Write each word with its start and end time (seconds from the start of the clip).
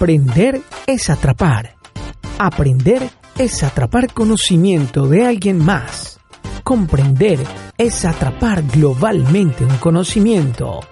Emprender 0.00 0.62
es 0.86 1.10
atrapar. 1.10 1.74
Aprender 2.38 3.10
es 3.36 3.64
atrapar 3.64 4.14
conocimiento 4.14 5.08
de 5.08 5.26
alguien 5.26 5.58
más. 5.58 6.20
Comprender 6.62 7.40
es 7.76 8.04
atrapar 8.04 8.62
globalmente 8.62 9.64
un 9.64 9.76
conocimiento. 9.78 10.82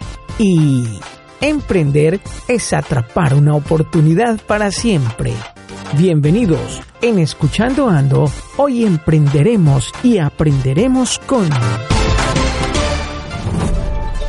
Y 0.40 0.98
emprender 1.40 2.18
es 2.48 2.72
atrapar 2.72 3.34
una 3.34 3.54
oportunidad 3.54 4.40
para 4.44 4.72
siempre. 4.72 5.34
Bienvenidos 5.96 6.80
en 7.00 7.20
Escuchando 7.20 7.88
Ando. 7.88 8.28
Hoy 8.56 8.84
emprenderemos 8.84 9.92
y 10.02 10.18
aprenderemos 10.18 11.20
con... 11.20 11.48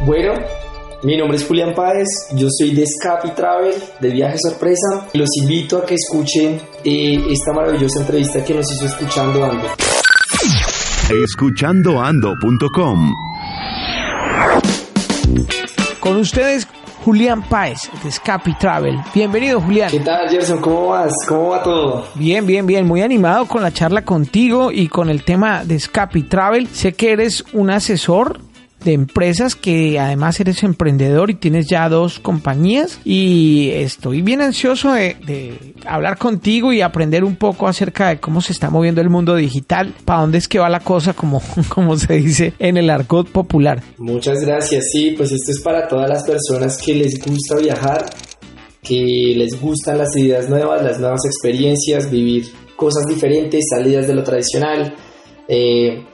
Bueno, 0.05 0.33
mi 1.03 1.15
nombre 1.15 1.37
es 1.37 1.45
Julián 1.45 1.73
Páez, 1.75 2.07
yo 2.33 2.47
soy 2.49 2.73
de 2.73 2.83
Escape 2.83 3.29
Travel, 3.29 3.73
de 3.99 4.09
Viaje 4.09 4.37
Sorpresa. 4.39 5.07
Los 5.13 5.29
invito 5.41 5.77
a 5.77 5.85
que 5.85 5.95
escuchen 5.95 6.59
eh, 6.83 7.23
esta 7.29 7.53
maravillosa 7.53 7.99
entrevista 7.99 8.43
que 8.43 8.53
nos 8.55 8.71
hizo 8.71 8.85
Escuchando 8.85 9.45
Ando. 9.45 9.67
Escuchandoando.com 11.23 13.13
Con 15.99 16.17
ustedes, 16.17 16.67
Julián 17.05 17.43
Páez, 17.47 17.89
de 18.01 18.09
Escape 18.09 18.55
Travel. 18.59 18.97
Bienvenido, 19.13 19.61
Julián. 19.61 19.91
¿Qué 19.91 19.99
tal, 19.99 20.27
Gerson? 20.29 20.59
¿Cómo 20.59 20.87
vas? 20.87 21.13
¿Cómo 21.27 21.49
va 21.49 21.61
todo? 21.61 22.07
Bien, 22.15 22.45
bien, 22.45 22.65
bien. 22.65 22.87
Muy 22.87 23.01
animado 23.01 23.45
con 23.45 23.61
la 23.61 23.71
charla 23.71 24.03
contigo 24.03 24.71
y 24.71 24.87
con 24.87 25.09
el 25.09 25.23
tema 25.23 25.63
de 25.63 25.75
Escape 25.75 26.23
Travel. 26.23 26.67
Sé 26.67 26.93
que 26.93 27.11
eres 27.11 27.45
un 27.53 27.69
asesor 27.69 28.46
de 28.83 28.93
empresas 28.93 29.55
que 29.55 29.99
además 29.99 30.39
eres 30.39 30.63
emprendedor 30.63 31.29
y 31.29 31.35
tienes 31.35 31.67
ya 31.67 31.89
dos 31.89 32.19
compañías 32.19 32.99
y 33.03 33.71
estoy 33.73 34.21
bien 34.21 34.41
ansioso 34.41 34.93
de, 34.93 35.57
hablar 35.85 36.17
contigo 36.17 36.73
y 36.73 36.81
aprender 36.81 37.23
un 37.23 37.35
poco 37.35 37.67
acerca 37.67 38.09
de 38.09 38.19
cómo 38.19 38.41
se 38.41 38.53
está 38.53 38.69
moviendo 38.69 39.01
el 39.01 39.09
mundo 39.09 39.35
digital, 39.35 39.93
para 40.05 40.21
dónde 40.21 40.37
es 40.37 40.47
que 40.47 40.59
va 40.59 40.69
la 40.69 40.79
cosa 40.79 41.13
como, 41.13 41.41
como 41.69 41.97
se 41.97 42.13
dice 42.13 42.53
en 42.59 42.77
el 42.77 42.89
argot 42.89 43.29
popular. 43.29 43.81
Muchas 43.97 44.41
gracias, 44.41 44.85
sí, 44.91 45.13
pues 45.17 45.31
esto 45.31 45.51
es 45.51 45.59
para 45.59 45.87
todas 45.87 46.09
las 46.09 46.23
personas 46.23 46.77
que 46.77 46.93
les 46.93 47.19
gusta 47.23 47.57
viajar, 47.57 48.05
que 48.81 49.33
les 49.35 49.59
gustan 49.59 49.97
las 49.97 50.15
ideas 50.15 50.49
nuevas, 50.49 50.83
las 50.83 50.99
nuevas 50.99 51.21
experiencias, 51.25 52.09
vivir 52.09 52.45
cosas 52.75 53.05
diferentes, 53.07 53.65
salidas 53.69 54.07
de 54.07 54.15
lo 54.15 54.23
tradicional. 54.23 54.95
Eh, 55.47 56.05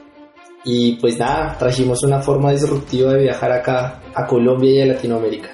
y 0.65 0.93
pues 0.93 1.17
nada, 1.17 1.57
trajimos 1.57 2.03
una 2.03 2.21
forma 2.21 2.51
disruptiva 2.51 3.13
de 3.13 3.23
viajar 3.23 3.51
acá 3.51 4.01
a 4.13 4.25
Colombia 4.25 4.71
y 4.71 4.81
a 4.81 4.85
Latinoamérica. 4.93 5.49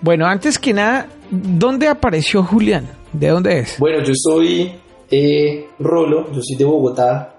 Bueno, 0.00 0.26
antes 0.26 0.58
que 0.58 0.72
nada, 0.72 1.08
¿dónde 1.30 1.88
apareció 1.88 2.42
Julián? 2.42 2.88
¿De 3.12 3.28
dónde 3.28 3.60
es? 3.60 3.78
Bueno, 3.78 4.02
yo 4.04 4.12
soy 4.14 4.72
eh, 5.10 5.68
Rolo, 5.78 6.32
yo 6.32 6.40
soy 6.42 6.56
de 6.56 6.64
Bogotá. 6.64 7.36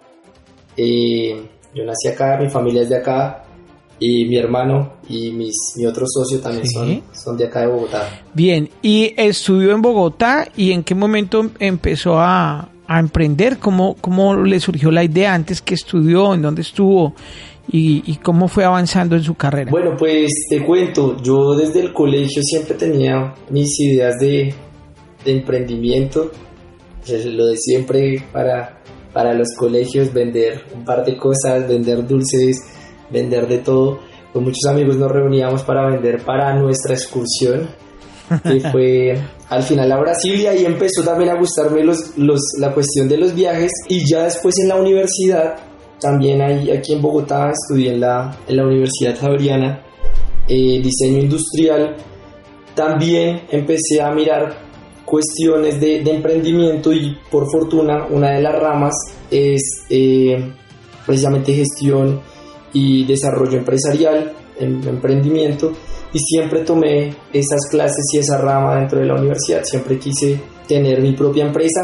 Eh, 0.77 1.45
yo 1.73 1.83
nací 1.83 2.07
acá, 2.07 2.37
mi 2.39 2.49
familia 2.49 2.83
es 2.83 2.89
de 2.89 2.97
acá. 2.97 3.39
Y 3.99 4.25
mi 4.25 4.37
hermano 4.37 4.93
y 5.07 5.31
mis, 5.31 5.55
mi 5.77 5.85
otro 5.85 6.05
socio 6.07 6.39
también 6.41 6.67
son, 6.67 7.03
son 7.13 7.37
de 7.37 7.45
acá 7.45 7.61
de 7.61 7.67
Bogotá. 7.67 8.21
Bien, 8.33 8.69
¿y 8.81 9.13
estudió 9.15 9.71
en 9.71 9.81
Bogotá 9.81 10.47
y 10.57 10.71
en 10.71 10.83
qué 10.83 10.93
momento 10.93 11.49
empezó 11.59 12.19
a, 12.19 12.69
a 12.87 12.99
emprender? 12.99 13.57
¿Cómo, 13.59 13.95
¿Cómo 13.99 14.35
le 14.35 14.59
surgió 14.59 14.91
la 14.91 15.03
idea 15.03 15.33
antes 15.33 15.61
que 15.61 15.73
estudió? 15.73 16.33
¿En 16.33 16.41
dónde 16.41 16.61
estuvo? 16.61 17.13
Y, 17.71 18.17
cómo 18.17 18.49
fue 18.49 18.65
avanzando 18.65 19.15
en 19.15 19.23
su 19.23 19.35
carrera? 19.35 19.71
Bueno, 19.71 19.95
pues 19.97 20.31
te 20.49 20.63
cuento, 20.65 21.15
yo 21.23 21.55
desde 21.55 21.79
el 21.79 21.93
colegio 21.93 22.43
siempre 22.43 22.75
tenía 22.75 23.33
mis 23.49 23.79
ideas 23.79 24.19
de, 24.19 24.53
de 25.23 25.31
emprendimiento, 25.31 26.29
lo 27.07 27.45
de 27.45 27.55
siempre 27.55 28.21
para, 28.33 28.81
para 29.13 29.33
los 29.33 29.47
colegios, 29.57 30.13
vender 30.13 30.65
un 30.75 30.83
par 30.83 31.05
de 31.05 31.15
cosas, 31.15 31.67
vender 31.67 32.05
dulces, 32.05 32.57
vender 33.09 33.47
de 33.47 33.59
todo. 33.59 33.99
Con 34.33 34.43
muchos 34.43 34.65
amigos 34.69 34.97
nos 34.97 35.11
reuníamos 35.11 35.63
para 35.63 35.89
vender 35.89 36.21
para 36.23 36.53
nuestra 36.55 36.95
excursión 36.95 37.69
que 38.43 38.59
fue 38.71 39.17
al 39.53 39.61
final 39.63 39.91
a 39.91 39.99
Brasil 39.99 40.39
y 40.39 40.47
ahí 40.47 40.65
empezó 40.65 41.03
también 41.03 41.29
a 41.29 41.35
gustarme 41.35 41.83
los, 41.83 42.17
los, 42.17 42.39
la 42.59 42.73
cuestión 42.73 43.07
de 43.07 43.17
los 43.17 43.35
viajes. 43.35 43.71
Y 43.87 44.03
ya 44.09 44.23
después 44.23 44.55
en 44.61 44.69
la 44.69 44.77
universidad, 44.77 45.55
también 45.99 46.41
ahí, 46.41 46.71
aquí 46.71 46.93
en 46.93 47.01
Bogotá 47.01 47.51
estudié 47.51 47.93
en 47.93 48.01
la, 48.01 48.35
en 48.47 48.57
la 48.57 48.65
Universidad 48.65 49.15
Javeriana 49.19 49.83
eh, 50.47 50.81
diseño 50.83 51.19
industrial, 51.19 51.95
también 52.75 53.43
empecé 53.51 54.01
a 54.01 54.11
mirar 54.11 54.57
cuestiones 55.05 55.79
de, 55.79 56.01
emprendimiento 56.01 56.91
y 56.91 57.15
por 57.29 57.49
fortuna 57.49 58.07
una 58.09 58.31
de 58.31 58.41
las 58.41 58.59
ramas 58.59 58.93
es 59.29 59.61
eh, 59.89 60.51
precisamente 61.05 61.53
gestión 61.53 62.19
y 62.73 63.05
desarrollo 63.05 63.59
empresarial, 63.59 64.33
em, 64.59 64.81
emprendimiento 64.87 65.73
y 66.13 66.19
siempre 66.19 66.61
tomé 66.61 67.15
esas 67.33 67.67
clases 67.69 68.05
y 68.13 68.19
esa 68.19 68.37
rama 68.37 68.77
dentro 68.77 68.99
de 68.99 69.05
la 69.05 69.15
universidad. 69.15 69.63
Siempre 69.63 69.97
quise 69.97 70.39
tener 70.67 71.01
mi 71.01 71.13
propia 71.13 71.45
empresa. 71.45 71.81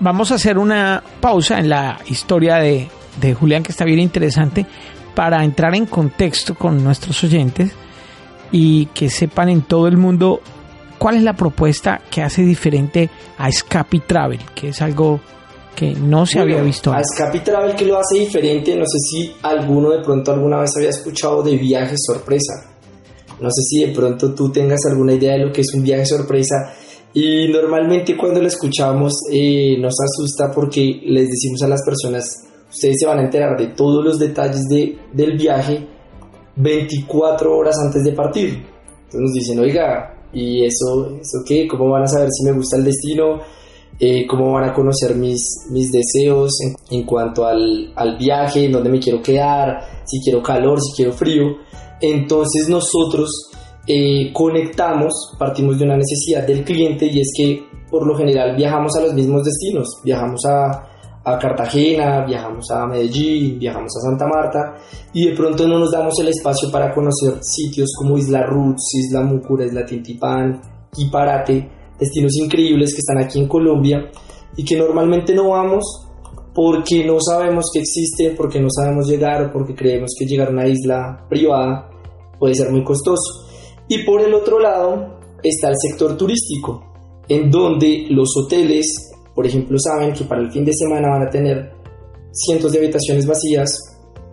vamos 0.00 0.32
a 0.32 0.36
hacer 0.36 0.58
una 0.58 1.02
pausa 1.20 1.58
en 1.58 1.68
la 1.68 2.00
historia 2.06 2.56
de, 2.56 2.88
de 3.20 3.34
Julián, 3.34 3.62
que 3.62 3.72
está 3.72 3.84
bien 3.84 4.00
interesante, 4.00 4.66
para 5.14 5.44
entrar 5.44 5.74
en 5.74 5.86
contexto 5.86 6.54
con 6.54 6.82
nuestros 6.82 7.22
oyentes 7.22 7.72
y 8.50 8.86
que 8.86 9.10
sepan 9.10 9.48
en 9.48 9.62
todo 9.62 9.86
el 9.88 9.96
mundo 9.96 10.40
cuál 10.98 11.16
es 11.16 11.22
la 11.22 11.34
propuesta 11.34 12.00
que 12.10 12.22
hace 12.22 12.42
diferente 12.42 13.10
a 13.36 13.48
Escape 13.48 14.00
Travel, 14.06 14.40
que 14.54 14.68
es 14.68 14.80
algo 14.80 15.20
que 15.74 15.92
no 15.92 16.24
se 16.24 16.40
había 16.40 16.62
visto. 16.62 16.92
A 16.92 17.00
Escape 17.00 17.40
Travel 17.40 17.74
que 17.74 17.84
lo 17.84 17.98
hace 17.98 18.20
diferente, 18.20 18.76
no 18.76 18.84
sé 18.86 18.98
si 18.98 19.36
alguno 19.42 19.90
de 19.90 20.02
pronto 20.02 20.32
alguna 20.32 20.60
vez 20.60 20.70
había 20.76 20.90
escuchado 20.90 21.42
de 21.42 21.56
viaje 21.56 21.94
sorpresa. 21.98 22.73
No 23.40 23.48
sé 23.50 23.62
si 23.68 23.84
de 23.84 23.92
pronto 23.92 24.34
tú 24.34 24.50
tengas 24.50 24.80
alguna 24.88 25.14
idea 25.14 25.32
de 25.32 25.46
lo 25.46 25.52
que 25.52 25.62
es 25.62 25.74
un 25.74 25.82
viaje 25.82 26.06
sorpresa. 26.06 26.74
Y 27.12 27.48
normalmente 27.48 28.16
cuando 28.16 28.40
lo 28.40 28.48
escuchamos 28.48 29.12
eh, 29.32 29.76
nos 29.78 29.94
asusta 30.00 30.50
porque 30.52 31.00
les 31.04 31.28
decimos 31.28 31.62
a 31.62 31.68
las 31.68 31.82
personas, 31.84 32.24
ustedes 32.68 32.96
se 32.98 33.06
van 33.06 33.20
a 33.20 33.24
enterar 33.24 33.56
de 33.56 33.68
todos 33.68 34.04
los 34.04 34.18
detalles 34.18 34.62
de, 34.68 34.98
del 35.12 35.36
viaje 35.36 35.86
24 36.56 37.56
horas 37.56 37.76
antes 37.84 38.02
de 38.02 38.12
partir. 38.12 38.64
Entonces 39.04 39.20
nos 39.20 39.32
dicen, 39.32 39.58
oiga, 39.60 40.28
¿y 40.32 40.64
eso, 40.64 41.16
eso 41.20 41.44
qué? 41.46 41.68
¿Cómo 41.68 41.90
van 41.90 42.02
a 42.02 42.08
saber 42.08 42.28
si 42.30 42.44
me 42.44 42.56
gusta 42.56 42.76
el 42.76 42.84
destino? 42.84 43.40
Eh, 43.98 44.26
¿Cómo 44.26 44.52
van 44.52 44.70
a 44.70 44.74
conocer 44.74 45.14
mis, 45.14 45.40
mis 45.70 45.92
deseos 45.92 46.50
en, 46.90 47.04
cuanto 47.04 47.46
al, 47.46 47.92
al 47.94 48.16
viaje? 48.18 48.64
¿En 48.64 48.72
dónde 48.72 48.90
me 48.90 48.98
quiero 48.98 49.22
quedar? 49.22 50.02
Si 50.04 50.18
quiero 50.20 50.42
calor, 50.42 50.80
si 50.80 50.96
quiero 50.96 51.12
frío. 51.12 51.58
Entonces 52.00 52.68
nosotros 52.68 53.30
eh, 53.86 54.32
conectamos, 54.32 55.12
partimos 55.38 55.78
de 55.78 55.84
una 55.84 55.96
necesidad 55.96 56.46
del 56.46 56.64
cliente 56.64 57.06
y 57.06 57.20
es 57.20 57.30
que 57.36 57.62
por 57.90 58.06
lo 58.06 58.16
general 58.16 58.56
viajamos 58.56 58.96
a 58.96 59.02
los 59.02 59.14
mismos 59.14 59.44
destinos, 59.44 59.88
viajamos 60.02 60.40
a, 60.46 60.90
Cartagena, 61.40 62.26
viajamos 62.26 62.70
a 62.70 62.86
Medellín, 62.86 63.58
viajamos 63.58 63.90
a 63.96 64.10
Santa 64.10 64.26
Marta 64.26 64.74
y 65.14 65.30
de 65.30 65.34
pronto 65.34 65.66
no 65.66 65.78
nos 65.78 65.90
damos 65.90 66.12
el 66.20 66.28
espacio 66.28 66.70
para 66.70 66.92
conocer 66.92 67.38
sitios 67.40 67.94
como 67.96 68.18
Isla 68.18 68.42
Roots, 68.44 68.92
Isla 68.94 69.22
Múcura, 69.22 69.64
Isla 69.64 69.86
Tintipán, 69.86 70.60
Iparate, 70.98 71.66
destinos 71.98 72.36
increíbles 72.36 72.92
que 72.92 72.98
están 72.98 73.24
aquí 73.24 73.40
en 73.40 73.48
Colombia 73.48 74.10
y 74.54 74.66
que 74.66 74.76
normalmente 74.76 75.34
no 75.34 75.48
vamos 75.48 76.03
porque 76.54 77.04
no 77.04 77.18
sabemos 77.20 77.66
que 77.72 77.80
existen, 77.80 78.36
porque 78.36 78.60
no 78.60 78.68
sabemos 78.70 79.08
llegar 79.08 79.52
porque 79.52 79.74
creemos 79.74 80.12
que 80.16 80.24
llegar 80.24 80.48
a 80.48 80.52
una 80.52 80.68
isla 80.68 81.26
privada 81.28 81.90
puede 82.38 82.54
ser 82.54 82.70
muy 82.70 82.84
costoso. 82.84 83.48
Y 83.88 84.04
por 84.04 84.20
el 84.20 84.32
otro 84.32 84.60
lado 84.60 85.18
está 85.42 85.68
el 85.68 85.74
sector 85.76 86.16
turístico, 86.16 86.84
en 87.28 87.50
donde 87.50 88.06
los 88.10 88.28
hoteles, 88.36 89.12
por 89.34 89.46
ejemplo, 89.46 89.78
saben 89.78 90.12
que 90.12 90.24
para 90.24 90.42
el 90.42 90.52
fin 90.52 90.64
de 90.64 90.72
semana 90.72 91.10
van 91.10 91.26
a 91.26 91.30
tener 91.30 91.72
cientos 92.30 92.72
de 92.72 92.78
habitaciones 92.78 93.26
vacías 93.26 93.70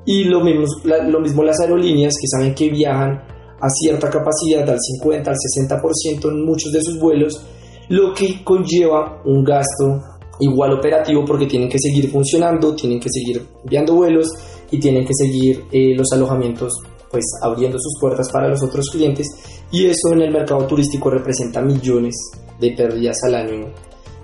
y 0.06 0.24
lo 0.24 0.42
mismo, 0.42 0.66
lo 0.84 1.20
mismo 1.20 1.44
las 1.44 1.60
aerolíneas 1.60 2.14
que 2.20 2.28
saben 2.28 2.54
que 2.54 2.70
viajan 2.70 3.22
a 3.60 3.70
cierta 3.70 4.10
capacidad, 4.10 4.68
al 4.68 4.80
50, 4.80 5.30
al 5.30 5.38
60% 5.38 6.30
en 6.30 6.46
muchos 6.46 6.72
de 6.72 6.82
sus 6.82 7.00
vuelos, 7.00 7.46
lo 7.90 8.14
que 8.14 8.44
conlleva 8.44 9.22
un 9.26 9.44
gasto 9.44 10.02
igual 10.42 10.74
operativo 10.74 11.24
porque 11.26 11.46
tienen 11.46 11.70
que 11.70 11.78
seguir 11.80 12.10
funcionando, 12.10 12.76
tienen 12.76 13.00
que 13.00 13.10
seguir 13.10 13.46
enviando 13.64 13.96
vuelos 13.96 14.28
y 14.70 14.80
tienen 14.80 15.06
que 15.06 15.14
seguir 15.14 15.64
eh, 15.72 15.96
los 15.96 16.12
alojamientos 16.12 16.74
pues 17.10 17.26
abriendo 17.42 17.78
sus 17.78 18.00
puertas 18.00 18.30
para 18.32 18.48
los 18.48 18.64
otros 18.64 18.90
clientes 18.90 19.28
y 19.72 19.86
eso 19.86 20.14
en 20.14 20.22
el 20.22 20.32
mercado 20.32 20.66
turístico 20.66 21.10
representa 21.10 21.62
millones 21.62 22.16
de 22.60 22.72
pérdidas 22.72 23.18
al 23.24 23.36
año 23.36 23.68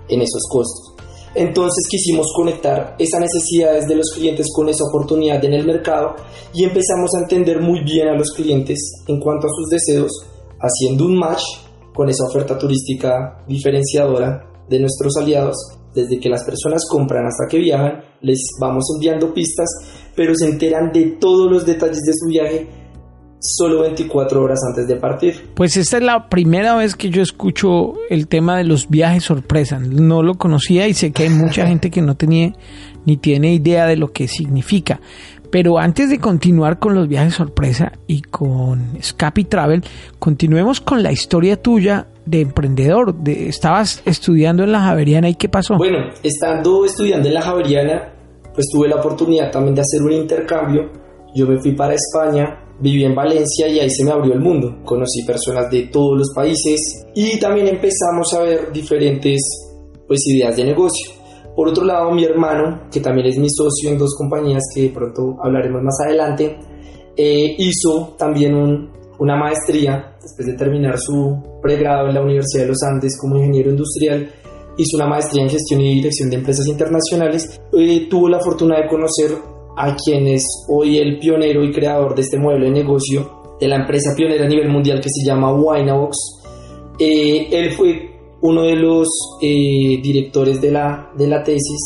en 0.08 0.22
esos 0.22 0.42
costos. 0.50 0.94
Entonces 1.34 1.86
quisimos 1.88 2.32
conectar 2.34 2.96
esas 2.98 3.20
necesidades 3.20 3.86
de 3.86 3.96
los 3.96 4.10
clientes 4.14 4.46
con 4.54 4.68
esa 4.68 4.84
oportunidad 4.84 5.44
en 5.44 5.52
el 5.52 5.66
mercado 5.66 6.16
y 6.54 6.64
empezamos 6.64 7.10
a 7.14 7.22
entender 7.22 7.60
muy 7.60 7.84
bien 7.84 8.08
a 8.08 8.16
los 8.16 8.32
clientes 8.32 8.78
en 9.06 9.20
cuanto 9.20 9.46
a 9.46 9.50
sus 9.50 9.68
deseos, 9.68 10.10
haciendo 10.58 11.04
un 11.04 11.18
match 11.18 11.42
con 11.94 12.08
esa 12.08 12.24
oferta 12.24 12.58
turística 12.58 13.44
diferenciadora 13.46 14.50
de 14.68 14.80
nuestros 14.80 15.16
aliados. 15.16 15.77
Desde 15.94 16.20
que 16.20 16.28
las 16.28 16.44
personas 16.44 16.82
compran 16.88 17.26
hasta 17.26 17.46
que 17.48 17.58
viajan, 17.58 18.00
les 18.20 18.40
vamos 18.60 18.84
enviando 18.94 19.32
pistas, 19.32 19.68
pero 20.14 20.34
se 20.34 20.48
enteran 20.48 20.92
de 20.92 21.16
todos 21.20 21.50
los 21.50 21.66
detalles 21.66 22.02
de 22.02 22.12
su 22.12 22.26
viaje 22.28 22.68
solo 23.40 23.82
24 23.82 24.42
horas 24.42 24.58
antes 24.68 24.88
de 24.88 24.96
partir. 24.96 25.50
Pues 25.54 25.76
esta 25.76 25.98
es 25.98 26.02
la 26.02 26.28
primera 26.28 26.74
vez 26.74 26.96
que 26.96 27.10
yo 27.10 27.22
escucho 27.22 27.94
el 28.10 28.26
tema 28.26 28.56
de 28.56 28.64
los 28.64 28.88
viajes 28.88 29.24
sorpresa. 29.24 29.78
No 29.78 30.22
lo 30.22 30.34
conocía 30.34 30.88
y 30.88 30.94
sé 30.94 31.12
que 31.12 31.24
hay 31.24 31.30
mucha 31.30 31.66
gente 31.68 31.90
que 31.90 32.02
no 32.02 32.16
tenía 32.16 32.52
ni 33.04 33.16
tiene 33.16 33.54
idea 33.54 33.86
de 33.86 33.96
lo 33.96 34.12
que 34.12 34.28
significa. 34.28 35.00
Pero 35.50 35.78
antes 35.78 36.10
de 36.10 36.18
continuar 36.18 36.78
con 36.78 36.94
los 36.94 37.08
viajes 37.08 37.34
sorpresa 37.34 37.92
y 38.06 38.20
con 38.20 38.98
Scapi 39.02 39.44
Travel, 39.44 39.82
continuemos 40.18 40.80
con 40.80 41.02
la 41.02 41.10
historia 41.10 41.60
tuya 41.60 42.06
de 42.28 42.40
emprendedor. 42.40 43.14
De, 43.14 43.48
estabas 43.48 44.02
estudiando 44.04 44.62
en 44.62 44.72
la 44.72 44.80
Javeriana 44.80 45.28
y 45.28 45.34
qué 45.34 45.48
pasó? 45.48 45.76
Bueno, 45.76 45.98
estando 46.22 46.84
estudiando 46.84 47.28
en 47.28 47.34
la 47.34 47.42
Javeriana, 47.42 48.14
pues 48.54 48.66
tuve 48.72 48.88
la 48.88 48.96
oportunidad 48.96 49.50
también 49.50 49.74
de 49.74 49.82
hacer 49.82 50.02
un 50.02 50.12
intercambio. 50.12 50.90
Yo 51.34 51.46
me 51.46 51.60
fui 51.60 51.72
para 51.72 51.94
España 51.94 52.64
viví 52.80 53.04
en 53.04 53.14
Valencia 53.14 53.68
y 53.68 53.80
ahí 53.80 53.90
se 53.90 54.04
me 54.04 54.12
abrió 54.12 54.34
el 54.34 54.40
mundo. 54.40 54.78
Conocí 54.84 55.22
personas 55.26 55.70
de 55.70 55.88
todos 55.88 56.18
los 56.18 56.32
países 56.34 57.06
y 57.14 57.38
también 57.38 57.68
empezamos 57.68 58.32
a 58.34 58.42
ver 58.42 58.72
diferentes 58.72 59.40
pues, 60.06 60.20
ideas 60.28 60.56
de 60.56 60.64
negocio. 60.64 61.12
Por 61.54 61.68
otro 61.68 61.84
lado, 61.84 62.12
mi 62.12 62.24
hermano, 62.24 62.82
que 62.90 63.00
también 63.00 63.26
es 63.26 63.38
mi 63.38 63.50
socio 63.50 63.90
en 63.90 63.98
dos 63.98 64.14
compañías 64.16 64.62
que 64.72 64.82
de 64.82 64.88
pronto 64.90 65.36
hablaremos 65.42 65.82
más 65.82 65.98
adelante, 66.04 66.56
eh, 67.16 67.56
hizo 67.58 68.14
también 68.16 68.90
una 69.18 69.36
maestría 69.36 70.16
después 70.22 70.46
de 70.46 70.54
terminar 70.54 70.98
su 70.98 71.42
pregrado 71.62 72.08
en 72.08 72.14
la 72.14 72.22
Universidad 72.22 72.62
de 72.62 72.68
los 72.68 72.82
Andes 72.82 73.18
como 73.20 73.36
ingeniero 73.36 73.70
industrial. 73.70 74.30
Hizo 74.76 74.96
una 74.96 75.06
maestría 75.06 75.42
en 75.42 75.50
gestión 75.50 75.80
y 75.80 75.94
dirección 75.96 76.30
de 76.30 76.36
empresas 76.36 76.66
internacionales. 76.66 77.60
Tuvo 78.08 78.28
la 78.28 78.40
fortuna 78.40 78.76
de 78.80 78.88
conocer 78.88 79.32
a 79.76 79.94
quien 79.96 80.26
es 80.26 80.44
hoy 80.68 80.98
el 80.98 81.18
pionero 81.18 81.64
y 81.64 81.72
creador 81.72 82.14
de 82.14 82.22
este 82.22 82.38
modelo 82.38 82.64
de 82.64 82.70
negocio 82.72 83.56
de 83.60 83.68
la 83.68 83.76
empresa 83.76 84.14
pionera 84.16 84.44
a 84.44 84.48
nivel 84.48 84.68
mundial 84.68 85.00
que 85.00 85.08
se 85.08 85.26
llama 85.26 85.52
Winabox. 85.52 86.16
Eh, 86.98 87.48
él 87.50 87.72
fue 87.72 88.10
uno 88.40 88.62
de 88.62 88.76
los 88.76 89.08
eh, 89.42 90.00
directores 90.02 90.60
de 90.60 90.70
la, 90.70 91.10
de 91.16 91.26
la 91.26 91.42
tesis 91.42 91.80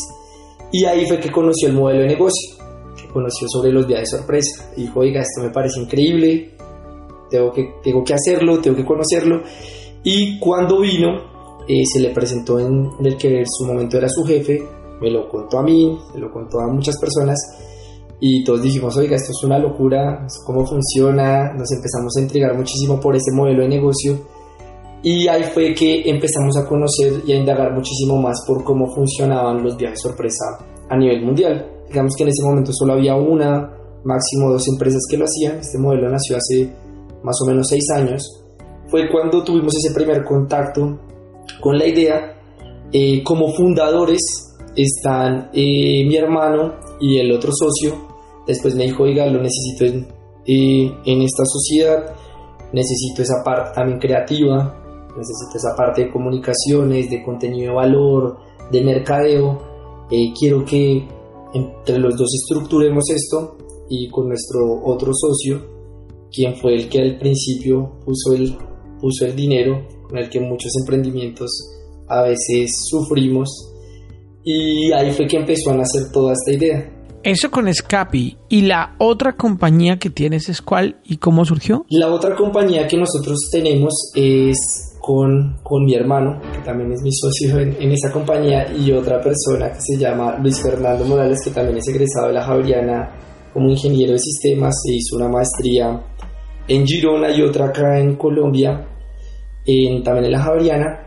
y 0.71 0.85
ahí 0.85 1.05
fue 1.05 1.19
que 1.19 1.31
conoció 1.31 1.67
el 1.67 1.75
modelo 1.75 2.01
de 2.01 2.07
negocio, 2.07 2.57
que 2.95 3.07
conoció 3.09 3.47
sobre 3.47 3.71
los 3.71 3.87
viajes 3.87 4.09
sorpresa. 4.09 4.71
Dijo, 4.75 4.99
oiga, 4.99 5.21
esto 5.21 5.43
me 5.43 5.51
parece 5.51 5.79
increíble, 5.79 6.51
tengo 7.33 7.51
que, 7.51 7.73
tengo 7.83 8.03
que 8.03 8.13
hacerlo, 8.13 8.59
tengo 8.59 8.77
que 8.77 8.85
conocerlo. 8.85 9.41
Y 10.03 10.37
cuando 10.37 10.79
vino, 10.79 11.63
eh, 11.67 11.81
se 11.91 11.99
le 11.99 12.09
presentó 12.11 12.59
en, 12.59 12.91
en 12.99 13.05
el 13.05 13.17
que 13.17 13.39
en 13.39 13.45
su 13.47 13.65
momento 13.65 13.97
era 13.97 14.07
su 14.07 14.23
jefe, 14.23 14.61
me 15.01 15.09
lo 15.09 15.27
contó 15.27 15.57
a 15.57 15.63
mí, 15.63 15.97
me 16.13 16.19
lo 16.19 16.31
contó 16.31 16.59
a 16.59 16.71
muchas 16.71 16.95
personas 16.99 17.39
y 18.19 18.43
todos 18.43 18.61
dijimos, 18.61 18.95
oiga, 18.97 19.15
esto 19.15 19.31
es 19.31 19.43
una 19.43 19.57
locura, 19.57 20.27
cómo 20.45 20.65
funciona, 20.65 21.51
nos 21.53 21.71
empezamos 21.71 22.15
a 22.17 22.21
intrigar 22.21 22.55
muchísimo 22.55 22.99
por 22.99 23.15
ese 23.15 23.31
modelo 23.33 23.63
de 23.63 23.69
negocio 23.69 24.19
y 25.01 25.27
ahí 25.27 25.43
fue 25.43 25.73
que 25.73 26.03
empezamos 26.05 26.55
a 26.57 26.65
conocer 26.65 27.23
y 27.25 27.33
a 27.33 27.35
indagar 27.35 27.73
muchísimo 27.73 28.21
más 28.21 28.43
por 28.45 28.63
cómo 28.63 28.93
funcionaban 28.93 29.63
los 29.63 29.75
viajes 29.75 29.99
sorpresa 30.01 30.45
a 30.87 30.97
nivel 30.97 31.25
mundial. 31.25 31.67
Digamos 31.87 32.13
que 32.15 32.23
en 32.23 32.29
ese 32.29 32.43
momento 32.43 32.71
solo 32.71 32.93
había 32.93 33.15
una, 33.15 33.73
máximo 34.03 34.51
dos 34.51 34.67
empresas 34.67 35.01
que 35.09 35.17
lo 35.17 35.25
hacían, 35.25 35.59
este 35.59 35.77
modelo 35.77 36.09
nació 36.09 36.37
hace 36.37 36.82
más 37.23 37.39
o 37.41 37.47
menos 37.47 37.67
seis 37.69 37.83
años. 37.95 38.43
Fue 38.87 39.09
cuando 39.09 39.43
tuvimos 39.43 39.73
ese 39.75 39.93
primer 39.93 40.23
contacto 40.23 40.99
con 41.59 41.77
la 41.77 41.87
idea. 41.87 42.39
Eh, 42.91 43.23
como 43.23 43.51
fundadores 43.53 44.21
están 44.75 45.49
eh, 45.53 46.05
mi 46.05 46.15
hermano 46.15 46.75
y 46.99 47.17
el 47.17 47.31
otro 47.31 47.51
socio, 47.51 48.13
Después 48.45 48.75
me 48.75 48.83
dijo, 48.83 49.03
oiga, 49.03 49.25
lo 49.27 49.41
necesito 49.41 49.85
en, 49.85 50.95
en 51.05 51.21
esta 51.21 51.43
sociedad, 51.45 52.13
necesito 52.73 53.21
esa 53.21 53.41
parte 53.43 53.71
también 53.73 53.99
creativa, 53.99 55.07
necesito 55.15 55.57
esa 55.57 55.75
parte 55.75 56.03
de 56.03 56.11
comunicaciones, 56.11 57.09
de 57.09 57.23
contenido 57.23 57.71
de 57.71 57.75
valor, 57.75 58.37
de 58.69 58.83
mercadeo. 58.83 59.61
Eh, 60.11 60.33
quiero 60.37 60.65
que 60.65 61.07
entre 61.53 61.99
los 61.99 62.17
dos 62.17 62.29
estructuremos 62.33 63.09
esto 63.09 63.57
y 63.89 64.09
con 64.09 64.27
nuestro 64.27 64.81
otro 64.83 65.11
socio, 65.13 65.61
quien 66.33 66.55
fue 66.55 66.73
el 66.75 66.89
que 66.89 66.99
al 66.99 67.17
principio 67.17 67.99
puso 68.03 68.33
el, 68.35 68.57
puso 68.99 69.25
el 69.25 69.35
dinero, 69.35 69.87
con 70.07 70.17
el 70.17 70.29
que 70.29 70.39
muchos 70.39 70.71
emprendimientos 70.81 71.49
a 72.09 72.23
veces 72.23 72.71
sufrimos. 72.89 73.49
Y 74.43 74.91
ahí 74.91 75.11
fue 75.11 75.27
que 75.27 75.37
empezó 75.37 75.71
a 75.71 75.75
nacer 75.75 76.11
toda 76.11 76.33
esta 76.33 76.51
idea. 76.51 76.89
Eso 77.23 77.49
con 77.49 77.73
Scapi. 77.73 78.37
¿Y 78.49 78.63
la 78.63 78.95
otra 78.97 79.37
compañía 79.37 79.97
que 79.97 80.09
tienes 80.09 80.49
es 80.49 80.61
cuál 80.61 80.99
y 81.05 81.17
cómo 81.17 81.45
surgió? 81.45 81.85
La 81.89 82.11
otra 82.11 82.35
compañía 82.35 82.85
que 82.85 82.97
nosotros 82.97 83.39
tenemos 83.49 83.93
es 84.13 84.57
con, 84.99 85.57
con 85.63 85.85
mi 85.85 85.95
hermano, 85.95 86.41
que 86.51 86.59
también 86.59 86.91
es 86.91 87.01
mi 87.01 87.11
socio 87.11 87.59
en, 87.59 87.91
esa 87.91 88.11
compañía, 88.11 88.73
y 88.73 88.91
otra 88.91 89.21
persona 89.21 89.71
que 89.71 89.79
se 89.79 89.97
llama 89.97 90.37
Luis 90.41 90.61
Fernando 90.61 91.05
Morales, 91.05 91.39
que 91.43 91.51
también 91.51 91.77
es 91.77 91.87
egresado 91.87 92.27
de 92.27 92.33
la 92.33 92.43
Javeriana 92.43 93.11
como 93.53 93.69
ingeniero 93.69 94.13
de 94.13 94.19
sistemas, 94.19 94.73
se 94.83 94.95
hizo 94.95 95.15
una 95.15 95.29
maestría 95.29 96.01
en 96.67 96.85
Girona 96.85 97.31
y 97.31 97.41
otra 97.41 97.67
acá 97.67 97.99
en 97.99 98.15
Colombia, 98.15 98.87
en, 99.65 100.03
también 100.03 100.25
en 100.25 100.31
la 100.31 100.41
Javeriana. 100.41 100.99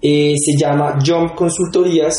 Eh, 0.00 0.34
se 0.38 0.56
llama 0.56 0.98
Jump 1.04 1.34
Consultorías 1.34 2.16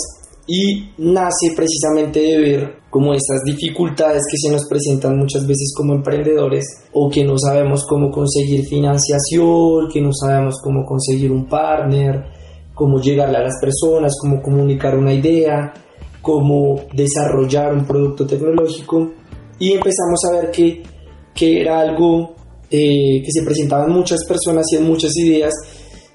y 0.48 0.92
nace 0.98 1.54
precisamente 1.56 2.20
de 2.20 2.38
ver 2.38 2.82
como 2.90 3.14
esas 3.14 3.42
dificultades 3.46 4.22
que 4.30 4.38
se 4.38 4.52
nos 4.52 4.68
presentan 4.68 5.18
muchas 5.18 5.48
veces 5.48 5.74
como 5.76 5.94
emprendedores 5.94 6.66
o 6.92 7.10
que 7.10 7.24
no 7.24 7.38
sabemos 7.38 7.86
cómo 7.88 8.12
conseguir 8.12 8.66
financiación, 8.66 9.88
que 9.92 10.02
no 10.02 10.12
sabemos 10.14 10.56
cómo 10.62 10.86
conseguir 10.86 11.32
un 11.32 11.46
partner, 11.46 12.26
cómo 12.74 13.00
llegarle 13.00 13.38
a 13.38 13.44
las 13.44 13.56
personas, 13.62 14.14
cómo 14.22 14.42
comunicar 14.42 14.98
una 14.98 15.14
idea, 15.14 15.74
cómo 16.22 16.82
desarrollar 16.94 17.74
un 17.74 17.86
producto 17.86 18.28
tecnológico 18.28 19.12
y 19.62 19.74
empezamos 19.74 20.20
a 20.28 20.42
ver 20.42 20.52
que, 20.52 20.82
que 21.36 21.62
era 21.62 21.80
algo 21.80 22.36
eh, 22.70 23.22
que 23.24 23.32
se 23.32 23.44
presentaban 23.44 23.92
muchas 23.92 24.26
personas 24.28 24.66
y 24.72 24.78
en 24.78 24.84
muchas 24.86 25.16
ideas. 25.18 25.54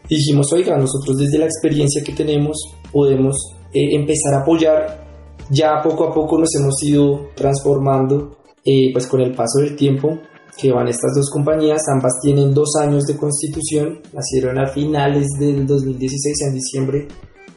dijimos, 0.08 0.52
oiga, 0.52 0.76
nosotros 0.76 1.16
desde 1.16 1.38
la 1.38 1.46
experiencia 1.46 2.02
que 2.02 2.12
tenemos 2.12 2.56
podemos 2.92 3.36
eh, 3.72 3.94
empezar 3.94 4.34
a 4.34 4.40
apoyar 4.42 5.06
ya 5.50 5.80
poco 5.80 6.08
a 6.08 6.12
poco 6.12 6.38
nos 6.38 6.52
hemos 6.56 6.82
ido 6.82 7.28
transformando 7.36 8.36
eh, 8.64 8.90
pues 8.92 9.06
con 9.06 9.20
el 9.20 9.32
paso 9.32 9.60
del 9.60 9.76
tiempo 9.76 10.18
que 10.58 10.72
van 10.72 10.88
estas 10.88 11.14
dos 11.14 11.30
compañías, 11.30 11.82
ambas 11.94 12.14
tienen 12.22 12.52
dos 12.52 12.74
años 12.80 13.04
de 13.04 13.16
constitución, 13.16 14.00
nacieron 14.12 14.58
a 14.58 14.66
finales 14.66 15.26
del 15.38 15.66
2016, 15.66 16.36
en 16.48 16.54
diciembre 16.54 17.08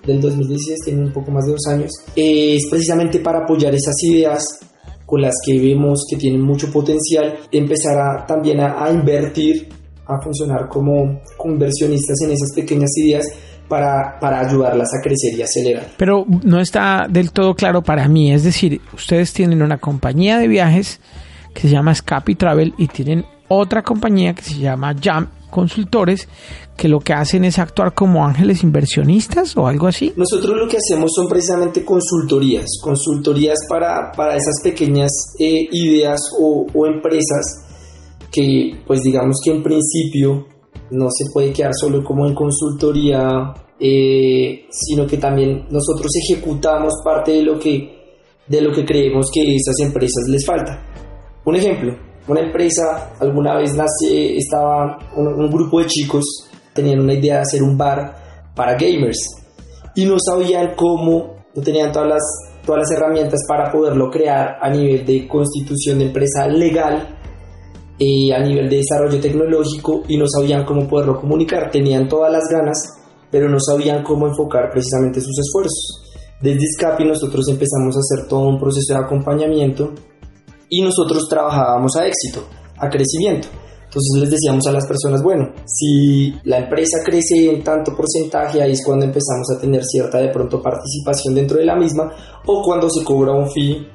del 0.05 0.19
2016, 0.19 0.79
tienen 0.83 1.05
un 1.05 1.13
poco 1.13 1.31
más 1.31 1.45
de 1.45 1.53
dos 1.53 1.65
años, 1.67 1.91
eh, 2.15 2.57
es 2.57 2.67
precisamente 2.69 3.19
para 3.19 3.45
apoyar 3.45 3.73
esas 3.73 3.95
ideas 4.03 4.59
con 5.09 5.23
las 5.23 5.33
que 5.43 5.59
vemos 5.59 6.05
que 6.07 6.17
tienen 6.17 6.39
mucho 6.39 6.71
potencial, 6.71 7.39
empezar 7.51 8.27
también 8.27 8.59
a, 8.59 8.87
invertir, 8.91 9.67
a 10.05 10.21
funcionar 10.21 10.67
como, 10.69 11.19
como 11.35 11.53
inversionistas 11.55 12.21
en 12.21 12.31
esas 12.31 12.53
pequeñas 12.53 12.91
ideas 12.95 13.25
para, 13.67 14.19
para 14.19 14.41
ayudarlas 14.41 14.89
a 14.93 15.01
crecer 15.01 15.33
y 15.33 15.41
acelerar. 15.41 15.87
Pero 15.97 16.25
no 16.43 16.59
está 16.59 17.07
del 17.09 17.31
todo 17.31 17.55
claro 17.55 17.81
para 17.81 18.07
mí, 18.07 18.31
es 18.31 18.43
decir, 18.43 18.81
ustedes 18.93 19.33
tienen 19.33 19.63
una 19.63 19.79
compañía 19.79 20.37
de 20.37 20.47
viajes 20.47 20.99
que 21.55 21.61
se 21.61 21.69
llama 21.69 21.95
Scapi 21.95 22.35
Travel 22.35 22.75
y 22.77 22.85
tienen 22.85 23.25
otra 23.47 23.81
compañía 23.81 24.35
que 24.35 24.43
se 24.43 24.59
llama 24.59 24.95
Jam 25.01 25.27
Consultores 25.49 26.27
que 26.77 26.87
lo 26.87 26.99
que 26.99 27.13
hacen 27.13 27.43
es 27.43 27.59
actuar 27.59 27.93
como 27.93 28.25
ángeles 28.25 28.63
inversionistas 28.63 29.55
o 29.57 29.67
algo 29.67 29.87
así. 29.87 30.13
Nosotros 30.15 30.57
lo 30.57 30.67
que 30.67 30.77
hacemos 30.77 31.11
son 31.13 31.27
precisamente 31.27 31.83
consultorías, 31.83 32.65
consultorías 32.81 33.57
para, 33.67 34.11
para 34.11 34.35
esas 34.35 34.61
pequeñas 34.63 35.11
eh, 35.39 35.67
ideas 35.71 36.19
o, 36.39 36.67
empresas 36.85 37.65
que 38.31 38.79
pues 38.87 39.01
digamos 39.01 39.37
que 39.43 39.51
en 39.51 39.61
principio 39.61 40.47
no 40.91 41.07
se 41.09 41.25
puede 41.33 41.51
quedar 41.51 41.71
solo 41.73 42.03
como 42.03 42.25
en 42.25 42.33
consultoría, 42.33 43.53
eh, 43.79 44.65
sino 44.71 45.05
que 45.05 45.17
también 45.17 45.65
nosotros 45.69 46.11
ejecutamos 46.23 46.93
parte 47.03 47.31
de 47.31 47.43
lo 47.43 47.59
que 47.59 47.99
de 48.47 48.61
lo 48.61 48.71
que 48.71 48.83
creemos 48.83 49.27
que 49.31 49.55
esas 49.55 49.75
empresas 49.79 50.27
les 50.27 50.45
falta. 50.45 50.83
Un 51.45 51.55
ejemplo, 51.55 51.95
una 52.27 52.41
empresa 52.41 53.13
alguna 53.19 53.55
vez 53.55 53.73
nace, 53.75 54.37
estaba 54.37 54.97
un, 55.15 55.49
grupo 55.49 55.79
de 55.79 55.87
chicos 55.87 56.23
tenían 56.73 56.99
una 56.99 57.13
idea 57.13 57.35
de 57.35 57.41
hacer 57.41 57.63
un 57.63 57.77
bar 57.77 58.15
para 58.55 58.73
gamers 58.73 59.19
y 59.95 60.05
no 60.05 60.17
sabían 60.19 60.75
cómo, 60.75 61.35
no 61.55 61.61
tenían 61.61 61.91
todas 61.91 62.09
las, 62.09 62.23
todas 62.65 62.81
las 62.81 62.91
herramientas 62.91 63.41
para 63.47 63.71
poderlo 63.71 64.09
crear 64.09 64.57
a 64.61 64.69
nivel 64.69 65.05
de 65.05 65.27
constitución 65.27 65.99
de 65.99 66.05
empresa 66.05 66.47
legal 66.47 67.19
eh, 68.01 68.33
a 68.33 68.39
nivel 68.39 68.69
de 68.69 68.77
desarrollo 68.77 69.19
tecnológico 69.19 70.03
y 70.07 70.15
no 70.17 70.25
sabían 70.25 70.63
cómo 70.63 70.87
poderlo 70.87 71.19
comunicar. 71.19 71.69
Tenían 71.69 72.07
todas 72.07 72.31
las 72.31 72.43
ganas, 72.49 72.77
pero 73.29 73.49
no 73.49 73.59
sabían 73.59 74.03
cómo 74.03 74.25
enfocar 74.25 74.69
precisamente 74.71 75.19
sus 75.19 75.37
esfuerzos. 75.37 76.05
Desde 76.41 76.65
SCAPI 76.77 77.03
nosotros 77.03 77.45
empezamos 77.49 77.97
a 77.97 77.99
hacer 77.99 78.29
todo 78.29 78.47
un 78.47 78.57
proceso 78.57 78.93
de 78.93 78.99
acompañamiento 78.99 79.91
y 80.69 80.81
nosotros 80.81 81.27
trabajábamos 81.27 81.95
a 81.95 82.07
éxito, 82.07 82.47
a 82.77 82.89
crecimiento. 82.89 83.47
Entonces 83.89 84.21
les 84.21 84.29
decíamos 84.29 84.67
a 84.67 84.71
las 84.71 84.85
personas, 84.85 85.23
bueno, 85.23 85.51
si 85.65 86.31
la 86.43 86.59
empresa 86.59 86.99
crece 87.03 87.49
en 87.49 87.63
tanto 87.63 87.95
porcentaje, 87.95 88.61
ahí 88.61 88.73
es 88.73 88.85
cuando 88.85 89.05
empezamos 89.05 89.49
a 89.51 89.59
tener 89.59 89.83
cierta 89.83 90.19
de 90.19 90.29
pronto 90.29 90.61
participación 90.61 91.33
dentro 91.33 91.57
de 91.57 91.65
la 91.65 91.75
misma 91.75 92.11
o 92.45 92.61
cuando 92.61 92.87
se 92.87 93.03
cobra 93.03 93.33
un 93.33 93.49
fee 93.49 93.87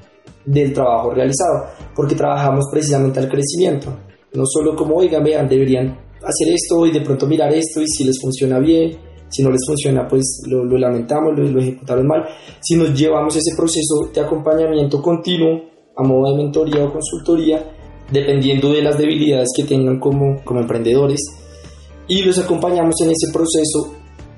del 0.44 0.72
trabajo 0.72 1.12
realizado, 1.12 1.66
porque 1.94 2.16
trabajamos 2.16 2.64
precisamente 2.72 3.20
al 3.20 3.28
crecimiento. 3.28 3.96
No 4.32 4.42
solo 4.46 4.74
como, 4.74 4.96
oigan, 4.96 5.22
vean, 5.22 5.48
deberían 5.48 5.96
hacer 6.24 6.48
esto 6.52 6.84
y 6.86 6.90
de 6.90 7.00
pronto 7.00 7.28
mirar 7.28 7.52
esto 7.52 7.80
y 7.80 7.86
si 7.86 8.02
les 8.02 8.20
funciona 8.20 8.58
bien, 8.58 8.98
si 9.28 9.44
no 9.44 9.50
les 9.50 9.60
funciona, 9.64 10.08
pues 10.08 10.42
lo, 10.48 10.64
lamentamos, 10.76 11.38
lo, 11.38 11.44
lo 11.44 11.60
ejecutaron 11.60 12.08
mal. 12.08 12.24
Si 12.60 12.74
nos 12.74 12.92
llevamos 12.98 13.36
ese 13.36 13.54
proceso 13.56 14.10
de 14.12 14.20
acompañamiento 14.20 15.00
continuo 15.00 15.73
a 15.96 16.02
modo 16.02 16.30
de 16.32 16.42
mentoría 16.42 16.84
o 16.84 16.92
consultoría, 16.92 17.64
dependiendo 18.10 18.72
de 18.72 18.82
las 18.82 18.98
debilidades 18.98 19.48
que 19.56 19.64
tengan 19.64 19.98
como, 19.98 20.42
como 20.44 20.60
emprendedores 20.60 21.20
y 22.06 22.22
los 22.22 22.38
acompañamos 22.38 22.94
en 23.02 23.10
ese 23.10 23.32
proceso 23.32 23.94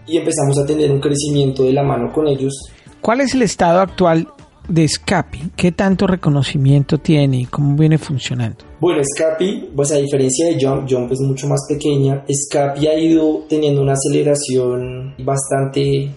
y 0.07 0.19
empezamos 0.19 0.59
a 0.59 0.67
tener 0.67 0.91
un 0.91 1.01
crecimiento 1.01 1.65
de 1.65 1.73
la 1.73 1.83
mano 1.83 2.13
con 2.13 2.29
ellos. 2.29 2.53
¿Cuál 3.01 3.21
es 3.21 3.35
el 3.35 3.43
estado 3.43 3.81
actual 3.81 4.29
de 4.69 4.87
Scapi? 4.87 5.51
¿Qué 5.57 5.73
tanto 5.73 6.07
reconocimiento 6.07 6.99
tiene 6.99 7.41
y 7.41 7.45
cómo 7.47 7.77
viene 7.77 7.99
funcionando? 7.99 8.59
Bueno, 8.81 9.03
Scapi, 9.05 9.71
pues 9.75 9.91
a 9.93 9.97
diferencia 9.97 10.47
de 10.47 10.65
Jump, 10.65 10.89
Jump 10.89 11.11
es 11.13 11.21
mucho 11.21 11.49
más 11.49 11.61
pequeña. 11.69 12.25
Scapi 12.31 12.87
ha 12.87 12.99
ido 12.99 13.45
teniendo 13.49 13.83
una 13.83 13.95
aceleración 13.95 15.15
bastante 15.19 16.11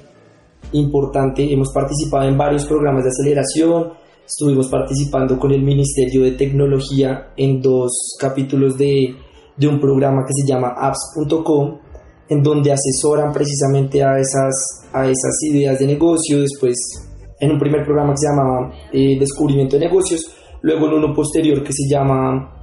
importante. 0.73 1.51
Hemos 1.51 1.71
participado 1.73 2.27
en 2.27 2.37
varios 2.37 2.65
programas 2.65 3.03
de 3.03 3.09
aceleración, 3.09 3.93
Estuvimos 4.29 4.67
participando 4.67 5.39
con 5.39 5.51
el 5.51 5.63
Ministerio 5.63 6.21
de 6.21 6.33
Tecnología 6.33 7.31
en 7.35 7.59
dos 7.59 8.15
capítulos 8.19 8.77
de, 8.77 9.15
de 9.57 9.67
un 9.67 9.79
programa 9.79 10.21
que 10.21 10.33
se 10.33 10.47
llama 10.47 10.75
apps.com, 10.77 11.79
en 12.29 12.43
donde 12.43 12.71
asesoran 12.71 13.33
precisamente 13.33 14.03
a 14.03 14.19
esas, 14.19 14.85
a 14.93 15.05
esas 15.05 15.35
ideas 15.49 15.79
de 15.79 15.87
negocio. 15.87 16.41
Después, 16.41 16.77
en 17.39 17.53
un 17.53 17.57
primer 17.57 17.83
programa 17.83 18.13
que 18.13 18.17
se 18.19 18.27
llamaba 18.27 18.71
eh, 18.93 19.17
Descubrimiento 19.19 19.79
de 19.79 19.87
Negocios, 19.87 20.31
luego 20.61 20.85
en 20.85 20.93
uno 20.93 21.11
posterior 21.11 21.63
que 21.63 21.73
se 21.73 21.89
llama 21.89 22.53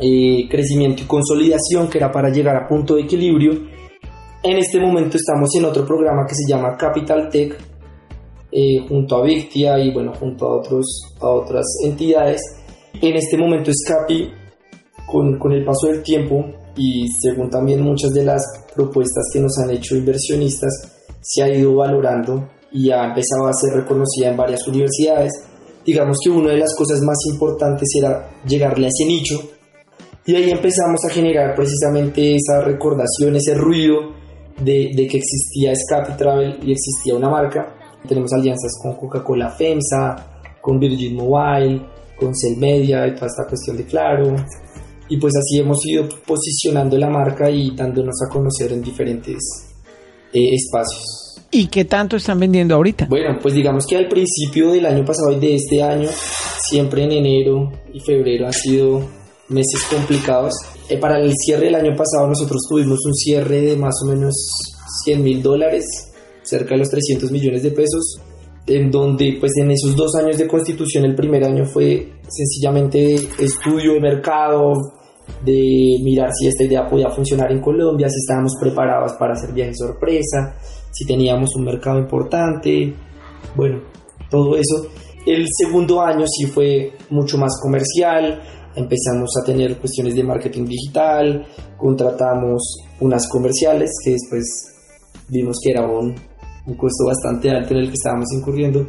eh, 0.00 0.48
Crecimiento 0.50 1.04
y 1.04 1.06
Consolidación, 1.06 1.88
que 1.88 1.98
era 1.98 2.10
para 2.10 2.30
llegar 2.30 2.56
a 2.56 2.66
punto 2.66 2.96
de 2.96 3.02
equilibrio. 3.02 3.52
En 4.42 4.58
este 4.58 4.80
momento 4.80 5.18
estamos 5.18 5.54
en 5.54 5.66
otro 5.66 5.86
programa 5.86 6.26
que 6.26 6.34
se 6.34 6.50
llama 6.52 6.76
Capital 6.76 7.28
Tech, 7.30 7.71
eh, 8.54 8.84
junto 8.86 9.16
a 9.16 9.22
Victia 9.22 9.78
y 9.78 9.90
bueno, 9.90 10.12
junto 10.12 10.46
a, 10.46 10.56
otros, 10.58 10.86
a 11.20 11.26
otras 11.26 11.64
entidades. 11.84 12.42
En 13.00 13.16
este 13.16 13.38
momento 13.38 13.70
Scapi, 13.72 14.30
con, 15.06 15.38
con 15.38 15.52
el 15.52 15.64
paso 15.64 15.86
del 15.86 16.02
tiempo 16.02 16.44
y 16.76 17.08
según 17.22 17.48
también 17.48 17.80
muchas 17.80 18.12
de 18.12 18.24
las 18.24 18.44
propuestas 18.74 19.24
que 19.32 19.40
nos 19.40 19.58
han 19.58 19.70
hecho 19.70 19.96
inversionistas, 19.96 20.70
se 21.22 21.42
ha 21.42 21.48
ido 21.48 21.76
valorando 21.76 22.50
y 22.70 22.90
ha 22.90 23.04
empezado 23.04 23.46
a 23.46 23.52
ser 23.54 23.72
reconocida 23.74 24.28
en 24.28 24.36
varias 24.36 24.66
universidades. 24.68 25.32
Digamos 25.84 26.18
que 26.22 26.30
una 26.30 26.50
de 26.50 26.58
las 26.58 26.74
cosas 26.76 27.00
más 27.00 27.16
importantes 27.30 27.88
era 27.98 28.30
llegarle 28.46 28.86
a 28.86 28.88
ese 28.88 29.06
nicho 29.06 29.40
y 30.26 30.36
ahí 30.36 30.50
empezamos 30.50 31.00
a 31.08 31.10
generar 31.10 31.54
precisamente 31.54 32.36
esa 32.36 32.60
recordación, 32.60 33.34
ese 33.34 33.54
ruido 33.54 34.12
de, 34.62 34.90
de 34.94 35.06
que 35.08 35.16
existía 35.16 35.74
Scapi 35.74 36.18
Travel 36.18 36.58
y 36.62 36.72
existía 36.72 37.14
una 37.16 37.30
marca 37.30 37.78
tenemos 38.06 38.32
alianzas 38.32 38.72
con 38.82 38.96
Coca-Cola 38.96 39.50
FEMSA, 39.50 40.32
con 40.60 40.78
Virgin 40.78 41.16
Mobile, 41.16 41.82
con 42.16 42.32
Media 42.58 43.06
y 43.06 43.14
toda 43.14 43.26
esta 43.26 43.46
cuestión 43.48 43.76
de 43.76 43.84
Claro. 43.84 44.34
Y 45.08 45.16
pues 45.18 45.34
así 45.36 45.58
hemos 45.58 45.84
ido 45.86 46.08
posicionando 46.26 46.96
la 46.96 47.10
marca 47.10 47.50
y 47.50 47.74
dándonos 47.74 48.14
a 48.24 48.32
conocer 48.32 48.72
en 48.72 48.82
diferentes 48.82 49.36
eh, 50.32 50.54
espacios. 50.54 51.48
¿Y 51.50 51.66
qué 51.66 51.84
tanto 51.84 52.16
están 52.16 52.40
vendiendo 52.40 52.74
ahorita? 52.74 53.06
Bueno, 53.10 53.38
pues 53.42 53.54
digamos 53.54 53.86
que 53.86 53.96
al 53.96 54.08
principio 54.08 54.72
del 54.72 54.86
año 54.86 55.04
pasado 55.04 55.32
y 55.32 55.38
de 55.38 55.56
este 55.56 55.82
año, 55.82 56.08
siempre 56.66 57.04
en 57.04 57.12
enero 57.12 57.70
y 57.92 58.00
febrero 58.00 58.46
han 58.46 58.54
sido 58.54 59.02
meses 59.48 59.82
complicados. 59.90 60.54
Eh, 60.88 60.96
para 60.96 61.18
el 61.18 61.30
cierre 61.34 61.66
del 61.66 61.74
año 61.74 61.94
pasado 61.94 62.26
nosotros 62.26 62.62
tuvimos 62.68 63.04
un 63.04 63.12
cierre 63.12 63.60
de 63.60 63.76
más 63.76 63.94
o 64.02 64.08
menos 64.08 64.34
100 65.04 65.22
mil 65.22 65.42
dólares 65.42 66.11
cerca 66.52 66.74
de 66.74 66.80
los 66.80 66.90
300 66.90 67.30
millones 67.30 67.62
de 67.62 67.70
pesos, 67.70 68.20
en 68.66 68.90
donde 68.90 69.36
pues 69.40 69.52
en 69.56 69.70
esos 69.70 69.96
dos 69.96 70.14
años 70.14 70.36
de 70.38 70.46
constitución 70.46 71.04
el 71.04 71.14
primer 71.14 71.44
año 71.44 71.64
fue 71.64 72.12
sencillamente 72.28 73.14
estudio 73.38 73.94
de 73.94 74.00
mercado, 74.00 74.72
de 75.44 75.96
mirar 76.02 76.30
si 76.32 76.48
esta 76.48 76.64
idea 76.64 76.88
podía 76.88 77.10
funcionar 77.10 77.50
en 77.50 77.60
Colombia, 77.60 78.08
si 78.08 78.16
estábamos 78.18 78.52
preparados 78.60 79.12
para 79.14 79.32
hacer 79.32 79.52
viajes 79.52 79.78
sorpresa, 79.78 80.56
si 80.90 81.06
teníamos 81.06 81.54
un 81.56 81.64
mercado 81.64 81.98
importante, 81.98 82.94
bueno, 83.56 83.80
todo 84.30 84.56
eso. 84.56 84.88
El 85.26 85.46
segundo 85.50 86.00
año 86.00 86.24
sí 86.26 86.46
fue 86.46 86.92
mucho 87.10 87.38
más 87.38 87.58
comercial, 87.62 88.42
empezamos 88.74 89.30
a 89.40 89.44
tener 89.44 89.78
cuestiones 89.78 90.14
de 90.14 90.24
marketing 90.24 90.64
digital, 90.64 91.46
contratamos 91.76 92.76
unas 93.00 93.28
comerciales 93.28 93.90
que 94.04 94.12
después 94.12 94.44
vimos 95.28 95.56
que 95.62 95.70
era 95.70 95.86
un 95.86 96.14
un 96.66 96.74
costo 96.74 97.06
bastante 97.06 97.50
alto 97.50 97.74
en 97.74 97.80
el 97.80 97.86
que 97.88 97.94
estábamos 97.94 98.26
incurriendo, 98.34 98.86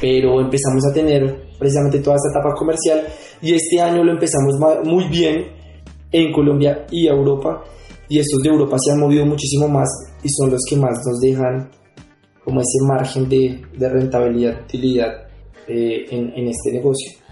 pero 0.00 0.40
empezamos 0.40 0.84
a 0.86 0.92
tener 0.92 1.44
precisamente 1.58 2.00
toda 2.00 2.16
esta 2.16 2.30
etapa 2.30 2.54
comercial 2.54 3.04
y 3.40 3.54
este 3.54 3.80
año 3.80 4.02
lo 4.02 4.12
empezamos 4.12 4.54
muy 4.84 5.08
bien 5.08 5.46
en 6.10 6.32
Colombia 6.32 6.86
y 6.90 7.06
Europa 7.06 7.62
y 8.08 8.18
estos 8.18 8.42
de 8.42 8.50
Europa 8.50 8.76
se 8.78 8.92
han 8.92 9.00
movido 9.00 9.24
muchísimo 9.24 9.68
más 9.68 9.88
y 10.22 10.28
son 10.28 10.50
los 10.50 10.60
que 10.68 10.76
más 10.76 10.98
nos 11.06 11.20
dejan 11.20 11.70
como 12.44 12.60
ese 12.60 12.84
margen 12.86 13.28
de, 13.28 13.88
rentabilidad, 13.88 14.62
utilidad 14.64 15.28
eh, 15.66 16.04
en 16.10 16.46
este 16.48 16.72
negocio. 16.72 17.23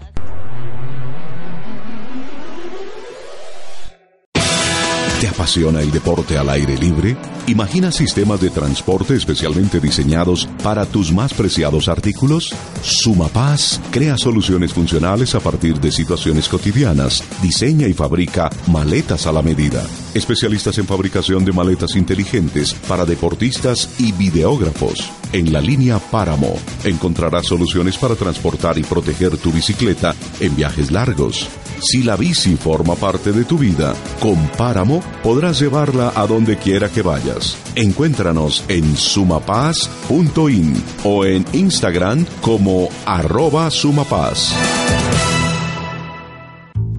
Apasiona 5.33 5.81
el 5.81 5.91
deporte 5.91 6.37
al 6.37 6.49
aire 6.49 6.77
libre? 6.77 7.17
Imagina 7.47 7.91
sistemas 7.91 8.39
de 8.39 8.49
transporte 8.49 9.15
especialmente 9.15 9.79
diseñados 9.79 10.47
para 10.63 10.85
tus 10.85 11.11
más 11.11 11.33
preciados 11.33 11.87
artículos. 11.87 12.53
Sumapaz 12.81 13.81
crea 13.91 14.17
soluciones 14.17 14.73
funcionales 14.73 15.33
a 15.35 15.39
partir 15.39 15.79
de 15.79 15.91
situaciones 15.91 16.47
cotidianas. 16.47 17.23
Diseña 17.41 17.87
y 17.87 17.93
fabrica 17.93 18.49
maletas 18.67 19.25
a 19.25 19.31
la 19.31 19.41
medida. 19.41 19.85
Especialistas 20.13 20.77
en 20.77 20.85
fabricación 20.85 21.43
de 21.43 21.51
maletas 21.51 21.95
inteligentes 21.95 22.73
para 22.87 23.03
deportistas 23.03 23.89
y 23.99 24.11
videógrafos. 24.11 25.11
En 25.33 25.51
la 25.51 25.61
línea 25.61 25.97
Páramo 25.97 26.55
encontrarás 26.83 27.47
soluciones 27.47 27.97
para 27.97 28.15
transportar 28.15 28.77
y 28.77 28.83
proteger 28.83 29.35
tu 29.37 29.51
bicicleta 29.51 30.15
en 30.39 30.55
viajes 30.55 30.91
largos. 30.91 31.49
Si 31.79 32.03
la 32.03 32.15
bici 32.15 32.55
forma 32.55 32.95
parte 32.95 33.31
de 33.31 33.43
tu 33.43 33.57
vida, 33.57 33.93
con 34.19 34.35
Páramo 34.57 35.01
podrás 35.21 35.59
llevarla 35.59 36.13
a 36.15 36.25
donde 36.25 36.57
quiera 36.57 36.89
que 36.89 37.01
vayas. 37.01 37.57
Encuéntranos 37.75 38.63
en 38.67 38.95
sumapaz.in 38.95 40.83
o 41.03 41.25
en 41.25 41.45
Instagram 41.53 42.25
como 42.41 42.89
arroba 43.05 43.69
sumapaz. 43.69 44.53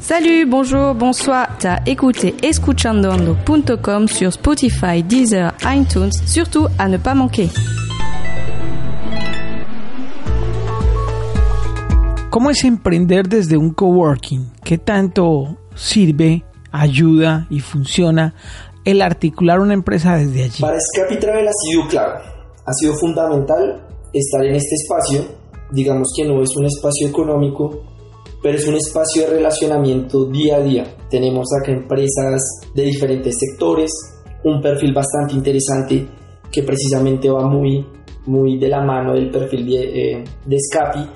Salut, 0.07 0.47
bonjour, 0.47 0.95
bonsoir. 0.95 1.49
T'as 1.59 1.81
écouté 1.87 2.35
escuchando.com 2.43 4.07
sur 4.07 4.29
Spotify, 4.29 5.03
Deezer, 5.03 5.55
iTunes. 5.65 6.13
Surtout 6.27 6.69
à 6.79 6.89
ne 6.89 6.99
pas 6.99 7.15
manquer. 7.15 7.49
¿Cómo 12.35 12.51
es 12.51 12.65
emprender 12.65 13.29
desde 13.29 13.57
un 13.57 13.71
coworking? 13.71 14.55
¿Qué 14.65 14.77
tanto 14.77 15.57
sirve 15.77 16.43
ayuda 16.73 17.47
y 17.49 17.61
funciona 17.61 18.35
el 18.85 19.03
articular 19.03 19.61
una 19.61 19.73
empresa 19.73 20.17
desde 20.17 20.43
allí? 20.43 20.61
Para 20.61 20.77
Scapi 20.81 21.21
Travel 21.21 21.47
ha 21.47 21.53
sido 21.53 21.87
clave, 21.87 22.19
ha 22.67 22.73
sido 22.73 22.93
fundamental 22.95 23.87
estar 24.13 24.45
en 24.45 24.57
este 24.57 24.75
espacio. 24.75 25.25
Digamos 25.71 26.09
que 26.17 26.25
no 26.25 26.43
es 26.43 26.51
un 26.57 26.67
espacio 26.67 27.07
económico, 27.07 27.85
pero 28.43 28.59
es 28.59 28.67
un 28.67 28.75
espacio 28.75 29.23
de 29.23 29.35
relacionamiento 29.37 30.25
día 30.25 30.57
a 30.57 30.61
día. 30.61 30.93
Tenemos 31.09 31.47
acá 31.63 31.71
empresas 31.71 32.43
de 32.75 32.83
diferentes 32.83 33.37
sectores, 33.39 33.93
un 34.43 34.61
perfil 34.61 34.93
bastante 34.93 35.35
interesante 35.35 36.05
que 36.51 36.65
precisamente 36.65 37.31
va 37.31 37.47
muy, 37.47 37.87
muy 38.27 38.59
de 38.59 38.67
la 38.67 38.81
mano 38.81 39.15
del 39.15 39.31
perfil 39.31 39.67
de, 39.67 39.85
eh, 39.85 40.25
de 40.45 40.57
Scapi. 40.59 41.09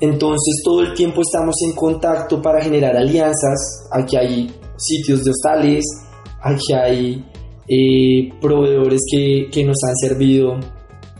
Entonces 0.00 0.62
todo 0.64 0.80
el 0.80 0.94
tiempo 0.94 1.20
estamos 1.22 1.54
en 1.62 1.72
contacto 1.74 2.40
para 2.40 2.62
generar 2.62 2.96
alianzas. 2.96 3.88
Aquí 3.92 4.16
hay 4.16 4.50
sitios 4.76 5.24
de 5.24 5.30
hostales, 5.30 5.84
aquí 6.42 6.72
hay 6.72 7.24
eh, 7.68 8.32
proveedores 8.40 9.00
que, 9.10 9.48
que, 9.52 9.64
nos 9.64 9.76
han 9.86 9.96
servido 9.96 10.58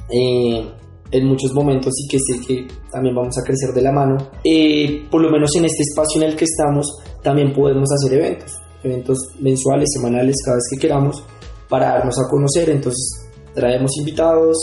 eh, 0.08 0.66
en 1.12 1.26
muchos 1.26 1.52
momentos 1.52 1.92
y 1.98 2.08
que 2.08 2.18
sé 2.18 2.40
que 2.46 2.66
también 2.90 3.14
vamos 3.14 3.36
a 3.38 3.42
crecer 3.42 3.74
de 3.74 3.82
la 3.82 3.92
mano. 3.92 4.16
Eh, 4.44 5.06
por 5.10 5.20
lo 5.20 5.30
menos 5.30 5.54
en 5.56 5.66
este 5.66 5.82
espacio 5.82 6.22
en 6.22 6.30
el 6.30 6.36
que 6.36 6.44
estamos 6.44 6.86
también 7.22 7.52
podemos 7.52 7.88
hacer 7.92 8.18
eventos, 8.18 8.52
eventos 8.82 9.18
mensuales, 9.40 9.88
semanales, 9.92 10.36
cada 10.44 10.56
vez 10.56 10.64
que 10.70 10.78
queramos, 10.78 11.22
para 11.68 11.98
darnos 11.98 12.18
a 12.18 12.28
conocer. 12.28 12.70
Entonces 12.70 13.28
traemos 13.54 13.90
invitados, 13.98 14.56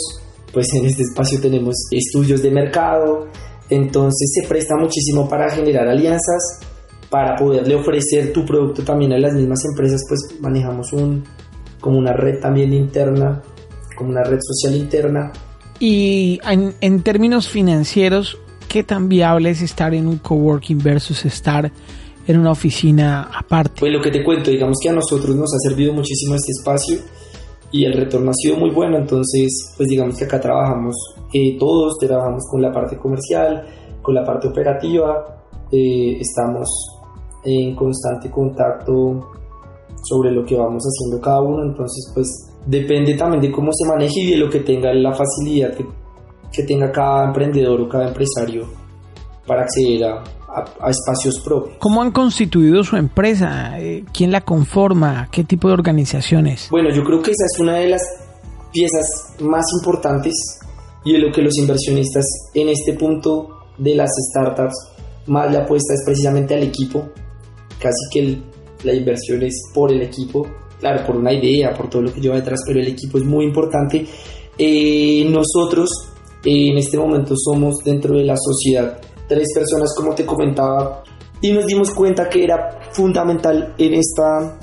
pues 0.52 0.66
en 0.74 0.86
este 0.86 1.02
espacio 1.02 1.40
tenemos 1.40 1.74
estudios 1.92 2.42
de 2.42 2.50
mercado, 2.50 3.28
entonces 3.70 4.30
se 4.34 4.48
presta 4.48 4.76
muchísimo 4.76 5.28
para 5.28 5.50
generar 5.50 5.88
alianzas, 5.88 6.60
para 7.10 7.36
poderle 7.36 7.74
ofrecer 7.74 8.32
tu 8.32 8.44
producto 8.44 8.82
también 8.82 9.12
a 9.12 9.18
las 9.18 9.34
mismas 9.34 9.64
empresas, 9.64 10.02
pues 10.08 10.40
manejamos 10.40 10.92
un, 10.92 11.24
como 11.80 11.98
una 11.98 12.12
red 12.12 12.38
también 12.40 12.72
interna, 12.72 13.42
como 13.96 14.10
una 14.10 14.24
red 14.24 14.38
social 14.40 14.74
interna. 14.76 15.32
Y 15.80 16.40
en, 16.48 16.74
en 16.80 17.02
términos 17.02 17.48
financieros, 17.48 18.38
¿qué 18.68 18.82
tan 18.82 19.08
viable 19.08 19.50
es 19.50 19.62
estar 19.62 19.94
en 19.94 20.06
un 20.06 20.18
coworking 20.18 20.78
versus 20.78 21.24
estar 21.24 21.70
en 22.26 22.38
una 22.38 22.50
oficina 22.50 23.30
aparte? 23.34 23.80
Pues 23.80 23.92
lo 23.92 24.00
que 24.00 24.10
te 24.10 24.22
cuento, 24.22 24.50
digamos 24.50 24.78
que 24.82 24.88
a 24.88 24.92
nosotros 24.92 25.34
nos 25.34 25.54
ha 25.54 25.58
servido 25.68 25.92
muchísimo 25.92 26.34
este 26.34 26.52
espacio 26.52 26.98
y 27.70 27.84
el 27.84 27.92
retorno 27.92 28.30
ha 28.30 28.34
sido 28.34 28.56
muy 28.56 28.70
bueno, 28.70 28.96
entonces 28.96 29.74
pues 29.76 29.88
digamos 29.88 30.16
que 30.16 30.24
acá 30.24 30.40
trabajamos 30.40 30.94
eh, 31.32 31.56
todos, 31.58 31.98
trabajamos 31.98 32.44
con 32.50 32.62
la 32.62 32.72
parte 32.72 32.96
comercial, 32.96 33.66
con 34.00 34.14
la 34.14 34.24
parte 34.24 34.48
operativa, 34.48 35.42
eh, 35.70 36.16
estamos 36.20 36.68
en 37.44 37.74
constante 37.74 38.30
contacto 38.30 39.30
sobre 40.02 40.30
lo 40.30 40.44
que 40.44 40.56
vamos 40.56 40.82
haciendo 40.82 41.22
cada 41.22 41.42
uno, 41.42 41.64
entonces 41.64 42.10
pues 42.14 42.28
depende 42.66 43.14
también 43.14 43.42
de 43.42 43.52
cómo 43.52 43.70
se 43.72 43.86
maneje 43.88 44.20
y 44.20 44.30
de 44.30 44.36
lo 44.38 44.48
que 44.48 44.60
tenga 44.60 44.92
la 44.94 45.12
facilidad 45.12 45.74
que, 45.74 45.86
que 46.52 46.62
tenga 46.62 46.90
cada 46.90 47.26
emprendedor 47.26 47.80
o 47.80 47.88
cada 47.88 48.08
empresario 48.08 48.64
para 49.46 49.62
acceder 49.62 50.04
a, 50.04 50.24
a, 50.58 50.90
espacios 50.90 51.40
propios. 51.44 51.76
¿Cómo 51.78 52.02
han 52.02 52.10
constituido 52.10 52.82
su 52.84 52.96
empresa? 52.96 53.78
Eh, 53.78 54.04
¿Quién 54.12 54.32
la 54.32 54.40
conforma? 54.40 55.28
¿Qué 55.30 55.44
tipo 55.44 55.68
de 55.68 55.74
organizaciones? 55.74 56.68
Bueno, 56.70 56.90
yo 56.94 57.02
creo 57.04 57.22
que 57.22 57.30
esa 57.30 57.44
es 57.52 57.60
una 57.60 57.74
de 57.74 57.88
las 57.88 58.02
piezas 58.72 59.34
más 59.40 59.64
importantes 59.78 60.34
y 61.04 61.12
de 61.12 61.18
lo 61.18 61.32
que 61.32 61.42
los 61.42 61.56
inversionistas 61.58 62.24
en 62.54 62.68
este 62.68 62.94
punto 62.94 63.48
de 63.78 63.94
las 63.94 64.10
startups 64.30 64.74
más 65.26 65.50
le 65.50 65.58
apuesta 65.58 65.94
es 65.94 66.02
precisamente 66.04 66.54
al 66.54 66.62
equipo. 66.62 67.08
Casi 67.78 68.08
que 68.12 68.20
el, 68.20 68.42
la 68.84 68.94
inversión 68.94 69.42
es 69.42 69.62
por 69.72 69.92
el 69.92 70.02
equipo, 70.02 70.46
claro, 70.80 71.06
por 71.06 71.16
una 71.16 71.32
idea, 71.32 71.72
por 71.74 71.88
todo 71.88 72.02
lo 72.02 72.12
que 72.12 72.20
lleva 72.20 72.36
detrás, 72.36 72.60
pero 72.66 72.80
el 72.80 72.88
equipo 72.88 73.18
es 73.18 73.24
muy 73.24 73.44
importante. 73.44 74.06
Eh, 74.58 75.24
nosotros 75.30 75.90
eh, 76.44 76.70
en 76.70 76.78
este 76.78 76.98
momento 76.98 77.34
somos 77.36 77.78
dentro 77.84 78.16
de 78.16 78.24
la 78.24 78.36
sociedad 78.36 79.00
tres 79.28 79.48
personas 79.54 79.94
como 79.96 80.14
te 80.14 80.24
comentaba 80.24 81.02
y 81.40 81.52
nos 81.52 81.66
dimos 81.66 81.90
cuenta 81.90 82.28
que 82.28 82.44
era 82.44 82.80
fundamental 82.92 83.74
en 83.78 83.94
esta 83.94 84.58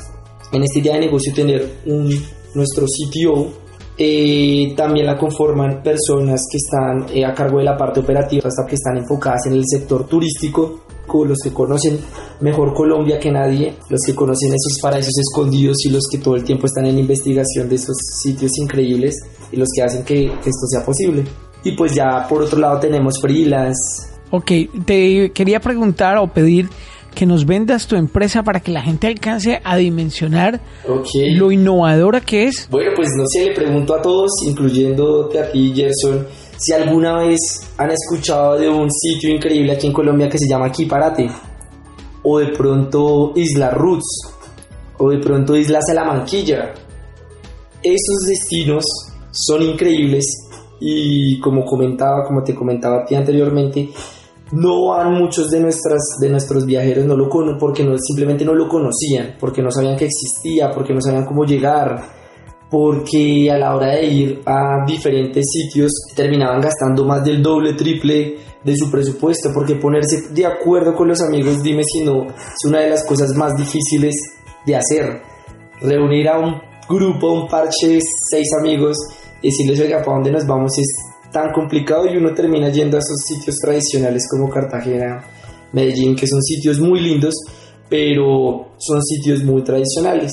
en 0.51 0.63
esta 0.63 0.79
idea 0.79 0.93
de 0.95 1.01
negocio 1.01 1.34
tener 1.34 1.79
un, 1.86 2.10
nuestro 2.53 2.86
CTO 2.86 3.65
eh, 3.98 4.74
también 4.75 5.05
la 5.05 5.17
conforman 5.17 5.81
personas 5.81 6.41
que 6.51 6.57
están 6.57 7.05
eh, 7.15 7.25
a 7.25 7.34
cargo 7.34 7.60
de 7.60 7.63
la 7.63 7.77
parte 7.77 8.01
operativa, 8.01 8.50
hasta 8.50 8.65
que 8.67 8.75
están 8.75 8.98
enfocadas 8.98 9.45
en 9.48 9.53
el 9.53 9.63
sector 9.65 10.05
turístico, 10.05 10.81
los 11.24 11.38
que 11.41 11.53
conocen 11.53 12.00
mejor 12.41 12.74
Colombia 12.74 13.17
que 13.17 13.31
nadie, 13.31 13.74
los 13.89 14.01
que 14.05 14.13
conocen 14.13 14.50
esos 14.50 14.81
paraísos 14.81 15.13
escondidos 15.17 15.77
y 15.86 15.89
los 15.89 16.03
que 16.12 16.17
todo 16.17 16.36
el 16.36 16.43
tiempo 16.43 16.65
están 16.65 16.86
en 16.88 17.00
investigación 17.00 17.69
de 17.69 17.75
esos 17.75 17.95
sitios 18.22 18.51
increíbles 18.57 19.15
y 19.50 19.55
los 19.55 19.69
que 19.74 19.84
hacen 19.84 20.03
que 20.03 20.25
esto 20.25 20.67
sea 20.69 20.84
posible. 20.84 21.24
Y 21.63 21.72
pues 21.72 21.93
ya 21.95 22.27
por 22.27 22.41
otro 22.41 22.60
lado 22.60 22.79
tenemos 22.79 23.15
freelance, 23.22 24.14
Ok, 24.36 24.51
te 24.86 25.31
quería 25.31 25.62
preguntar 25.62 26.18
o 26.18 26.27
pedir 26.27 26.68
que 27.16 27.25
nos 27.25 27.46
vendas 27.46 27.88
tu 27.88 27.96
empresa 27.96 28.44
para 28.44 28.59
que 28.59 28.70
la 28.70 28.81
gente 28.81 29.07
alcance 29.07 29.62
a 29.64 29.77
dimensionar 29.77 30.59
okay. 30.86 31.33
lo 31.36 31.53
innovadora 31.53 32.20
que 32.20 32.44
es. 32.44 32.68
Bueno, 32.70 32.92
pues 32.94 33.07
no 33.18 33.24
sé, 33.27 33.46
le 33.46 33.53
pregunto 33.53 33.96
a 33.96 34.01
todos, 34.01 34.29
incluyéndote 34.46 35.40
a 35.40 35.50
ti, 35.50 35.72
Gerson, 35.74 36.27
si 36.57 36.74
alguna 36.74 37.20
vez 37.20 37.40
han 37.77 37.92
escuchado 37.92 38.59
de 38.59 38.68
un 38.68 38.92
sitio 38.92 39.33
increíble 39.33 39.72
aquí 39.72 39.88
en 39.88 39.94
Colombia 39.94 40.27
que 40.27 40.38
se 40.38 40.50
llama 40.50 40.70
Kiparate, 40.70 41.29
o 42.24 42.40
de 42.40 42.48
pronto 42.48 43.31
Isla 43.38 43.72
Roots, 43.72 44.33
o 44.98 45.12
de 45.12 45.20
pronto 45.20 45.55
Isla 45.55 45.79
Salamanquilla. 45.81 46.74
Esos 47.81 48.27
destinos 48.27 48.83
son 49.31 49.62
increíbles 49.62 50.25
y 50.81 51.40
como 51.40 51.64
comentaba, 51.64 52.25
como 52.25 52.44
te 52.44 52.53
comentaba 52.53 53.03
a 53.03 53.05
ti 53.05 53.16
anteriormente, 53.16 53.90
no 54.51 54.88
van 54.88 55.14
muchos 55.14 55.50
de, 55.50 55.60
nuestras, 55.60 56.01
de 56.20 56.29
nuestros 56.29 56.66
viajeros 56.66 57.05
no 57.05 57.16
lo 57.16 57.27
conocen 57.29 57.58
porque 57.58 57.84
no, 57.84 57.98
simplemente 57.98 58.46
no 58.46 58.53
lo 58.53 58.68
conocían, 58.68 59.36
porque 59.40 59.62
no 59.62 59.72
sabían 59.72 59.98
que 59.98 60.05
existía, 60.05 60.72
porque 60.72 60.94
no 60.94 61.01
sabían 61.01 61.25
cómo 61.25 61.46
llegar, 61.46 62.03
porque 62.70 63.50
a 63.51 63.58
la 63.58 63.75
hora 63.75 63.96
de 63.96 64.05
ir 64.05 64.42
a 64.46 64.86
diferentes 64.86 65.46
sitios 65.51 65.92
terminaban 66.16 66.62
gastando 66.62 67.05
más 67.05 67.24
del 67.24 67.42
doble, 67.42 67.74
triple 67.74 68.38
de 68.64 68.75
su 68.75 68.90
presupuesto, 68.90 69.50
porque 69.53 69.75
ponerse 69.75 70.29
de 70.31 70.46
acuerdo 70.46 70.94
con 70.94 71.08
los 71.08 71.22
amigos, 71.22 71.62
dime 71.62 71.84
si 71.84 72.03
no, 72.03 72.25
es 72.27 72.66
una 72.66 72.79
de 72.79 72.90
las 72.90 73.05
cosas 73.05 73.34
más 73.36 73.55
difíciles 73.55 74.16
de 74.66 74.75
hacer. 74.75 75.22
Reunir 75.81 76.27
a 76.29 76.40
un 76.40 76.55
grupo, 76.88 77.31
un 77.31 77.48
parche 77.48 78.00
seis 78.29 78.48
amigos, 78.60 78.98
y 79.42 79.50
decirles, 79.50 79.79
oiga, 79.79 80.01
¿para 80.03 80.16
dónde 80.16 80.31
nos 80.31 80.48
vamos? 80.48 80.72
Tan 81.35 81.51
complicado 81.51 82.05
y 82.07 82.15
uno 82.15 82.33
termina 82.33 82.69
yendo 82.69 82.95
a 82.95 83.01
esos 83.01 83.17
sitios 83.27 83.57
tradicionales 83.57 84.25
como 84.31 84.50
Cartagena, 84.50 85.21
Medellín, 85.74 86.15
que 86.15 86.25
son 86.25 86.41
sitios 86.41 86.79
muy 86.79 87.01
lindos, 87.01 87.33
pero 87.89 88.69
son 88.77 89.03
sitios 89.03 89.43
muy 89.43 89.61
tradicionales 89.61 90.31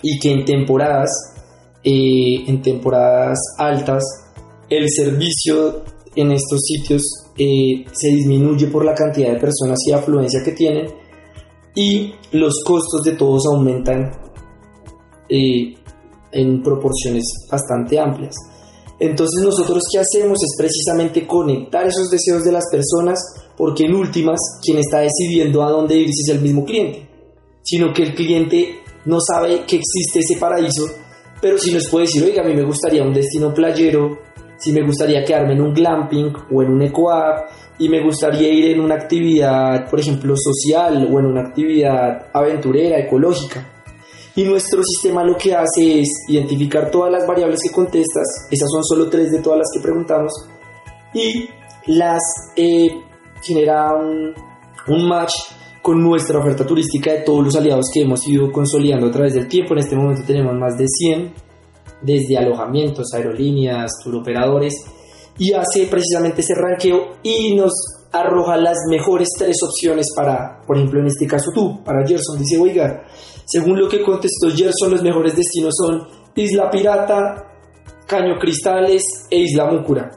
y 0.00 0.18
que 0.18 0.32
en 0.32 0.46
temporadas, 0.46 1.10
eh, 1.84 2.42
en 2.46 2.62
temporadas 2.62 3.38
altas, 3.58 4.02
el 4.70 4.88
servicio 4.88 5.84
en 6.16 6.32
estos 6.32 6.62
sitios 6.62 7.02
eh, 7.36 7.84
se 7.92 8.08
disminuye 8.08 8.68
por 8.68 8.82
la 8.82 8.94
cantidad 8.94 9.30
de 9.30 9.38
personas 9.38 9.78
y 9.86 9.92
afluencia 9.92 10.42
que 10.42 10.52
tienen 10.52 10.86
y 11.74 12.14
los 12.32 12.64
costos 12.64 13.02
de 13.04 13.12
todos 13.12 13.44
aumentan 13.44 14.10
eh, 15.28 15.74
en 16.32 16.62
proporciones 16.62 17.24
bastante 17.50 17.98
amplias. 18.00 18.53
Entonces 18.98 19.42
nosotros 19.44 19.82
qué 19.92 19.98
hacemos 19.98 20.38
es 20.42 20.54
precisamente 20.56 21.26
conectar 21.26 21.86
esos 21.86 22.10
deseos 22.10 22.44
de 22.44 22.52
las 22.52 22.64
personas 22.70 23.18
porque 23.56 23.84
en 23.84 23.94
últimas 23.94 24.38
quien 24.62 24.78
está 24.78 25.00
decidiendo 25.00 25.62
a 25.62 25.70
dónde 25.70 25.96
irse 25.96 26.22
es 26.26 26.36
el 26.36 26.40
mismo 26.40 26.64
cliente, 26.64 27.08
sino 27.62 27.92
que 27.92 28.02
el 28.02 28.14
cliente 28.14 28.80
no 29.04 29.18
sabe 29.20 29.64
que 29.66 29.76
existe 29.76 30.20
ese 30.20 30.36
paraíso, 30.38 30.86
pero 31.40 31.58
si 31.58 31.72
nos 31.72 31.88
puede 31.88 32.06
decir, 32.06 32.24
oiga, 32.24 32.42
a 32.42 32.46
mí 32.46 32.54
me 32.54 32.64
gustaría 32.64 33.02
un 33.02 33.12
destino 33.12 33.52
playero, 33.52 34.18
si 34.56 34.72
me 34.72 34.84
gustaría 34.84 35.24
quedarme 35.24 35.54
en 35.54 35.60
un 35.60 35.74
glamping 35.74 36.32
o 36.52 36.62
en 36.62 36.70
un 36.70 36.82
ecoap 36.82 37.50
y 37.78 37.88
me 37.88 38.02
gustaría 38.02 38.48
ir 38.52 38.66
en 38.66 38.80
una 38.80 38.94
actividad, 38.94 39.90
por 39.90 40.00
ejemplo, 40.00 40.34
social 40.36 41.08
o 41.12 41.18
en 41.18 41.26
una 41.26 41.42
actividad 41.42 42.28
aventurera, 42.32 42.98
ecológica. 42.98 43.73
Y 44.36 44.42
nuestro 44.44 44.82
sistema 44.82 45.22
lo 45.22 45.36
que 45.36 45.54
hace 45.54 46.00
es 46.00 46.08
identificar 46.28 46.90
todas 46.90 47.12
las 47.12 47.26
variables 47.26 47.60
que 47.62 47.72
contestas, 47.72 48.26
esas 48.50 48.68
son 48.68 48.82
solo 48.84 49.08
tres 49.08 49.30
de 49.30 49.40
todas 49.40 49.58
las 49.58 49.68
que 49.72 49.80
preguntamos, 49.80 50.32
y 51.14 51.48
las 51.86 52.20
eh, 52.56 52.88
genera 53.42 53.94
un, 53.94 54.34
un 54.88 55.08
match 55.08 55.32
con 55.80 56.02
nuestra 56.02 56.38
oferta 56.38 56.66
turística 56.66 57.12
de 57.12 57.20
todos 57.20 57.44
los 57.44 57.56
aliados 57.56 57.86
que 57.92 58.00
hemos 58.00 58.26
ido 58.26 58.50
consolidando 58.50 59.06
a 59.06 59.10
través 59.10 59.34
del 59.34 59.46
tiempo. 59.46 59.74
En 59.74 59.80
este 59.80 59.94
momento 59.94 60.22
tenemos 60.26 60.54
más 60.56 60.78
de 60.78 60.86
100, 60.88 61.34
desde 62.02 62.38
alojamientos, 62.38 63.12
aerolíneas, 63.12 63.92
turoperadores, 64.02 64.74
y 65.38 65.52
hace 65.52 65.86
precisamente 65.86 66.40
ese 66.40 66.54
ranqueo 66.54 67.16
y 67.22 67.54
nos 67.54 67.72
arroja 68.12 68.56
las 68.56 68.78
mejores 68.88 69.28
tres 69.36 69.56
opciones 69.62 70.06
para, 70.16 70.62
por 70.66 70.76
ejemplo, 70.76 71.00
en 71.00 71.06
este 71.08 71.26
caso 71.26 71.50
tú, 71.52 71.82
para 71.84 72.06
Gerson, 72.06 72.38
dice, 72.38 72.58
oiga, 72.58 73.04
según 73.44 73.78
lo 73.78 73.88
que 73.88 74.02
contestó 74.02 74.48
Gerson, 74.50 74.90
los 74.90 75.02
mejores 75.02 75.36
destinos 75.36 75.74
son 75.76 76.06
Isla 76.34 76.70
Pirata, 76.70 77.46
Caño 78.06 78.38
Cristales 78.38 79.02
e 79.30 79.40
Isla 79.40 79.70
Múcura. 79.70 80.10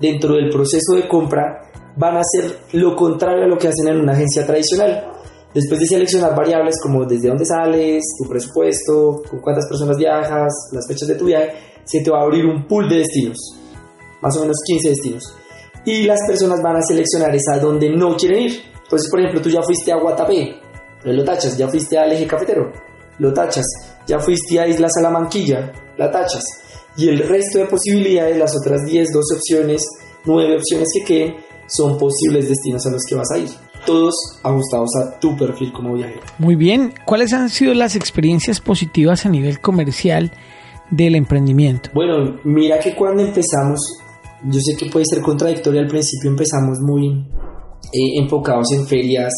Dentro 0.00 0.34
del 0.34 0.50
proceso 0.50 0.96
de 0.96 1.06
compra 1.06 1.62
van 1.96 2.16
a 2.16 2.20
hacer 2.20 2.58
lo 2.72 2.96
contrario 2.96 3.44
a 3.44 3.48
lo 3.48 3.56
que 3.56 3.68
hacen 3.68 3.88
en 3.88 4.00
una 4.00 4.12
agencia 4.12 4.44
tradicional. 4.44 5.12
Después 5.54 5.80
de 5.80 5.86
seleccionar 5.86 6.34
variables 6.34 6.76
como 6.82 7.04
desde 7.04 7.28
dónde 7.28 7.44
sales, 7.44 8.02
tu 8.18 8.28
presupuesto, 8.28 9.22
con 9.30 9.40
cuántas 9.40 9.68
personas 9.68 9.96
viajas, 9.96 10.50
las 10.72 10.86
fechas 10.88 11.08
de 11.08 11.14
tu 11.14 11.26
viaje, 11.26 11.52
se 11.84 12.00
te 12.00 12.10
va 12.10 12.20
a 12.20 12.22
abrir 12.22 12.46
un 12.46 12.66
pool 12.66 12.88
de 12.88 12.98
destinos, 12.98 13.36
más 14.20 14.36
o 14.36 14.40
menos 14.40 14.56
15 14.66 14.88
destinos. 14.88 15.36
Y 15.84 16.04
las 16.04 16.20
personas 16.26 16.62
van 16.62 16.76
a 16.76 16.82
seleccionar 16.82 17.34
esa 17.34 17.58
donde 17.60 17.90
no 17.90 18.16
quieren 18.16 18.42
ir. 18.44 18.62
Entonces, 18.82 19.10
por 19.10 19.20
ejemplo, 19.20 19.42
tú 19.42 19.50
ya 19.50 19.62
fuiste 19.62 19.92
a 19.92 19.96
Guatapé, 19.96 20.61
lo 21.04 21.24
tachas. 21.24 21.56
Ya 21.56 21.68
fuiste 21.68 21.98
al 21.98 22.12
eje 22.12 22.26
cafetero, 22.26 22.72
lo 23.18 23.32
tachas. 23.32 23.66
Ya 24.06 24.18
fuiste 24.18 24.58
a 24.58 24.66
Isla 24.66 24.88
Salamanquilla, 24.88 25.72
la 25.96 26.10
tachas. 26.10 26.44
Y 26.96 27.08
el 27.08 27.26
resto 27.26 27.58
de 27.58 27.66
posibilidades, 27.66 28.36
las 28.36 28.54
otras 28.56 28.84
10, 28.84 29.12
12 29.12 29.34
opciones, 29.34 29.86
9 30.24 30.56
opciones 30.56 30.88
que 30.94 31.04
queden, 31.04 31.36
son 31.66 31.96
posibles 31.96 32.48
destinos 32.48 32.86
a 32.86 32.90
los 32.90 33.02
que 33.08 33.14
vas 33.14 33.30
a 33.32 33.38
ir. 33.38 33.48
Todos 33.86 34.14
ajustados 34.42 34.90
a 34.96 35.18
tu 35.18 35.36
perfil 35.36 35.72
como 35.72 35.94
viajero. 35.94 36.20
Muy 36.38 36.54
bien. 36.54 36.92
¿Cuáles 37.04 37.32
han 37.32 37.48
sido 37.48 37.74
las 37.74 37.96
experiencias 37.96 38.60
positivas 38.60 39.26
a 39.26 39.28
nivel 39.28 39.60
comercial 39.60 40.30
del 40.90 41.16
emprendimiento? 41.16 41.90
Bueno, 41.94 42.38
mira 42.44 42.78
que 42.78 42.94
cuando 42.94 43.24
empezamos, 43.24 43.80
yo 44.44 44.60
sé 44.60 44.76
que 44.76 44.90
puede 44.90 45.06
ser 45.06 45.20
contradictorio 45.22 45.80
al 45.80 45.88
principio, 45.88 46.30
empezamos 46.30 46.78
muy 46.80 47.26
eh, 47.92 48.20
enfocados 48.20 48.70
en 48.72 48.86
ferias 48.86 49.32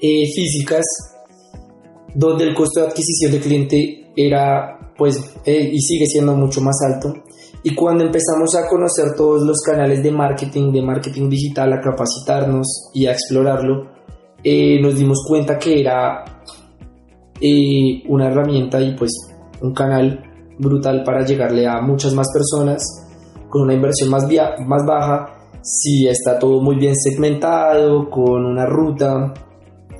eh, 0.00 0.24
físicas, 0.34 0.84
donde 2.14 2.44
el 2.44 2.54
costo 2.54 2.80
de 2.80 2.86
adquisición 2.86 3.32
de 3.32 3.40
cliente 3.40 4.12
era, 4.16 4.92
pues, 4.96 5.16
eh, 5.44 5.70
y 5.72 5.80
sigue 5.80 6.06
siendo 6.06 6.34
mucho 6.34 6.60
más 6.60 6.76
alto. 6.82 7.12
Y 7.62 7.74
cuando 7.74 8.04
empezamos 8.04 8.54
a 8.56 8.66
conocer 8.66 9.14
todos 9.16 9.42
los 9.42 9.60
canales 9.60 10.02
de 10.02 10.10
marketing, 10.10 10.72
de 10.72 10.82
marketing 10.82 11.28
digital, 11.28 11.72
a 11.72 11.80
capacitarnos 11.80 12.90
y 12.94 13.06
a 13.06 13.12
explorarlo, 13.12 13.90
nos 14.82 14.98
dimos 14.98 15.22
cuenta 15.28 15.58
que 15.58 15.80
era 15.80 16.24
una 18.08 18.28
herramienta 18.28 18.80
y 18.80 18.96
pues 18.96 19.10
un 19.60 19.74
canal 19.74 20.22
brutal 20.58 21.02
para 21.04 21.24
llegarle 21.24 21.66
a 21.66 21.82
muchas 21.82 22.14
más 22.14 22.28
personas 22.32 22.82
con 23.50 23.62
una 23.62 23.74
inversión 23.74 24.08
más 24.08 24.24
baja 24.86 25.40
si 25.62 26.08
está 26.08 26.38
todo 26.38 26.60
muy 26.62 26.76
bien 26.76 26.94
segmentado, 26.96 28.08
con 28.08 28.44
una 28.46 28.66
ruta 28.66 29.32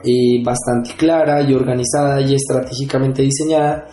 eh, 0.05 0.43
bastante 0.45 0.97
clara 0.97 1.43
y 1.43 1.55
organizada 1.55 2.21
y 2.21 2.35
estratégicamente 2.35 3.23
diseñada. 3.23 3.87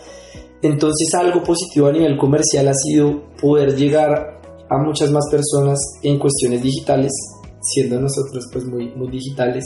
Entonces 0.62 1.14
algo 1.14 1.42
positivo 1.42 1.86
a 1.86 1.92
nivel 1.92 2.16
comercial 2.16 2.68
ha 2.68 2.74
sido 2.74 3.28
poder 3.40 3.76
llegar 3.76 4.40
a 4.70 4.78
muchas 4.78 5.10
más 5.10 5.24
personas 5.30 5.78
en 6.02 6.18
cuestiones 6.18 6.62
digitales, 6.62 7.12
siendo 7.60 8.00
nosotros 8.00 8.44
pues 8.52 8.64
muy, 8.66 8.90
muy 8.94 9.08
digitales. 9.10 9.64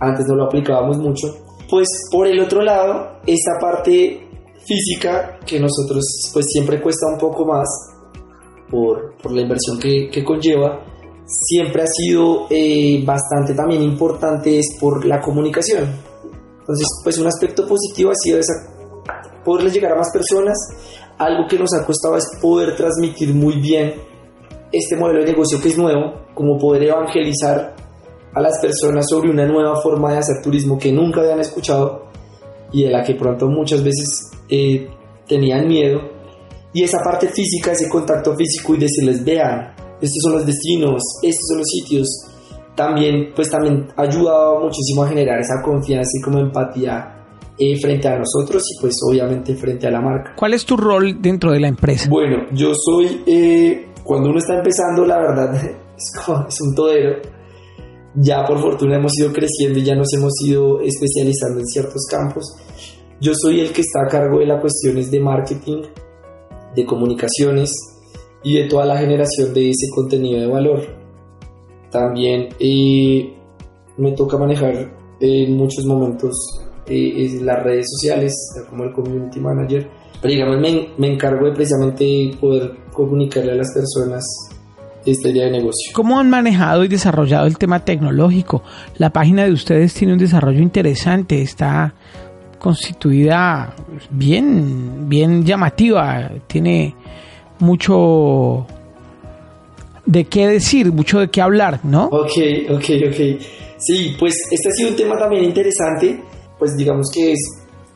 Antes 0.00 0.26
no 0.28 0.36
lo 0.36 0.44
aplicábamos 0.44 0.98
mucho. 0.98 1.34
Pues 1.68 1.88
por 2.10 2.26
el 2.26 2.40
otro 2.40 2.62
lado, 2.62 3.20
esa 3.26 3.52
parte 3.60 4.26
física 4.64 5.38
que 5.46 5.58
nosotros 5.58 6.04
pues 6.32 6.46
siempre 6.48 6.80
cuesta 6.80 7.06
un 7.12 7.18
poco 7.18 7.44
más 7.44 7.68
por, 8.70 9.16
por 9.16 9.32
la 9.32 9.42
inversión 9.42 9.78
que, 9.78 10.08
que, 10.10 10.24
conlleva, 10.24 10.84
siempre 11.28 11.82
ha 11.82 11.86
sido 11.86 12.46
eh, 12.48 13.02
bastante 13.04 13.54
también 13.54 13.82
importante 13.82 14.58
es 14.58 14.76
por 14.80 15.04
la 15.04 15.20
comunicación. 15.20 15.84
Entonces, 16.60 16.86
pues 17.04 17.18
un 17.18 17.26
aspecto 17.26 17.66
positivo 17.66 18.10
ha 18.10 18.14
sido 18.14 18.38
esa, 18.38 18.54
poderle 19.44 19.70
llegar 19.70 19.92
a 19.92 19.96
más 19.96 20.10
personas. 20.12 20.56
Algo 21.18 21.46
que 21.48 21.58
nos 21.58 21.72
ha 21.74 21.84
costado 21.84 22.16
es 22.16 22.24
poder 22.40 22.76
transmitir 22.76 23.34
muy 23.34 23.60
bien 23.60 23.94
este 24.72 24.96
modelo 24.96 25.20
de 25.20 25.32
negocio 25.32 25.60
que 25.60 25.68
es 25.68 25.78
nuevo, 25.78 26.26
como 26.34 26.58
poder 26.58 26.84
evangelizar 26.84 27.74
a 28.34 28.40
las 28.40 28.60
personas 28.60 29.06
sobre 29.08 29.30
una 29.30 29.46
nueva 29.46 29.80
forma 29.80 30.12
de 30.12 30.18
hacer 30.18 30.36
turismo 30.42 30.78
que 30.78 30.92
nunca 30.92 31.20
habían 31.20 31.40
escuchado 31.40 32.08
y 32.72 32.84
de 32.84 32.90
la 32.90 33.02
que 33.02 33.14
pronto 33.14 33.48
muchas 33.48 33.82
veces 33.82 34.30
eh, 34.48 34.88
tenían 35.26 35.66
miedo. 35.66 36.00
Y 36.72 36.84
esa 36.84 36.98
parte 37.02 37.28
física, 37.28 37.72
ese 37.72 37.88
contacto 37.88 38.36
físico 38.36 38.74
y 38.74 38.78
decirles, 38.78 39.24
vean, 39.24 39.74
estos 40.00 40.22
son 40.22 40.32
los 40.32 40.46
destinos, 40.46 41.02
estos 41.22 41.46
son 41.48 41.58
los 41.58 41.66
sitios, 41.66 42.06
también, 42.78 43.32
pues 43.34 43.50
también 43.50 43.88
ha 43.96 44.02
ayudado 44.02 44.60
muchísimo 44.60 45.02
a 45.02 45.08
generar 45.08 45.40
esa 45.40 45.60
confianza 45.64 46.10
y 46.16 46.22
como 46.22 46.38
empatía 46.38 47.18
eh, 47.58 47.76
frente 47.80 48.06
a 48.06 48.16
nosotros 48.16 48.62
y 48.70 48.80
pues 48.80 48.94
obviamente 49.04 49.56
frente 49.56 49.88
a 49.88 49.90
la 49.90 50.00
marca. 50.00 50.32
¿Cuál 50.36 50.54
es 50.54 50.64
tu 50.64 50.76
rol 50.76 51.20
dentro 51.20 51.50
de 51.50 51.58
la 51.58 51.66
empresa? 51.66 52.08
Bueno, 52.08 52.46
yo 52.52 52.72
soy, 52.74 53.24
eh, 53.26 53.88
cuando 54.04 54.30
uno 54.30 54.38
está 54.38 54.54
empezando, 54.54 55.04
la 55.04 55.18
verdad, 55.18 55.54
es, 55.96 56.12
como, 56.24 56.46
es 56.46 56.60
un 56.60 56.74
todero. 56.76 57.16
Ya 58.14 58.44
por 58.44 58.60
fortuna 58.60 58.96
hemos 58.96 59.18
ido 59.18 59.32
creciendo 59.32 59.80
y 59.80 59.82
ya 59.82 59.96
nos 59.96 60.12
hemos 60.14 60.32
ido 60.46 60.80
especializando 60.80 61.58
en 61.58 61.66
ciertos 61.66 62.06
campos. 62.08 62.56
Yo 63.20 63.32
soy 63.34 63.58
el 63.58 63.72
que 63.72 63.80
está 63.80 64.02
a 64.02 64.08
cargo 64.08 64.38
de 64.38 64.46
las 64.46 64.60
cuestiones 64.60 65.10
de 65.10 65.18
marketing, 65.18 65.82
de 66.76 66.86
comunicaciones 66.86 67.72
y 68.42 68.56
de 68.56 68.68
toda 68.68 68.84
la 68.84 68.98
generación 68.98 69.52
de 69.52 69.70
ese 69.70 69.88
contenido 69.94 70.40
de 70.40 70.46
valor. 70.46 70.82
También 71.90 72.48
eh, 72.58 73.32
me 73.96 74.12
toca 74.12 74.36
manejar 74.36 74.90
en 75.20 75.56
muchos 75.56 75.84
momentos 75.84 76.34
eh, 76.86 77.38
las 77.42 77.62
redes 77.62 77.86
sociales, 77.90 78.34
como 78.68 78.84
el 78.84 78.92
community 78.92 79.40
manager. 79.40 79.88
Pero 80.20 80.32
digamos, 80.32 80.58
me, 80.60 80.88
me 80.96 81.12
encargo 81.12 81.46
de 81.46 81.52
precisamente 81.52 82.30
poder 82.40 82.76
comunicarle 82.92 83.52
a 83.52 83.56
las 83.56 83.72
personas 83.72 84.24
esta 85.04 85.28
idea 85.28 85.46
de 85.46 85.52
negocio. 85.52 85.92
¿Cómo 85.94 86.18
han 86.18 86.28
manejado 86.28 86.84
y 86.84 86.88
desarrollado 86.88 87.46
el 87.46 87.56
tema 87.58 87.84
tecnológico? 87.84 88.62
La 88.96 89.10
página 89.10 89.44
de 89.44 89.52
ustedes 89.52 89.94
tiene 89.94 90.12
un 90.14 90.18
desarrollo 90.18 90.60
interesante, 90.60 91.40
está 91.40 91.94
constituida 92.58 93.74
bien, 94.10 95.08
bien 95.08 95.44
llamativa, 95.44 96.30
tiene 96.46 96.94
mucho 97.60 98.66
de 100.06 100.24
qué 100.24 100.46
decir, 100.48 100.90
mucho 100.92 101.20
de 101.20 101.28
qué 101.28 101.40
hablar, 101.42 101.80
¿no? 101.84 102.06
Ok, 102.06 102.32
ok, 102.70 102.84
ok. 103.08 103.42
Sí, 103.76 104.16
pues 104.18 104.34
este 104.50 104.68
ha 104.68 104.72
sido 104.72 104.90
un 104.90 104.96
tema 104.96 105.18
también 105.18 105.44
interesante, 105.44 106.20
pues 106.58 106.76
digamos 106.76 107.08
que 107.14 107.32
es, 107.32 107.40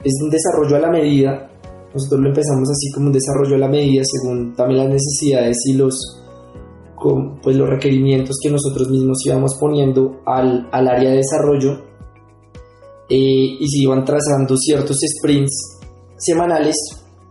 es 0.04 0.12
un 0.22 0.30
desarrollo 0.30 0.76
a 0.76 0.80
la 0.80 0.90
medida. 0.90 1.50
Nosotros 1.94 2.20
lo 2.20 2.28
empezamos 2.28 2.70
así 2.70 2.92
como 2.92 3.06
un 3.06 3.12
desarrollo 3.12 3.56
a 3.56 3.58
la 3.58 3.68
medida 3.68 4.02
según 4.04 4.54
también 4.54 4.80
las 4.80 4.90
necesidades 4.90 5.56
y 5.66 5.74
los, 5.74 6.22
pues 7.42 7.56
los 7.56 7.68
requerimientos 7.68 8.36
que 8.42 8.50
nosotros 8.50 8.88
mismos 8.90 9.18
íbamos 9.26 9.56
poniendo 9.58 10.20
al, 10.24 10.68
al 10.70 10.88
área 10.88 11.10
de 11.10 11.16
desarrollo 11.16 11.82
eh, 13.08 13.56
y 13.58 13.68
se 13.68 13.82
iban 13.82 14.04
trazando 14.04 14.56
ciertos 14.56 14.98
sprints 15.18 15.80
semanales 16.16 16.76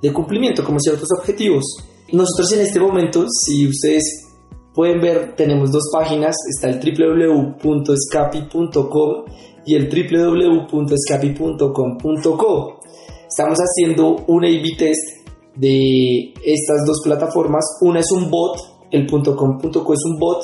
de 0.02 0.12
cumplimiento, 0.12 0.64
como 0.64 0.80
ciertos 0.80 1.08
objetivos. 1.18 1.64
Nosotros 2.12 2.52
en 2.54 2.62
este 2.62 2.80
momento, 2.80 3.28
si 3.30 3.68
ustedes 3.68 4.32
pueden 4.74 5.00
ver, 5.00 5.36
tenemos 5.36 5.72
dos 5.72 5.92
páginas, 5.94 6.36
está 6.50 6.70
el 6.70 6.80
www.escapi.com 6.80 9.26
y 9.66 9.76
el 9.76 9.88
www.escapi.com.co. 9.90 12.80
Estamos 13.28 13.60
haciendo 13.60 14.16
un 14.28 14.44
A-B 14.44 14.64
test 14.78 15.22
de 15.56 16.34
estas 16.44 16.86
dos 16.86 17.02
plataformas. 17.04 17.64
Una 17.82 18.02
es 18.02 18.12
un 18.12 18.30
bot, 18.30 18.60
el 18.92 19.10
.com.co 19.10 19.94
es 19.94 20.04
un 20.06 20.20
bot 20.20 20.44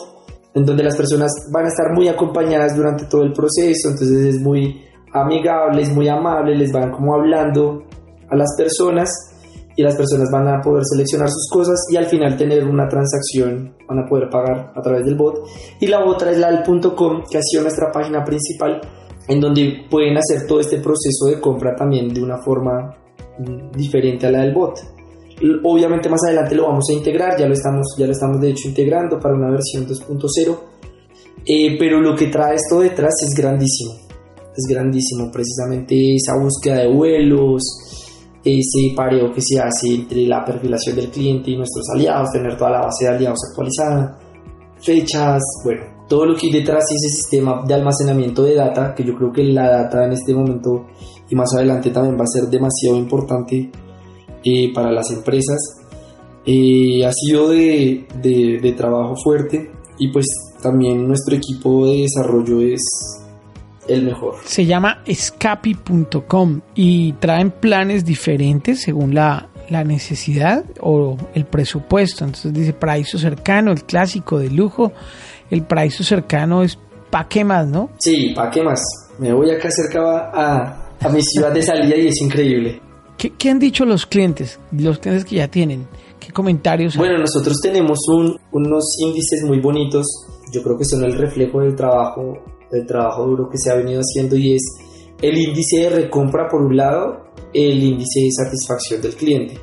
en 0.53 0.63
donde 0.63 0.83
las 0.83 0.95
personas 0.95 1.33
van 1.53 1.65
a 1.65 1.67
estar 1.67 1.87
muy 1.93 2.07
acompañadas 2.07 2.77
durante 2.77 3.05
todo 3.05 3.23
el 3.23 3.33
proceso, 3.33 3.89
entonces 3.89 4.35
es 4.35 4.41
muy 4.41 4.81
amigables, 5.13 5.93
muy 5.93 6.07
amables, 6.07 6.57
les 6.57 6.71
van 6.71 6.91
como 6.91 7.13
hablando 7.13 7.83
a 8.29 8.35
las 8.35 8.55
personas 8.57 9.36
y 9.77 9.83
las 9.83 9.95
personas 9.95 10.29
van 10.31 10.47
a 10.47 10.59
poder 10.59 10.83
seleccionar 10.83 11.29
sus 11.29 11.47
cosas 11.51 11.79
y 11.91 11.97
al 11.97 12.05
final 12.05 12.35
tener 12.35 12.65
una 12.65 12.87
transacción, 12.87 13.75
van 13.87 13.99
a 13.99 14.09
poder 14.09 14.27
pagar 14.27 14.73
a 14.75 14.81
través 14.81 15.05
del 15.05 15.13
bot. 15.13 15.35
Y 15.79 15.85
la 15.85 16.03
otra 16.03 16.31
es 16.31 16.39
la 16.39 16.51
del 16.51 16.63
.com, 16.95 17.21
que 17.29 17.37
ha 17.37 17.41
sido 17.43 17.61
nuestra 17.61 17.91
página 17.91 18.23
principal, 18.25 18.81
en 19.27 19.39
donde 19.39 19.85
pueden 19.87 20.17
hacer 20.17 20.47
todo 20.47 20.59
este 20.59 20.77
proceso 20.77 21.27
de 21.27 21.39
compra 21.39 21.75
también 21.75 22.11
de 22.11 22.23
una 22.23 22.39
forma 22.39 22.97
diferente 23.71 24.25
a 24.25 24.31
la 24.31 24.41
del 24.41 24.53
bot. 24.55 24.79
Obviamente 25.63 26.09
más 26.09 26.23
adelante 26.25 26.55
lo 26.55 26.63
vamos 26.63 26.85
a 26.89 26.93
integrar, 26.93 27.37
ya 27.37 27.45
lo 27.45 27.53
estamos, 27.53 27.85
ya 27.99 28.07
lo 28.07 28.13
estamos 28.13 28.41
de 28.41 28.49
hecho 28.49 28.69
integrando 28.69 29.19
para 29.19 29.35
una 29.35 29.51
versión 29.51 29.85
2.0, 29.85 30.57
eh, 31.45 31.77
pero 31.77 32.01
lo 32.01 32.15
que 32.15 32.27
trae 32.27 32.55
esto 32.55 32.79
detrás 32.79 33.13
es 33.21 33.39
grandísimo 33.39 34.07
es 34.57 34.65
grandísimo. 34.67 35.31
Precisamente 35.31 36.15
esa 36.15 36.35
búsqueda 36.35 36.79
de 36.79 36.93
vuelos, 36.93 37.61
ese 38.43 38.93
pareo 38.95 39.31
que 39.31 39.41
se 39.41 39.59
hace 39.59 39.93
entre 39.93 40.25
la 40.25 40.43
perfilación 40.45 40.95
del 40.95 41.09
cliente 41.09 41.51
y 41.51 41.57
nuestros 41.57 41.85
aliados, 41.93 42.31
tener 42.31 42.57
toda 42.57 42.71
la 42.71 42.81
base 42.81 43.05
de 43.05 43.15
aliados 43.15 43.39
actualizada, 43.49 44.19
fechas, 44.79 45.41
bueno, 45.63 45.83
todo 46.07 46.25
lo 46.25 46.35
que 46.35 46.47
hay 46.47 46.53
detrás 46.53 46.85
de 46.89 46.95
ese 46.95 47.15
sistema 47.15 47.63
de 47.65 47.73
almacenamiento 47.73 48.43
de 48.43 48.55
data, 48.55 48.93
que 48.95 49.03
yo 49.03 49.15
creo 49.15 49.31
que 49.31 49.43
la 49.43 49.69
data 49.69 50.05
en 50.05 50.13
este 50.13 50.33
momento 50.33 50.85
y 51.29 51.35
más 51.35 51.53
adelante 51.53 51.89
también 51.89 52.17
va 52.17 52.23
a 52.23 52.27
ser 52.27 52.49
demasiado 52.49 52.97
importante 52.97 53.69
eh, 54.43 54.73
para 54.73 54.91
las 54.91 55.11
empresas. 55.11 55.59
Eh, 56.45 57.05
ha 57.05 57.11
sido 57.11 57.49
de, 57.49 58.07
de 58.21 58.73
trabajo 58.77 59.15
fuerte 59.21 59.69
y 59.99 60.07
pues 60.13 60.27
también 60.61 61.05
nuestro 61.05 61.35
equipo 61.35 61.87
de 61.87 62.03
desarrollo 62.03 62.61
es 62.61 62.81
el 63.87 64.03
mejor. 64.03 64.35
Se 64.43 64.65
llama 64.65 65.01
escapi.com 65.05 66.61
y 66.75 67.13
traen 67.13 67.51
planes 67.51 68.05
diferentes 68.05 68.81
según 68.81 69.13
la, 69.15 69.49
la 69.69 69.83
necesidad 69.83 70.63
o 70.79 71.17
el 71.33 71.45
presupuesto. 71.45 72.25
Entonces 72.25 72.53
dice 72.53 72.73
paraíso 72.73 73.17
cercano, 73.17 73.71
el 73.71 73.83
clásico 73.83 74.39
de 74.39 74.49
lujo. 74.49 74.91
El 75.49 75.63
paraíso 75.63 76.03
cercano 76.03 76.63
es 76.63 76.77
pa' 77.09 77.27
qué 77.27 77.43
más, 77.45 77.67
¿no? 77.67 77.89
Sí, 77.99 78.33
pa' 78.35 78.49
qué 78.51 78.61
más. 78.63 78.81
Me 79.19 79.33
voy 79.33 79.49
acá 79.51 79.69
cerca 79.71 80.29
a, 80.33 80.89
a 80.99 81.09
mi 81.09 81.21
ciudad 81.21 81.51
de 81.53 81.61
salida 81.61 81.95
y 81.95 82.07
es 82.07 82.21
increíble. 82.21 82.81
¿Qué, 83.17 83.31
qué 83.31 83.49
han 83.49 83.59
dicho 83.59 83.85
los 83.85 84.05
clientes? 84.05 84.59
Los 84.71 84.99
clientes 84.99 85.25
que 85.25 85.37
ya 85.37 85.47
tienen. 85.47 85.87
¿Qué 86.19 86.31
comentarios? 86.31 86.93
hay? 86.95 86.99
Bueno, 86.99 87.17
nosotros 87.19 87.59
tenemos 87.61 87.99
un- 88.09 88.37
unos 88.51 88.83
índices 88.99 89.43
muy 89.45 89.59
bonitos. 89.59 90.05
Yo 90.53 90.61
creo 90.61 90.77
que 90.77 90.85
son 90.85 91.03
el 91.03 91.17
reflejo 91.17 91.61
del 91.61 91.75
trabajo, 91.75 92.37
del 92.71 92.85
trabajo 92.85 93.25
duro 93.25 93.49
que 93.49 93.57
se 93.57 93.71
ha 93.71 93.75
venido 93.75 94.01
haciendo 94.01 94.35
y 94.35 94.55
es 94.55 94.61
el 95.21 95.37
índice 95.37 95.81
de 95.81 95.89
recompra 95.89 96.47
por 96.47 96.61
un 96.61 96.77
lado, 96.77 97.27
el 97.53 97.83
índice 97.83 98.21
de 98.21 98.31
satisfacción 98.31 99.01
del 99.01 99.15
cliente. 99.15 99.59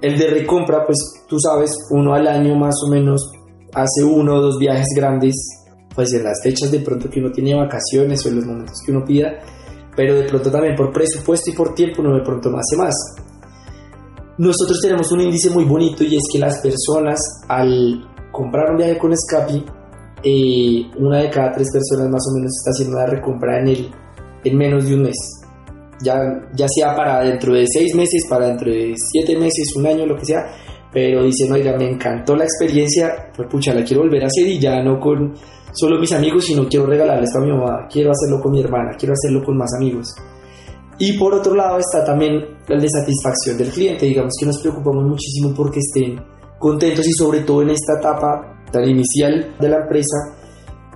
El 0.00 0.18
de 0.18 0.26
recompra, 0.28 0.84
pues 0.86 0.98
tú 1.28 1.38
sabes, 1.38 1.72
uno 1.90 2.14
al 2.14 2.26
año 2.26 2.54
más 2.56 2.74
o 2.86 2.90
menos 2.90 3.32
hace 3.72 4.04
uno 4.04 4.36
o 4.36 4.40
dos 4.40 4.58
viajes 4.58 4.86
grandes, 4.96 5.34
pues 5.94 6.12
en 6.14 6.24
las 6.24 6.40
fechas 6.42 6.70
de 6.70 6.80
pronto 6.80 7.10
que 7.10 7.20
uno 7.20 7.30
tiene 7.30 7.54
vacaciones 7.54 8.24
o 8.24 8.28
en 8.28 8.36
los 8.36 8.46
momentos 8.46 8.80
que 8.84 8.92
uno 8.92 9.04
pida, 9.04 9.38
pero 9.96 10.14
de 10.14 10.24
pronto 10.24 10.50
también 10.50 10.76
por 10.76 10.92
presupuesto 10.92 11.50
y 11.50 11.54
por 11.54 11.74
tiempo 11.74 12.02
uno 12.02 12.16
de 12.16 12.22
pronto 12.22 12.50
no 12.50 12.58
hace 12.58 12.76
más. 12.76 12.94
Nosotros 14.38 14.78
tenemos 14.80 15.10
un 15.10 15.20
índice 15.20 15.50
muy 15.50 15.64
bonito 15.64 16.04
y 16.04 16.16
es 16.16 16.22
que 16.32 16.38
las 16.38 16.60
personas 16.60 17.18
al 17.48 18.04
comprar 18.30 18.70
un 18.70 18.76
viaje 18.76 18.96
con 18.98 19.12
Scapi, 19.16 19.64
eh, 20.22 20.86
una 20.98 21.18
de 21.18 21.30
cada 21.30 21.52
tres 21.52 21.68
personas 21.72 22.08
más 22.10 22.22
o 22.30 22.36
menos 22.36 22.52
está 22.58 22.70
haciendo 22.70 22.96
una 22.96 23.06
recompra 23.06 23.60
en, 23.60 23.68
el, 23.68 23.90
en 24.44 24.56
menos 24.56 24.86
de 24.86 24.94
un 24.94 25.02
mes. 25.02 25.16
Ya, 26.00 26.14
ya 26.54 26.66
sea 26.68 26.94
para 26.94 27.24
dentro 27.24 27.54
de 27.54 27.64
seis 27.66 27.94
meses, 27.94 28.24
para 28.28 28.48
dentro 28.48 28.70
de 28.70 28.94
siete 28.96 29.36
meses, 29.36 29.74
un 29.76 29.86
año, 29.86 30.06
lo 30.06 30.16
que 30.16 30.26
sea, 30.26 30.46
pero 30.92 31.24
dicen, 31.24 31.52
oiga, 31.52 31.76
me 31.76 31.90
encantó 31.90 32.36
la 32.36 32.44
experiencia, 32.44 33.30
pues 33.36 33.48
pucha, 33.48 33.74
la 33.74 33.84
quiero 33.84 34.02
volver 34.02 34.22
a 34.22 34.26
hacer 34.26 34.46
y 34.46 34.58
ya 34.58 34.82
no 34.82 35.00
con 35.00 35.34
solo 35.72 35.98
mis 35.98 36.12
amigos, 36.12 36.44
sino 36.44 36.68
quiero 36.68 36.86
regalarles 36.86 37.34
a 37.34 37.40
mi 37.40 37.50
mamá, 37.50 37.86
quiero 37.90 38.12
hacerlo 38.12 38.40
con 38.40 38.52
mi 38.52 38.60
hermana, 38.60 38.96
quiero 38.96 39.12
hacerlo 39.12 39.44
con 39.44 39.56
más 39.56 39.70
amigos. 39.76 40.14
Y 40.98 41.16
por 41.16 41.34
otro 41.34 41.54
lado 41.54 41.78
está 41.78 42.04
también 42.04 42.42
el 42.68 42.80
de 42.80 42.88
satisfacción 42.88 43.56
del 43.56 43.70
cliente. 43.70 44.06
Digamos 44.06 44.32
que 44.38 44.46
nos 44.46 44.58
preocupamos 44.60 45.04
muchísimo 45.04 45.54
porque 45.54 45.78
estén 45.78 46.20
contentos 46.58 47.06
y 47.06 47.12
sobre 47.12 47.40
todo 47.40 47.62
en 47.62 47.70
esta 47.70 47.98
etapa 47.98 48.57
tan 48.70 48.88
inicial 48.88 49.54
de 49.58 49.68
la 49.68 49.82
empresa 49.82 50.16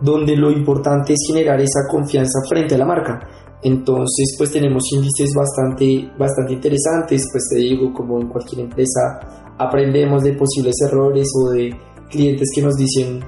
donde 0.01 0.37
lo 0.37 0.51
importante 0.51 1.13
es 1.13 1.21
generar 1.27 1.61
esa 1.61 1.81
confianza 1.89 2.41
frente 2.49 2.75
a 2.75 2.79
la 2.79 2.87
marca. 2.87 3.21
Entonces 3.63 4.35
pues 4.37 4.51
tenemos 4.51 4.83
índices 4.93 5.33
bastante, 5.35 6.11
bastante 6.19 6.55
interesantes, 6.55 7.29
pues 7.31 7.45
te 7.51 7.59
digo, 7.59 7.93
como 7.93 8.21
en 8.21 8.29
cualquier 8.29 8.63
empresa 8.63 9.55
aprendemos 9.59 10.25
de 10.25 10.33
posibles 10.33 10.75
errores 10.89 11.29
o 11.41 11.51
de 11.51 11.71
clientes 12.11 12.49
que 12.55 12.63
nos 12.63 12.75
dicen 12.75 13.21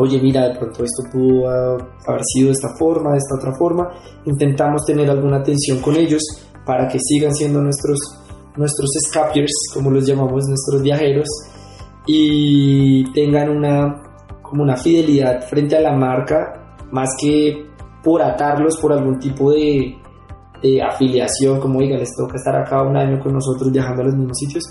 oye, 0.00 0.20
mira, 0.20 0.48
de 0.48 0.58
pronto 0.58 0.84
esto 0.84 1.02
pudo 1.12 1.48
haber 1.48 2.22
sido 2.24 2.46
de 2.46 2.52
esta 2.52 2.74
forma, 2.78 3.12
de 3.12 3.18
esta 3.18 3.36
otra 3.36 3.52
forma. 3.56 3.90
Intentamos 4.24 4.84
tener 4.86 5.08
alguna 5.10 5.38
atención 5.38 5.80
con 5.80 5.96
ellos 5.96 6.22
para 6.64 6.88
que 6.88 6.98
sigan 6.98 7.34
siendo 7.34 7.60
nuestros, 7.60 7.98
nuestros 8.56 8.88
escapiers, 8.96 9.52
como 9.74 9.90
los 9.90 10.06
llamamos, 10.06 10.46
nuestros 10.46 10.82
viajeros, 10.82 11.28
y 12.06 13.10
tengan 13.12 13.50
una, 13.50 14.02
como 14.42 14.62
una 14.62 14.76
fidelidad 14.76 15.42
frente 15.48 15.76
a 15.76 15.80
la 15.80 15.92
marca, 15.92 16.76
más 16.90 17.10
que 17.20 17.70
por 18.02 18.22
atarlos 18.22 18.76
por 18.78 18.92
algún 18.92 19.18
tipo 19.18 19.52
de, 19.52 19.96
afiliación, 20.86 21.58
como 21.58 21.80
diga, 21.80 21.96
les 21.96 22.14
toca 22.14 22.36
estar 22.36 22.54
acá 22.54 22.82
un 22.82 22.96
año 22.96 23.18
con 23.18 23.32
nosotros 23.32 23.72
viajando 23.72 24.02
a 24.02 24.04
los 24.06 24.14
mismos 24.14 24.38
sitios. 24.38 24.64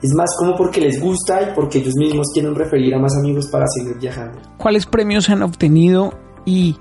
Es 0.00 0.12
más 0.16 0.30
como 0.38 0.56
porque 0.56 0.80
les 0.80 1.00
gusta 1.00 1.42
y 1.42 1.54
porque 1.54 1.78
ellos 1.78 1.94
mismos 1.96 2.28
quieren 2.32 2.54
referir 2.54 2.94
a 2.94 2.98
más 2.98 3.12
amigos 3.18 3.48
para 3.50 3.64
seguir 3.68 3.98
viajando. 4.00 4.38
¿Cuáles 4.58 4.86
premios 4.86 5.30
han 5.30 5.42
obtenido 5.42 6.12
y 6.44 6.76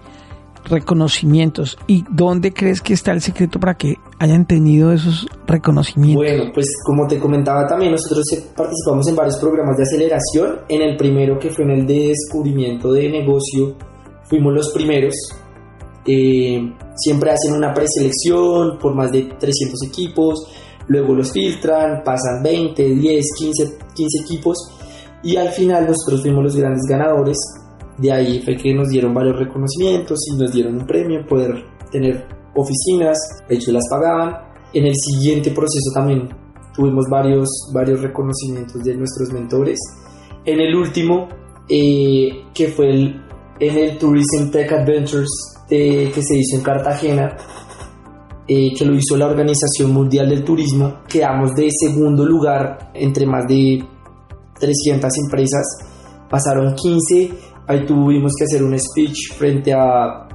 reconocimientos? 0.66 1.78
¿Y 1.88 2.04
dónde 2.10 2.54
crees 2.54 2.82
que 2.82 2.94
está 2.94 3.12
el 3.12 3.22
secreto 3.22 3.60
para 3.60 3.76
que 3.76 3.96
hayan 4.20 4.46
tenido 4.46 4.92
esos 4.92 5.28
reconocimientos? 5.48 6.24
Bueno, 6.24 6.52
pues 6.54 6.68
como 6.86 7.08
te 7.08 7.20
comentaba 7.20 7.68
también, 7.68 7.92
nosotros 7.92 8.26
participamos 8.56 9.08
en 9.08 9.16
varios 9.16 9.38
programas 9.38 9.78
de 9.78 9.84
aceleración. 9.84 10.60
En 10.70 10.82
el 10.82 10.98
primero, 10.98 11.40
que 11.40 11.50
fue 11.50 11.66
en 11.66 11.72
el 11.72 11.88
de 11.88 12.08
descubrimiento 12.10 12.92
de 12.94 13.10
negocio, 13.10 13.76
fuimos 14.24 14.54
los 14.54 14.72
primeros. 14.72 15.16
Eh, 16.06 16.74
siempre 16.96 17.32
hacen 17.32 17.54
una 17.54 17.74
preselección 17.74 18.80
por 18.80 18.96
más 18.96 19.12
de 19.12 19.24
300 19.38 19.84
equipos 19.88 20.48
luego 20.92 21.16
los 21.16 21.32
filtran, 21.32 22.04
pasan 22.04 22.44
20, 22.44 22.84
10, 22.84 23.26
15, 23.38 23.78
15 23.96 24.24
equipos 24.24 24.58
y 25.24 25.38
al 25.38 25.50
final 25.50 25.88
nosotros 25.88 26.22
fuimos 26.22 26.44
los 26.44 26.56
grandes 26.56 26.84
ganadores. 26.88 27.38
De 28.02 28.12
ahí 28.12 28.42
fue 28.44 28.56
que 28.56 28.74
nos 28.74 28.90
dieron 28.90 29.14
varios 29.14 29.38
reconocimientos 29.38 30.20
y 30.34 30.38
nos 30.38 30.52
dieron 30.52 30.76
un 30.78 30.88
premio, 30.88 31.26
poder 31.28 31.64
tener 31.92 32.26
oficinas, 32.56 33.18
hecho 33.48 33.72
las 33.72 33.84
pagaban. 33.90 34.36
En 34.74 34.86
el 34.86 34.96
siguiente 34.96 35.52
proceso 35.52 35.92
también 35.94 36.30
tuvimos 36.74 37.06
varios, 37.10 37.48
varios 37.74 38.02
reconocimientos 38.02 38.82
de 38.84 38.96
nuestros 38.96 39.32
mentores. 39.32 39.78
En 40.46 40.60
el 40.60 40.76
último, 40.76 41.28
eh, 41.70 42.46
que 42.54 42.70
fue 42.70 42.90
el, 42.90 43.22
en 43.60 43.78
el 43.78 43.98
Tourism 43.98 44.50
Tech 44.52 44.72
Adventures 44.72 45.30
que 45.70 46.22
se 46.22 46.36
hizo 46.38 46.58
en 46.58 46.64
Cartagena, 46.64 47.38
eh, 48.46 48.74
que 48.78 48.86
lo 48.86 48.94
hizo 48.94 49.16
la 49.16 49.28
Organización 49.28 49.94
Mundial 49.94 50.28
del 50.28 50.44
Turismo, 50.44 51.00
quedamos 51.08 51.54
de 51.56 51.70
segundo 51.72 52.26
lugar 52.26 52.92
entre 52.94 53.26
más 53.26 53.48
de 53.48 53.82
300 54.60 55.10
empresas, 55.24 55.64
pasaron 56.30 56.76
15, 56.76 57.32
ahí 57.72 57.86
tuvimos 57.86 58.34
que 58.38 58.46
hacer 58.46 58.64
un 58.64 58.78
speech 58.78 59.34
frente 59.38 59.74
a 59.74 60.28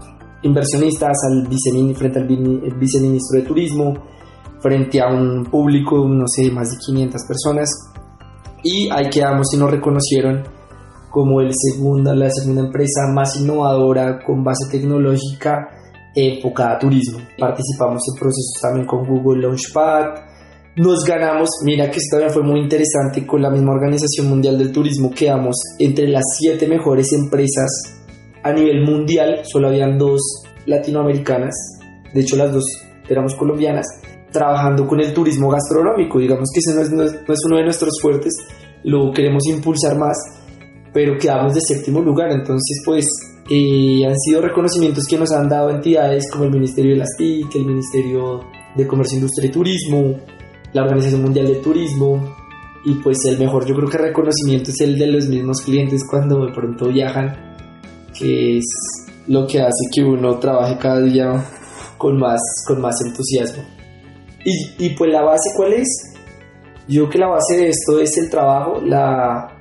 inversionistas, 0.43 1.17
al 1.29 1.49
frente 1.95 2.19
al 2.19 2.27
viceministro 2.27 3.41
de 3.41 3.47
Turismo, 3.47 3.95
frente 4.61 5.01
a 5.01 5.09
un 5.09 5.45
público, 5.45 6.07
no 6.09 6.27
sé, 6.27 6.51
más 6.51 6.71
de 6.71 6.77
500 6.85 7.23
personas, 7.27 7.71
y 8.63 8.89
ahí 8.91 9.09
quedamos 9.11 9.53
y 9.55 9.57
nos 9.59 9.71
reconocieron 9.71 10.43
como 11.11 11.41
el 11.41 11.51
segunda, 11.55 12.15
la 12.15 12.29
segunda 12.31 12.63
empresa 12.63 13.07
más 13.15 13.37
innovadora 13.37 14.19
con 14.25 14.45
base 14.45 14.69
tecnológica 14.71 15.69
enfocada 16.15 16.77
a 16.77 16.79
turismo. 16.79 17.21
Participamos 17.39 18.03
en 18.09 18.19
procesos 18.19 18.59
también 18.61 18.87
con 18.87 19.07
Google 19.07 19.43
Launchpad. 19.43 20.26
Nos 20.77 21.05
ganamos, 21.05 21.49
mira 21.65 21.91
que 21.91 21.97
esto 21.97 22.19
también 22.19 22.35
fue 22.35 22.43
muy 22.43 22.61
interesante, 22.61 23.27
con 23.27 23.41
la 23.41 23.49
misma 23.49 23.73
Organización 23.73 24.29
Mundial 24.29 24.59
del 24.59 24.73
Turismo. 24.73 25.11
Quedamos 25.11 25.57
entre 25.79 26.07
las 26.07 26.25
siete 26.39 26.69
mejores 26.69 27.15
empresas 27.15 27.71
a 28.43 28.53
nivel 28.53 28.85
mundial, 28.85 29.41
solo 29.45 29.69
habían 29.69 29.97
dos 29.97 30.21
latinoamericanas, 30.67 31.55
de 32.13 32.21
hecho 32.21 32.37
las 32.37 32.53
dos 32.53 32.65
éramos 33.09 33.35
colombianas, 33.37 33.87
trabajando 34.31 34.87
con 34.87 35.01
el 35.01 35.15
turismo 35.15 35.49
gastronómico, 35.49 36.19
digamos 36.19 36.51
que 36.53 36.61
ese 36.61 36.75
no 36.75 36.83
es, 36.83 36.93
no 36.93 37.05
es, 37.05 37.13
no 37.27 37.33
es 37.33 37.41
uno 37.47 37.57
de 37.57 37.65
nuestros 37.65 37.99
fuertes, 38.03 38.35
lo 38.85 39.11
queremos 39.13 39.47
impulsar 39.47 39.97
más, 39.97 40.19
pero 40.93 41.17
quedamos 41.17 41.55
de 41.55 41.63
séptimo 41.63 42.03
lugar, 42.03 42.31
entonces 42.33 42.83
pues 42.85 43.07
eh, 43.49 44.05
han 44.07 44.19
sido 44.19 44.43
reconocimientos 44.43 45.07
que 45.07 45.17
nos 45.17 45.33
han 45.33 45.49
dado 45.49 45.71
entidades 45.71 46.31
como 46.31 46.45
el 46.45 46.51
Ministerio 46.51 46.93
de 46.93 46.99
las 46.99 47.17
TIC, 47.17 47.57
el 47.57 47.65
Ministerio 47.65 48.41
de 48.77 48.87
Comercio, 48.87 49.17
Industria 49.17 49.49
y 49.49 49.53
Turismo, 49.53 50.17
la 50.73 50.83
Organización 50.83 51.23
Mundial 51.23 51.47
del 51.47 51.61
Turismo, 51.61 52.37
y 52.85 52.95
pues 52.95 53.19
el 53.27 53.39
mejor 53.39 53.67
yo 53.67 53.75
creo 53.75 53.89
que 53.89 53.99
reconocimiento 53.99 54.71
es 54.71 54.81
el 54.81 54.99
de 54.99 55.09
los 55.09 55.27
mismos 55.27 55.61
clientes 55.61 56.03
cuando 56.09 56.47
de 56.47 56.53
pronto 56.53 56.89
viajan, 56.89 57.57
que 58.17 58.59
es 58.59 58.65
lo 59.27 59.47
que 59.47 59.61
hace 59.61 59.91
que 59.93 60.05
uno 60.05 60.39
trabaje 60.39 60.79
cada 60.79 61.01
día 61.01 61.45
con 61.99 62.19
más, 62.19 62.41
con 62.67 62.81
más 62.81 62.95
entusiasmo. 63.05 63.65
Y, 64.45 64.87
y 64.87 64.91
pues 64.91 65.11
la 65.11 65.23
base, 65.23 65.51
¿cuál 65.57 65.73
es? 65.73 65.89
Yo 66.89 67.09
creo 67.09 67.11
que 67.11 67.19
la 67.19 67.29
base 67.29 67.57
de 67.57 67.69
esto 67.71 67.99
es 68.01 68.17
el 68.19 68.31
trabajo, 68.31 68.81
la 68.81 69.53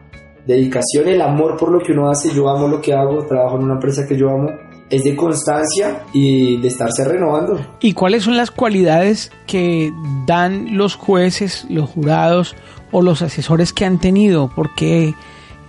dedicación, 0.45 1.07
el 1.07 1.21
amor 1.21 1.57
por 1.57 1.71
lo 1.71 1.79
que 1.79 1.91
uno 1.91 2.09
hace. 2.09 2.31
Yo 2.31 2.47
amo 2.47 2.67
lo 2.67 2.79
que 2.79 2.93
hago, 2.93 3.25
trabajo 3.25 3.57
en 3.57 3.63
una 3.63 3.73
empresa 3.73 4.05
que 4.07 4.15
yo 4.15 4.29
amo. 4.29 4.49
Es 4.89 5.03
de 5.03 5.15
constancia 5.15 6.03
y 6.13 6.57
de 6.57 6.67
estarse 6.67 7.03
renovando. 7.05 7.59
¿Y 7.79 7.93
cuáles 7.93 8.23
son 8.23 8.37
las 8.37 8.51
cualidades 8.51 9.31
que 9.47 9.91
dan 10.27 10.77
los 10.77 10.95
jueces, 10.95 11.65
los 11.69 11.89
jurados 11.89 12.55
o 12.91 13.01
los 13.01 13.21
asesores 13.21 13.73
que 13.73 13.85
han 13.85 13.99
tenido? 13.99 14.51
Porque 14.55 15.15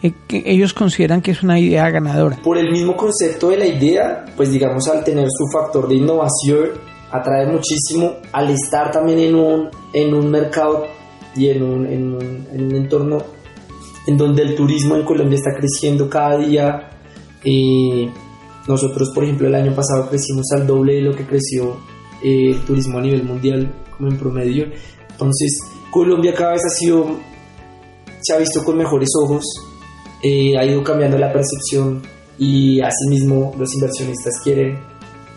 eh, 0.03 0.13
que 0.29 0.43
ellos 0.45 0.75
consideran 0.75 1.23
que 1.23 1.31
es 1.31 1.43
una 1.43 1.59
idea 1.59 1.89
ganadora. 1.91 2.37
Por 2.43 2.59
el 2.59 2.71
mismo 2.71 2.97
concepto 2.97 3.49
de 3.49 3.57
la 3.57 3.67
idea, 3.67 4.25
pues 4.37 4.51
digamos 4.51 4.87
al 4.89 5.03
tener 5.03 5.29
su 5.31 5.47
factor 5.51 5.89
de 5.89 5.95
innovación, 5.95 6.71
atrae 7.11 7.47
muchísimo 7.47 8.17
al 8.33 8.51
estar 8.51 8.91
también 8.91 9.19
en 9.21 9.35
un, 9.35 9.71
en 9.93 10.15
un 10.15 10.31
mercado 10.31 10.87
y 11.35 11.49
en 11.49 11.63
un, 11.63 11.87
en 11.87 12.15
un, 12.15 12.47
en 12.53 12.65
un 12.67 12.77
entorno 12.77 13.19
en 14.07 14.17
donde 14.17 14.43
el 14.43 14.55
turismo 14.55 14.97
en 14.97 15.05
Colombia 15.05 15.37
está 15.37 15.55
creciendo 15.57 16.09
cada 16.09 16.39
día. 16.39 16.91
Eh, 17.45 18.11
nosotros, 18.69 19.11
por 19.15 19.25
ejemplo, 19.25 19.47
el 19.47 19.55
año 19.55 19.75
pasado 19.75 20.09
crecimos 20.09 20.47
al 20.53 20.67
doble 20.67 20.95
de 20.95 21.03
lo 21.03 21.15
que 21.15 21.27
creció 21.27 21.77
eh, 22.23 22.51
el 22.51 22.65
turismo 22.65 22.99
a 22.99 23.03
nivel 23.03 23.23
mundial, 23.23 23.73
como 23.97 24.11
en 24.11 24.19
promedio. 24.19 24.67
Entonces, 25.11 25.59
Colombia 25.91 26.35
cada 26.35 26.53
vez 26.53 26.63
ha 26.67 26.71
sido, 26.71 27.17
se 28.21 28.35
ha 28.35 28.39
visto 28.39 28.65
con 28.65 28.77
mejores 28.77 29.09
ojos, 29.23 29.45
eh, 30.23 30.57
ha 30.59 30.65
ido 30.65 30.83
cambiando 30.83 31.17
la 31.17 31.33
percepción 31.33 32.03
y 32.39 32.81
asimismo 32.81 33.55
los 33.57 33.73
inversionistas 33.75 34.35
quieren 34.43 34.77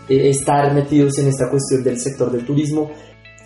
eh, 0.08 0.30
estar 0.30 0.74
metidos 0.74 1.18
en 1.18 1.28
esta 1.28 1.48
cuestión 1.48 1.84
del 1.84 1.98
sector 2.00 2.32
del 2.32 2.44
turismo. 2.44 2.90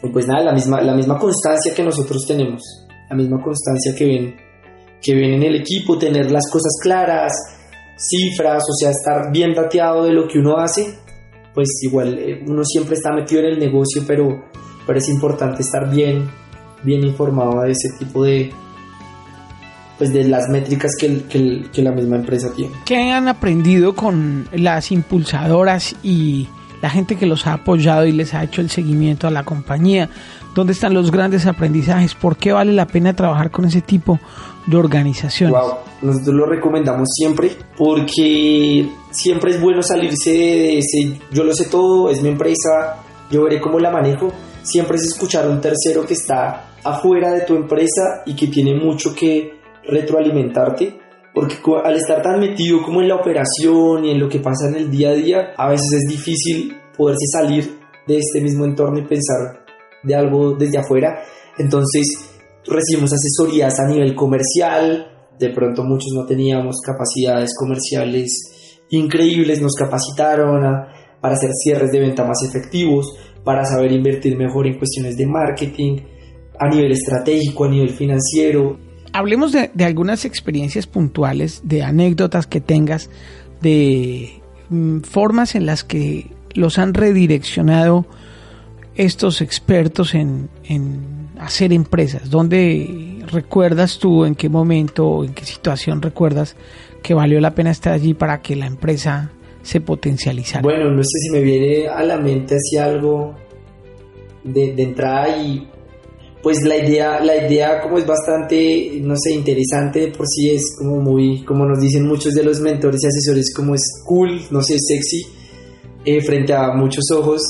Y 0.03 0.09
pues 0.09 0.27
nada, 0.27 0.45
la 0.45 0.53
misma, 0.53 0.81
la 0.81 0.95
misma 0.95 1.19
constancia 1.19 1.75
que 1.75 1.83
nosotros 1.83 2.25
tenemos, 2.27 2.63
la 3.09 3.17
misma 3.17 3.43
constancia 3.43 3.95
que 3.95 4.05
ven, 4.07 4.37
que 5.01 5.15
ven 5.15 5.35
en 5.35 5.43
el 5.43 5.57
equipo, 5.57 5.99
tener 5.99 6.31
las 6.31 6.51
cosas 6.51 6.73
claras, 6.83 7.33
cifras, 8.09 8.63
o 8.63 8.75
sea, 8.75 8.91
estar 8.91 9.33
bien 9.33 9.55
dateado 9.55 10.05
de 10.05 10.13
lo 10.13 10.29
que 10.29 10.39
uno 10.39 10.59
hace, 10.59 10.99
pues 11.55 11.69
igual 11.83 12.19
eh, 12.19 12.43
uno 12.47 12.65
siempre 12.65 12.95
está 12.95 13.13
metido 13.13 13.41
en 13.41 13.47
el 13.47 13.59
negocio, 13.59 14.03
pero, 14.07 14.45
pero 14.87 14.99
es 14.99 15.09
importante 15.09 15.63
estar 15.63 15.91
bien, 15.91 16.29
bien 16.83 17.05
informado 17.05 17.63
de 17.63 17.71
ese 17.71 17.89
tipo 17.99 18.25
de, 18.25 18.53
pues 19.99 20.13
de 20.13 20.25
las 20.25 20.49
métricas 20.49 20.93
que, 20.99 21.23
que, 21.73 21.83
la 21.83 21.93
misma 21.93 22.17
empresa 22.17 22.49
tiene. 22.55 22.75
¿Qué 22.85 23.11
han 23.11 23.29
aprendido 23.29 23.95
con 23.95 24.49
las 24.53 24.91
impulsadoras 24.91 25.95
y 26.03 26.49
la 26.83 26.91
gente 26.91 27.17
que 27.17 27.27
los 27.27 27.47
ha 27.47 27.55
apoyado 27.55 28.05
y 28.05 28.13
les 28.13 28.35
ha 28.35 28.43
hecho 28.43 28.61
el 28.61 28.71
seguimiento 28.71 29.29
a 29.29 29.31
la 29.31 29.45
compañía? 29.45 30.11
¿Dónde 30.55 30.73
están 30.73 30.95
los 30.95 31.11
grandes 31.11 31.47
aprendizajes? 31.47 32.15
¿Por 32.15 32.37
qué 32.37 32.53
vale 32.53 32.73
la 32.73 32.87
pena 32.87 33.15
trabajar 33.15 33.51
con 33.51 33.65
ese 33.65 33.81
tipo 33.81 34.21
de 34.67 34.77
organizaciones? 34.77 35.55
Wow, 35.55 35.75
nosotros 36.03 36.35
lo 36.35 36.47
recomendamos 36.47 37.09
siempre 37.13 37.51
porque 37.77 38.89
siempre 39.11 39.53
es 39.53 39.61
bueno 39.61 39.83
salirse 39.83 40.31
de 40.31 40.79
ese 40.79 41.19
yo 41.33 41.45
lo 41.45 41.55
sé 41.55 41.67
todo, 41.67 42.11
es 42.11 42.23
mi 42.23 42.29
empresa, 42.29 43.03
yo 43.31 43.45
veré 43.45 43.61
cómo 43.61 43.79
la 43.79 43.91
manejo. 43.91 44.33
Siempre 44.63 44.97
es 44.97 45.05
escuchar 45.05 45.45
a 45.45 45.51
un 45.51 45.61
tercero 45.61 46.07
que 46.07 46.15
está 46.15 46.75
afuera 46.83 47.33
de 47.33 47.43
tu 47.43 47.55
empresa 47.55 48.23
y 48.25 48.35
que 48.35 48.47
tiene 48.47 48.75
mucho 48.75 49.15
que 49.15 49.59
retroalimentarte, 49.87 50.99
porque 51.35 51.57
al 51.85 51.97
estar 51.97 52.23
tan 52.23 52.41
metido 52.41 52.83
como 52.83 53.03
en 53.03 53.09
la 53.09 53.17
operación 53.17 54.05
y 54.05 54.11
en 54.11 54.21
lo 54.21 54.29
que 54.29 54.39
pasa 54.39 54.69
en 54.69 54.77
el 54.77 54.91
día 54.91 55.11
a 55.11 55.15
día, 55.15 55.53
a 55.57 55.69
veces 55.69 55.93
es 55.93 56.09
difícil 56.09 56.77
poderse 56.97 57.27
salir 57.31 57.79
de 58.07 58.19
este 58.19 58.41
mismo 58.41 58.65
entorno 58.65 58.99
y 58.99 59.03
pensar 59.03 59.65
de 60.03 60.15
algo 60.15 60.55
desde 60.55 60.79
afuera. 60.79 61.23
Entonces 61.59 62.34
recibimos 62.67 63.13
asesorías 63.13 63.79
a 63.81 63.89
nivel 63.89 64.15
comercial, 64.15 65.11
de 65.39 65.51
pronto 65.51 65.83
muchos 65.85 66.13
no 66.15 66.25
teníamos 66.27 66.77
capacidades 66.81 67.51
comerciales 67.59 68.81
increíbles, 68.91 69.61
nos 69.61 69.75
capacitaron 69.75 70.63
para 71.21 71.35
hacer 71.35 71.51
cierres 71.63 71.91
de 71.91 72.01
venta 72.01 72.25
más 72.25 72.43
efectivos, 72.43 73.17
para 73.45 73.65
saber 73.65 73.93
invertir 73.93 74.37
mejor 74.37 74.67
en 74.67 74.79
cuestiones 74.79 75.17
de 75.17 75.27
marketing, 75.27 75.99
a 76.59 76.69
nivel 76.69 76.93
estratégico, 76.93 77.65
a 77.65 77.69
nivel 77.69 77.91
financiero, 77.91 78.79
hablemos 79.15 79.53
de, 79.53 79.71
algunas 79.85 80.25
experiencias 80.25 80.87
puntuales, 80.89 81.63
de 81.65 81.83
anécdotas 81.85 82.49
que 82.49 82.61
tengas, 82.61 83.09
de 83.63 84.43
mm, 84.69 85.01
formas 85.01 85.55
en 85.55 85.67
las 85.67 85.85
que 85.85 86.33
los 86.53 86.79
han 86.79 86.95
redireccionado 86.95 88.07
estos 88.97 89.41
expertos 89.41 90.15
en, 90.15 90.51
hacer 91.39 91.73
empresas. 91.73 92.31
¿Dónde 92.31 93.25
recuerdas 93.31 93.99
tú, 93.99 94.25
en 94.25 94.35
qué 94.35 94.49
momento, 94.49 95.25
en 95.25 95.35
qué 95.35 95.45
situación 95.45 96.03
recuerdas 96.03 96.57
que 97.03 97.15
valió 97.15 97.41
la 97.41 97.55
pena 97.55 97.71
estar 97.71 97.93
allí 97.93 98.15
para 98.15 98.41
que 98.41 98.57
la 98.57 98.67
empresa 98.67 99.31
se 99.63 99.81
potencializara? 99.81 100.63
Bueno, 100.63 100.91
no 100.91 101.03
sé 101.03 101.19
si 101.19 101.31
me 101.31 101.41
viene 101.41 101.89
a 101.89 102.03
la 102.03 102.19
mente 102.19 102.57
así 102.57 102.77
algo 102.77 103.35
de, 104.43 104.73
de 104.75 104.83
entrada 104.83 105.37
y 105.37 105.69
pues 106.43 106.63
la 106.63 106.77
idea, 106.77 107.21
la 107.21 107.49
idea 107.49 107.81
como 107.81 107.97
es 107.97 108.07
bastante, 108.07 109.01
no 109.01 109.15
sé, 109.17 109.33
interesante 109.33 110.09
por 110.09 110.27
sí 110.29 110.51
es 110.51 110.77
como 110.79 111.01
muy, 111.01 111.43
como 111.43 111.65
nos 111.65 111.81
dicen 111.81 112.07
muchos 112.07 112.35
de 112.35 112.45
los 112.45 112.61
mentores 112.61 113.03
y 113.03 113.07
asesores, 113.07 113.53
como 113.55 113.75
es 113.75 113.83
cool, 114.05 114.43
no 114.51 114.61
sé, 114.63 114.77
sexy, 114.79 115.23
eh, 116.05 116.21
frente 116.21 116.53
a 116.53 116.75
muchos 116.75 117.05
ojos. 117.17 117.43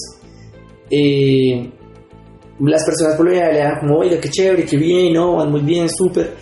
Eh, 0.88 1.72
las 2.60 2.84
personas 2.84 3.16
por 3.16 3.26
lo 3.26 3.32
general 3.32 3.52
le 3.52 3.60
dan 3.60 3.80
como, 3.80 3.98
oiga, 3.98 4.20
qué 4.20 4.28
chévere, 4.28 4.64
qué 4.64 4.76
bien, 4.76 5.12
no, 5.12 5.36
van 5.36 5.50
muy 5.50 5.62
bien, 5.62 5.88
súper. 5.88 6.34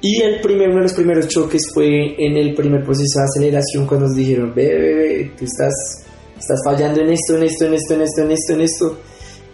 Y 0.00 0.20
el 0.20 0.40
primer, 0.40 0.68
uno 0.68 0.78
de 0.78 0.82
los 0.84 0.94
primeros 0.94 1.28
choques 1.28 1.62
fue 1.72 2.14
en 2.18 2.36
el 2.36 2.54
primer 2.54 2.82
proceso 2.82 3.20
de 3.20 3.24
aceleración 3.24 3.86
cuando 3.86 4.06
nos 4.06 4.16
dijeron, 4.16 4.52
ve, 4.54 4.66
ve, 4.66 4.94
ve, 4.94 5.32
tú 5.38 5.44
estás, 5.44 5.72
estás 6.36 6.60
fallando 6.64 7.00
en 7.00 7.10
esto, 7.10 7.36
en 7.36 7.44
esto, 7.44 7.66
en 7.66 7.74
esto, 7.74 7.94
en 7.94 8.02
esto, 8.02 8.22
en 8.22 8.30
esto, 8.30 8.52
en 8.52 8.60
esto 8.60 8.98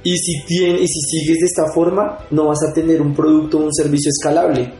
y 0.04 0.16
si, 0.16 0.32
y 0.48 0.88
si 0.88 1.00
sigues 1.00 1.40
de 1.40 1.46
esta 1.46 1.66
forma, 1.72 2.18
no 2.30 2.46
vas 2.46 2.62
a 2.62 2.72
tener 2.72 3.00
un 3.02 3.14
producto 3.14 3.58
o 3.58 3.64
un 3.64 3.74
servicio 3.74 4.10
escalable. 4.10 4.72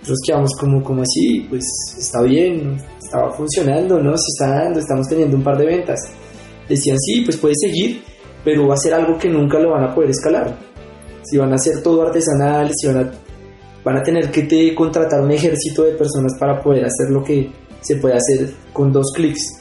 Nosotros 0.00 0.20
quedamos 0.26 0.50
como, 0.58 0.82
como 0.82 1.02
así, 1.02 1.46
pues 1.48 1.64
está 1.98 2.20
bien, 2.22 2.76
estaba 3.02 3.32
funcionando, 3.32 3.98
¿no? 4.00 4.10
Se 4.16 4.24
está 4.34 4.64
dando, 4.64 4.80
estamos 4.80 5.08
teniendo 5.08 5.36
un 5.36 5.44
par 5.44 5.56
de 5.56 5.66
ventas. 5.66 6.00
Decían, 6.68 6.98
sí, 6.98 7.22
pues 7.22 7.36
puede 7.36 7.54
seguir, 7.58 8.02
pero 8.44 8.68
va 8.68 8.74
a 8.74 8.78
ser 8.78 8.94
algo 8.94 9.18
que 9.18 9.28
nunca 9.28 9.58
lo 9.58 9.70
van 9.70 9.84
a 9.84 9.94
poder 9.94 10.10
escalar. 10.10 10.54
Si 11.22 11.38
van 11.38 11.52
a 11.52 11.54
hacer 11.54 11.82
todo 11.82 12.02
artesanal, 12.02 12.70
si 12.74 12.86
van 12.86 12.98
a, 12.98 13.10
van 13.82 13.96
a 13.96 14.02
tener 14.02 14.30
que 14.30 14.74
contratar 14.74 15.22
un 15.22 15.30
ejército 15.30 15.84
de 15.84 15.92
personas 15.92 16.34
para 16.38 16.60
poder 16.60 16.84
hacer 16.84 17.10
lo 17.10 17.22
que 17.24 17.50
se 17.80 17.96
puede 17.96 18.16
hacer 18.16 18.50
con 18.72 18.92
dos 18.92 19.12
clics. 19.14 19.60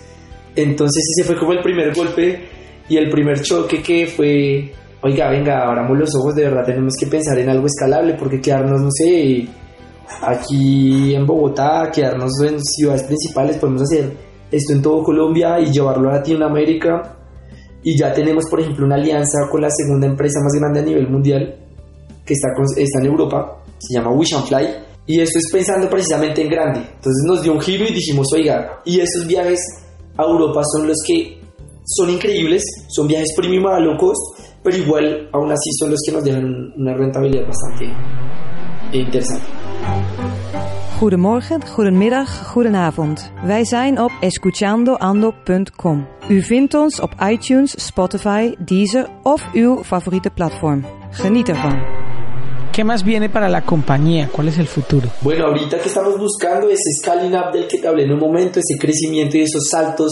Entonces 0.56 1.04
ese 1.15 1.26
fue 1.26 1.38
como 1.38 1.54
el 1.54 1.62
primer 1.62 1.93
golpe 1.96 2.39
y 2.89 2.98
el 2.98 3.10
primer 3.10 3.41
choque 3.41 3.82
que 3.82 4.08
fue, 4.08 4.72
oiga, 5.02 5.30
venga, 5.30 5.67
abramos 5.67 5.98
los 5.98 6.15
ojos, 6.15 6.36
de 6.36 6.43
verdad 6.43 6.65
tenemos 6.65 6.96
que 7.00 7.08
pensar 7.08 7.38
en 7.39 7.50
algo 7.50 7.65
escalable, 7.65 8.15
porque 8.19 8.41
quedarnos, 8.41 8.82
no 8.82 8.89
sé, 8.91 9.48
aquí 10.22 11.15
en 11.15 11.26
Bogotá, 11.26 11.89
quedarnos 11.93 12.32
en 12.43 12.62
ciudades 12.62 13.04
principales, 13.04 13.58
podemos 13.58 13.84
hacer 13.84 14.12
esto 14.52 14.74
en 14.74 14.82
todo 14.82 15.04
Colombia 15.04 15.60
y 15.60 15.72
llevarlo 15.72 16.10
a 16.10 16.13
Latinoamérica. 16.13 17.17
Y 17.84 17.98
ya 17.98 18.13
tenemos, 18.13 18.46
por 18.50 18.62
ejemplo, 18.62 18.86
una 18.86 18.96
alianza 18.96 19.48
con 19.52 19.62
la 19.62 19.69
segunda 19.69 20.08
empresa 20.08 20.39
más 20.41 20.54
grande 20.60 20.80
a 20.80 20.84
nivel 20.84 21.10
mundial, 21.10 21.56
que 22.26 22.34
está, 22.34 22.48
está 22.78 23.00
en 23.00 23.06
Europa, 23.06 23.63
se 23.78 23.96
llama 23.96 24.12
Wish 24.12 24.34
and 24.36 24.46
Fly. 24.46 24.67
Y 25.06 25.19
esto 25.19 25.38
es 25.38 25.52
pensando 25.52 25.89
precisamente 25.89 26.41
en 26.41 26.50
grande. 26.50 26.80
Entonces 26.80 27.24
nos 27.26 27.43
dio 27.43 27.52
un 27.54 27.60
giro 27.60 27.86
y 27.86 27.93
dijimos, 27.93 28.28
oiga, 28.34 28.82
y 28.86 29.00
esos 29.00 29.28
viajes 29.28 29.60
a 30.17 30.24
Europa 30.24 30.62
son 30.74 30.88
los 30.88 30.98
que 31.06 31.41
son 31.86 32.10
increíbles, 32.10 32.63
son 32.88 33.08
viajes 33.08 33.34
premium 33.36 33.67
a 33.67 33.80
low 33.80 33.98
cost, 33.98 34.39
pero 34.63 34.78
igual 34.78 35.30
aún 35.34 35.52
así 35.52 35.69
son 35.78 35.91
los 35.91 36.00
que 36.06 36.13
nos 36.13 36.24
dejan 36.24 36.46
una 36.78 36.93
rentabilidad 36.93 37.46
bastante 37.46 37.93
interesante. 38.93 39.46
Goedemorgen, 41.04 41.68
goedemiddag, 41.68 42.48
goedenavond. 42.48 43.32
Wij 43.46 43.66
zijn 43.66 44.02
op 44.02 44.12
escuchandoando.com. 44.22 46.08
U 46.30 46.42
vindt 46.42 46.74
ons 46.74 47.00
op 47.00 47.12
iTunes, 47.30 47.86
Spotify, 47.86 48.56
Deezer 48.60 49.10
of 49.24 49.50
uw 49.54 49.84
favoriete 49.84 50.30
platform. 50.30 50.86
Geniet 51.12 51.50
ervan. 51.50 51.82
¿Qué 52.72 52.84
más 52.84 53.04
viene 53.04 53.30
para 53.30 53.50
la 53.50 53.62
compañía? 53.62 54.30
¿Cuál 54.32 54.48
es 54.48 54.58
el 54.58 54.68
futuro? 54.68 55.08
Bueno, 55.22 55.46
ahorita 55.46 55.78
que 55.78 55.88
estamos 55.88 56.18
buscando 56.18 56.70
ese 56.70 56.92
scaling 57.02 57.36
up 57.36 57.52
del 57.52 57.68
que 57.68 57.80
te 57.80 57.88
hablé 57.88 58.04
en 58.04 58.12
un 58.12 58.20
momento, 58.20 58.60
ese 58.60 58.80
crecimiento 58.80 59.38
y 59.38 59.42
esos 59.42 59.68
saltos 59.70 60.12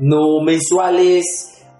no 0.00 0.40
mensuales 0.44 1.24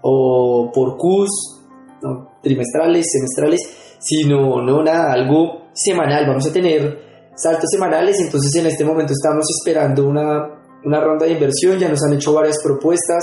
o 0.02 0.70
por 0.72 0.96
Qs, 0.96 1.60
no, 2.02 2.38
trimestrales, 2.40 3.04
semestrales, 3.10 3.60
sino 3.98 4.62
no 4.62 4.82
nada, 4.84 5.12
algo 5.12 5.70
semanal. 5.72 6.24
Vamos 6.28 6.46
a 6.46 6.52
tener 6.52 7.07
saltos 7.40 7.70
semanales, 7.70 8.18
entonces 8.20 8.54
en 8.56 8.66
este 8.66 8.84
momento 8.84 9.12
estamos 9.12 9.46
esperando 9.58 10.06
una, 10.06 10.60
una 10.84 11.00
ronda 11.00 11.26
de 11.26 11.32
inversión, 11.32 11.78
ya 11.78 11.88
nos 11.88 12.02
han 12.02 12.14
hecho 12.14 12.32
varias 12.32 12.56
propuestas, 12.62 13.22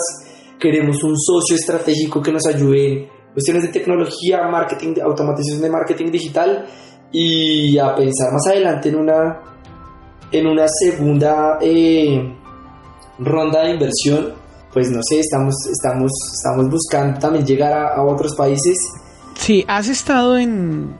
queremos 0.59 1.03
un 1.03 1.17
socio 1.17 1.55
estratégico 1.55 2.21
que 2.21 2.31
nos 2.31 2.45
ayude 2.47 2.87
en 2.87 3.09
cuestiones 3.33 3.63
de 3.63 3.69
tecnología, 3.69 4.47
marketing, 4.49 4.95
automatización 5.03 5.61
de 5.61 5.69
marketing 5.69 6.11
digital 6.11 6.65
y 7.11 7.77
a 7.77 7.95
pensar 7.95 8.31
más 8.31 8.47
adelante 8.47 8.89
en 8.89 8.95
una, 8.95 9.41
en 10.31 10.47
una 10.47 10.65
segunda 10.67 11.57
eh, 11.61 12.33
ronda 13.19 13.63
de 13.63 13.71
inversión 13.71 14.45
pues 14.75 14.91
no 14.91 14.99
sé, 15.07 15.21
estamos, 15.21 15.55
estamos, 15.71 16.11
estamos 16.33 16.69
buscando 16.69 17.17
también 17.17 17.45
llegar 17.45 17.71
a, 17.71 18.03
otros 18.03 18.35
países. 18.35 18.75
Sí, 19.35 19.63
has 19.69 19.87
estado 19.87 20.37
en 20.37 20.99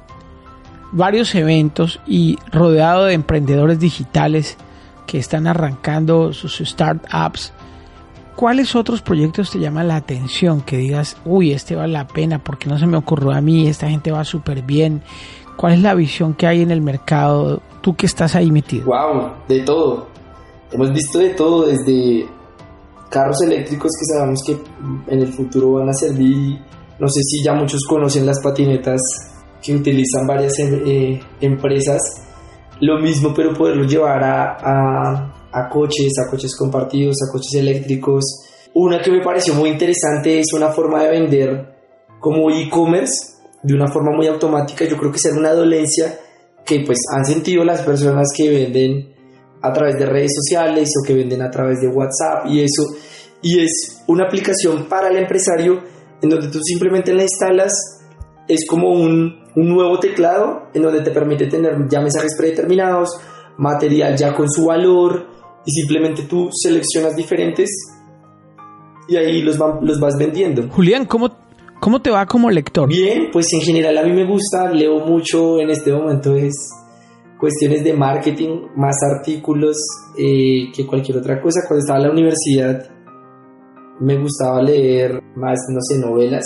varios 0.96 1.36
eventos 1.36 2.00
y 2.08 2.40
rodeado 2.52 3.06
de 3.06 3.14
emprendedores 3.14 3.80
digitales 3.80 4.58
que 5.06 5.20
están 5.20 5.46
arrancando 5.46 6.34
sus 6.34 6.58
startups. 6.58 7.52
¿Cuáles 8.36 8.76
otros 8.76 9.02
proyectos 9.02 9.52
te 9.52 9.60
llaman 9.60 9.90
la 9.90 9.98
atención? 9.98 10.62
Que 10.62 10.78
digas, 10.78 11.18
uy, 11.26 11.52
este 11.52 11.76
vale 11.76 11.94
la 11.94 12.08
pena, 12.08 12.40
porque 12.40 12.70
no 12.70 12.78
se 12.78 12.88
me 12.88 12.98
ocurrió 12.98 13.32
a 13.32 13.42
mí, 13.42 13.68
esta 13.68 13.90
gente 13.90 14.12
va 14.12 14.24
súper 14.24 14.62
bien. 14.62 15.04
¿Cuál 15.58 15.74
es 15.74 15.82
la 15.82 15.94
visión 15.94 16.34
que 16.34 16.48
hay 16.48 16.62
en 16.62 16.72
el 16.72 16.82
mercado? 16.82 17.62
Tú 17.82 17.96
que 17.96 18.06
estás 18.06 18.36
ahí 18.36 18.52
metido. 18.52 18.86
Wow, 18.88 19.32
de 19.48 19.60
todo. 19.62 20.08
Hemos 20.72 20.92
visto 20.92 21.20
de 21.20 21.30
todo, 21.30 21.68
desde 21.68 22.28
carros 23.10 23.42
eléctricos 23.44 23.92
que 23.98 24.14
sabemos 24.14 24.40
que 24.46 25.14
en 25.14 25.22
el 25.22 25.32
futuro 25.32 25.74
van 25.74 25.90
a 25.90 25.94
servir. 25.94 26.60
No 27.00 27.08
sé 27.08 27.22
si 27.22 27.44
ya 27.44 27.54
muchos 27.54 27.82
conocen 27.88 28.26
las 28.26 28.42
patinetas 28.42 29.00
que 29.66 29.76
utilizan 29.76 30.28
varias 30.28 30.60
em, 30.60 30.84
eh, 30.86 31.20
empresas. 31.42 32.02
Lo 32.82 33.00
mismo, 33.00 33.34
pero 33.34 33.54
poderlo 33.54 33.86
llevar 33.86 34.24
a, 34.24 35.34
a, 35.52 35.70
coches, 35.70 36.12
a 36.20 36.30
coches 36.30 36.56
compartidos, 36.56 37.16
a 37.24 37.32
coches 37.32 37.56
eléctricos. 37.56 38.24
Una 38.74 39.02
que 39.02 39.12
me 39.12 39.24
pareció 39.24 39.54
muy 39.56 39.70
interesante 39.70 40.40
es 40.40 40.54
una 40.54 40.70
forma 40.70 41.04
de 41.04 41.10
vender 41.10 41.76
como 42.20 42.52
e-commerce 42.52 43.36
de 43.64 43.74
una 43.74 43.88
forma 43.88 44.12
muy 44.16 44.28
automática. 44.28 44.86
Yo 44.86 44.98
creo 44.98 45.12
que 45.12 45.18
es 45.18 45.32
una 45.32 45.54
dolencia 45.54 46.20
que 46.66 46.82
pues 46.86 47.00
han 47.16 47.26
sentido 47.26 47.64
las 47.64 47.82
personas 47.82 48.28
que 48.36 48.50
venden 48.50 49.14
a 49.62 49.72
través 49.72 49.96
de 49.98 50.06
redes 50.06 50.32
sociales 50.36 50.92
o 51.00 51.08
que 51.08 51.14
venden 51.14 51.42
a 51.42 51.50
través 51.50 51.80
de 51.80 51.88
WhatsApp 51.88 52.48
y 52.48 52.62
eso. 52.62 52.84
Y 53.42 53.64
es 53.64 54.04
una 54.08 54.26
aplicación 54.26 54.86
para 54.90 55.08
el 55.08 55.18
empresario 55.18 55.82
en 56.22 56.30
donde 56.30 56.50
tú 56.50 56.60
simplemente 56.62 57.14
la 57.14 57.24
instalas. 57.24 57.72
Es 58.48 58.68
como 58.68 58.90
un, 58.90 59.45
un 59.56 59.70
nuevo 59.70 60.00
teclado 60.00 60.70
en 60.74 60.82
donde 60.82 61.02
te 61.02 61.12
permite 61.12 61.48
tener 61.48 61.88
ya 61.90 62.02
mensajes 62.02 62.36
predeterminados, 62.38 63.10
material 63.58 64.16
ya 64.18 64.34
con 64.34 64.50
su 64.50 64.66
valor 64.66 65.28
y 65.66 65.72
simplemente 65.72 66.24
tú 66.24 66.50
seleccionas 66.52 67.16
diferentes 67.16 67.70
y 69.08 69.16
ahí 69.16 69.42
los, 69.42 69.58
los 69.82 70.00
vas 70.00 70.16
vendiendo. 70.18 70.68
Julián, 70.70 71.06
¿cómo, 71.06 71.30
¿cómo 71.80 72.02
te 72.02 72.10
va 72.10 72.26
como 72.26 72.50
lector? 72.50 72.88
Bien, 72.90 73.30
pues 73.32 73.52
en 73.54 73.62
general 73.62 73.98
a 73.98 74.04
mí 74.04 74.14
me 74.14 74.26
gusta, 74.26 74.72
leo 74.72 75.00
mucho 75.06 75.60
en 75.60 75.70
este 75.70 75.92
momento, 75.92 76.36
es 76.36 76.54
cuestiones 77.40 77.84
de 77.84 77.94
marketing, 77.94 78.68
más 78.76 78.96
artículos 79.04 79.78
eh, 80.18 80.72
que 80.76 80.86
cualquier 80.86 81.18
otra 81.18 81.42
cosa. 81.42 81.62
Cuando 81.68 81.82
estaba 81.82 82.00
en 82.00 82.06
la 82.06 82.12
universidad 82.12 82.90
me 84.00 84.18
gustaba 84.18 84.62
leer 84.62 85.22
más, 85.36 85.60
no 85.70 85.80
sé, 85.82 86.00
novelas. 86.00 86.46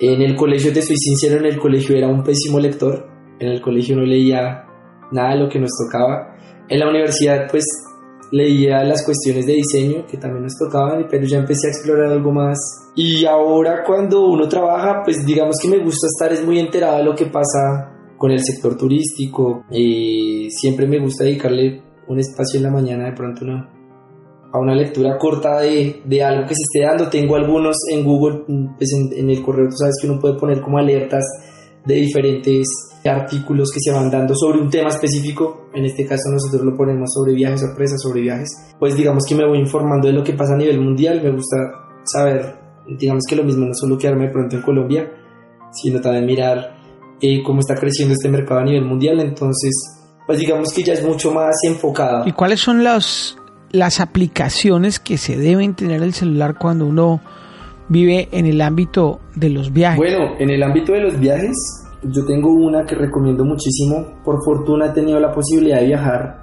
En 0.00 0.22
el 0.22 0.36
colegio, 0.36 0.72
te 0.72 0.82
soy 0.82 0.96
sincero, 0.96 1.38
en 1.38 1.46
el 1.46 1.58
colegio 1.58 1.96
era 1.96 2.08
un 2.08 2.22
pésimo 2.22 2.60
lector. 2.60 3.08
En 3.40 3.48
el 3.48 3.60
colegio 3.60 3.96
no 3.96 4.02
leía 4.02 4.64
nada 5.10 5.34
de 5.34 5.40
lo 5.40 5.48
que 5.48 5.58
nos 5.58 5.70
tocaba. 5.76 6.36
En 6.68 6.78
la 6.80 6.88
universidad, 6.88 7.48
pues 7.50 7.64
leía 8.30 8.84
las 8.84 9.04
cuestiones 9.04 9.46
de 9.46 9.54
diseño 9.54 10.06
que 10.06 10.18
también 10.18 10.44
nos 10.44 10.56
tocaban, 10.56 11.06
pero 11.10 11.24
ya 11.26 11.38
empecé 11.38 11.68
a 11.68 11.70
explorar 11.70 12.12
algo 12.12 12.32
más. 12.32 12.58
Y 12.94 13.24
ahora 13.24 13.82
cuando 13.84 14.26
uno 14.26 14.48
trabaja, 14.48 15.02
pues 15.04 15.24
digamos 15.24 15.56
que 15.60 15.68
me 15.68 15.82
gusta 15.82 16.06
estar 16.06 16.32
es 16.32 16.44
muy 16.44 16.58
enterado 16.58 16.98
de 16.98 17.04
lo 17.04 17.14
que 17.14 17.26
pasa 17.26 17.94
con 18.16 18.30
el 18.30 18.40
sector 18.42 18.76
turístico 18.76 19.64
y 19.70 20.50
siempre 20.50 20.86
me 20.86 20.98
gusta 20.98 21.24
dedicarle 21.24 21.82
un 22.08 22.18
espacio 22.18 22.58
en 22.58 22.64
la 22.64 22.70
mañana 22.70 23.04
de 23.04 23.12
pronto 23.12 23.44
una, 23.44 23.70
a 24.52 24.58
una 24.58 24.74
lectura 24.74 25.18
corta 25.18 25.60
de, 25.60 26.02
de, 26.04 26.22
algo 26.22 26.46
que 26.46 26.54
se 26.54 26.62
esté 26.62 26.86
dando. 26.86 27.08
Tengo 27.10 27.36
algunos 27.36 27.76
en 27.90 28.04
Google, 28.04 28.44
pues 28.76 28.90
en, 28.92 29.28
el 29.28 29.42
correo 29.42 29.68
tú 29.68 29.76
sabes 29.76 29.96
que 30.00 30.08
uno 30.08 30.20
puede 30.20 30.38
poner 30.38 30.60
como 30.60 30.78
alertas 30.78 31.24
de 31.84 31.94
diferentes 31.94 32.66
artículos 33.04 33.70
que 33.72 33.80
se 33.80 33.92
van 33.92 34.10
dando 34.10 34.34
sobre 34.34 34.60
un 34.60 34.68
tema 34.68 34.90
específico, 34.90 35.68
en 35.72 35.84
este 35.86 36.04
caso 36.04 36.30
nosotros 36.30 36.62
lo 36.62 36.76
ponemos 36.76 37.08
sobre 37.12 37.32
viajes 37.32 37.60
sorpresas, 37.60 38.02
sobre 38.02 38.20
viajes, 38.20 38.48
pues 38.78 38.96
digamos 38.96 39.24
que 39.26 39.34
me 39.34 39.46
voy 39.46 39.58
informando 39.58 40.08
de 40.08 40.12
lo 40.12 40.22
que 40.22 40.34
pasa 40.34 40.54
a 40.54 40.58
nivel 40.58 40.80
mundial, 40.80 41.22
me 41.22 41.30
gusta 41.30 41.56
saber, 42.04 42.56
digamos 42.98 43.22
que 43.26 43.36
lo 43.36 43.44
mismo, 43.44 43.64
no 43.64 43.72
solo 43.72 43.96
quedarme 43.96 44.28
pronto 44.28 44.56
en 44.56 44.62
Colombia, 44.62 45.10
sino 45.72 46.00
también 46.00 46.26
mirar 46.26 46.76
eh, 47.20 47.42
cómo 47.42 47.60
está 47.60 47.74
creciendo 47.74 48.14
este 48.14 48.28
mercado 48.28 48.60
a 48.60 48.64
nivel 48.64 48.84
mundial, 48.84 49.20
entonces 49.20 49.72
pues 50.26 50.38
digamos 50.38 50.72
que 50.74 50.82
ya 50.82 50.92
es 50.92 51.02
mucho 51.02 51.32
más 51.32 51.56
enfocado. 51.64 52.28
¿Y 52.28 52.32
cuáles 52.32 52.60
son 52.60 52.84
las, 52.84 53.38
las 53.70 54.00
aplicaciones 54.00 54.98
que 54.98 55.18
se 55.18 55.36
deben 55.36 55.74
tener 55.74 56.02
el 56.02 56.14
celular 56.14 56.56
cuando 56.58 56.86
uno 56.86 57.20
vive 57.88 58.28
en 58.32 58.46
el 58.46 58.60
ámbito 58.60 59.20
de 59.34 59.50
los 59.50 59.72
viajes? 59.72 59.98
Bueno, 59.98 60.34
en 60.38 60.50
el 60.50 60.62
ámbito 60.62 60.92
de 60.92 61.00
los 61.00 61.18
viajes 61.18 61.54
yo 62.02 62.24
tengo 62.24 62.52
una 62.52 62.84
que 62.84 62.94
recomiendo 62.94 63.44
muchísimo. 63.44 64.20
Por 64.24 64.42
fortuna 64.44 64.86
he 64.86 64.90
tenido 64.90 65.18
la 65.18 65.32
posibilidad 65.32 65.80
de 65.80 65.86
viajar 65.86 66.42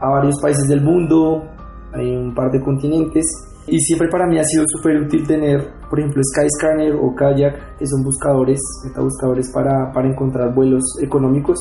a 0.00 0.08
varios 0.08 0.40
países 0.40 0.68
del 0.68 0.82
mundo, 0.82 1.44
hay 1.92 2.14
un 2.14 2.34
par 2.34 2.50
de 2.50 2.60
continentes. 2.60 3.24
Y 3.66 3.78
siempre 3.78 4.08
para 4.08 4.26
mí 4.26 4.38
ha 4.38 4.44
sido 4.44 4.64
súper 4.66 5.02
útil 5.02 5.24
tener, 5.26 5.72
por 5.88 6.00
ejemplo, 6.00 6.20
Skyscanner 6.22 6.94
o 6.94 7.14
Kayak, 7.14 7.78
que 7.78 7.86
son 7.86 8.02
buscadores, 8.02 8.60
metabuscadores 8.84 9.52
para, 9.52 9.92
para 9.92 10.08
encontrar 10.08 10.52
vuelos 10.52 10.82
económicos, 11.00 11.58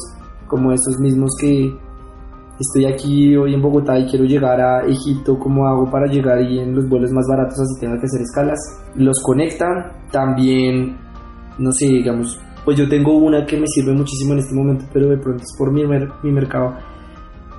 como 0.48 0.72
esos 0.72 1.00
mismos 1.00 1.30
que 1.40 1.72
estoy 2.62 2.86
aquí 2.86 3.36
hoy 3.36 3.54
en 3.54 3.62
Bogotá 3.62 4.00
y 4.00 4.06
quiero 4.06 4.26
llegar 4.26 4.60
a 4.62 4.86
Egipto, 4.88 5.38
¿cómo 5.38 5.68
hago 5.68 5.90
para 5.90 6.08
llegar 6.08 6.42
y 6.42 6.60
en 6.60 6.74
los 6.74 6.88
vuelos 6.88 7.12
más 7.12 7.26
baratos 7.28 7.60
así 7.60 7.80
tengo 7.80 8.00
que 8.00 8.06
hacer 8.06 8.22
escalas? 8.22 8.60
Los 8.96 9.22
conectan, 9.24 9.92
también, 10.12 10.98
no 11.58 11.72
sé, 11.72 11.88
digamos, 11.88 12.40
pues 12.64 12.78
yo 12.78 12.88
tengo 12.88 13.18
una 13.18 13.46
que 13.46 13.58
me 13.58 13.68
sirve 13.68 13.94
muchísimo 13.94 14.34
en 14.34 14.40
este 14.40 14.56
momento, 14.56 14.86
pero 14.94 15.10
de 15.10 15.18
pronto 15.18 15.44
es 15.44 15.56
por 15.58 15.72
mi, 15.72 15.84
mi 15.86 16.32
mercado, 16.32 16.76